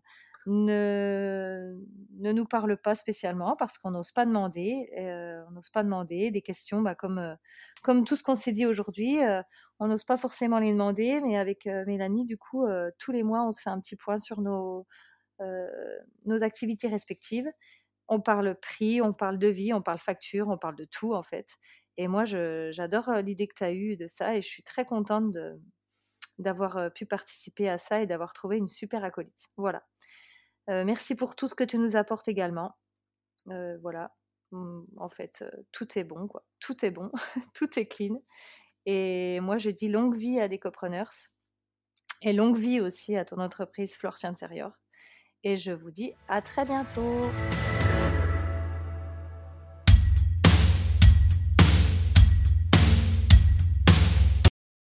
[0.49, 1.79] ne,
[2.19, 4.89] ne nous parle pas spécialement parce qu'on n'ose pas demander.
[4.99, 7.35] Euh, on n'ose pas demander des questions bah, comme, euh,
[7.83, 9.23] comme tout ce qu'on s'est dit aujourd'hui.
[9.23, 9.43] Euh,
[9.79, 12.67] on n'ose pas forcément les demander, mais avec Mélanie, du coup,
[12.99, 14.87] tous les mois, on se fait un petit point sur nos,
[16.27, 17.47] nos activités respectives.
[18.09, 21.47] On parle prix, on parle devis, on parle facture, on parle de tout en fait.
[21.97, 25.37] Et moi, j'adore l'idée que tu as eue de ça et je suis très contente
[26.39, 29.45] d'avoir pu participer à ça et d'avoir trouvé une super acolyte.
[29.57, 29.85] Voilà.
[30.69, 32.77] Merci pour tout ce que tu nous apportes également.
[33.47, 34.15] Voilà,
[34.53, 36.45] mmh, en fait, tout est bon, quoi.
[36.61, 37.11] Tout est bon,
[37.55, 38.23] tout est clean.
[38.87, 41.11] Et moi, je dis longue vie à Decopreneurs
[42.23, 44.81] et longue vie aussi à ton entreprise Florche Intérieur.
[45.43, 47.31] Et je vous dis à très bientôt.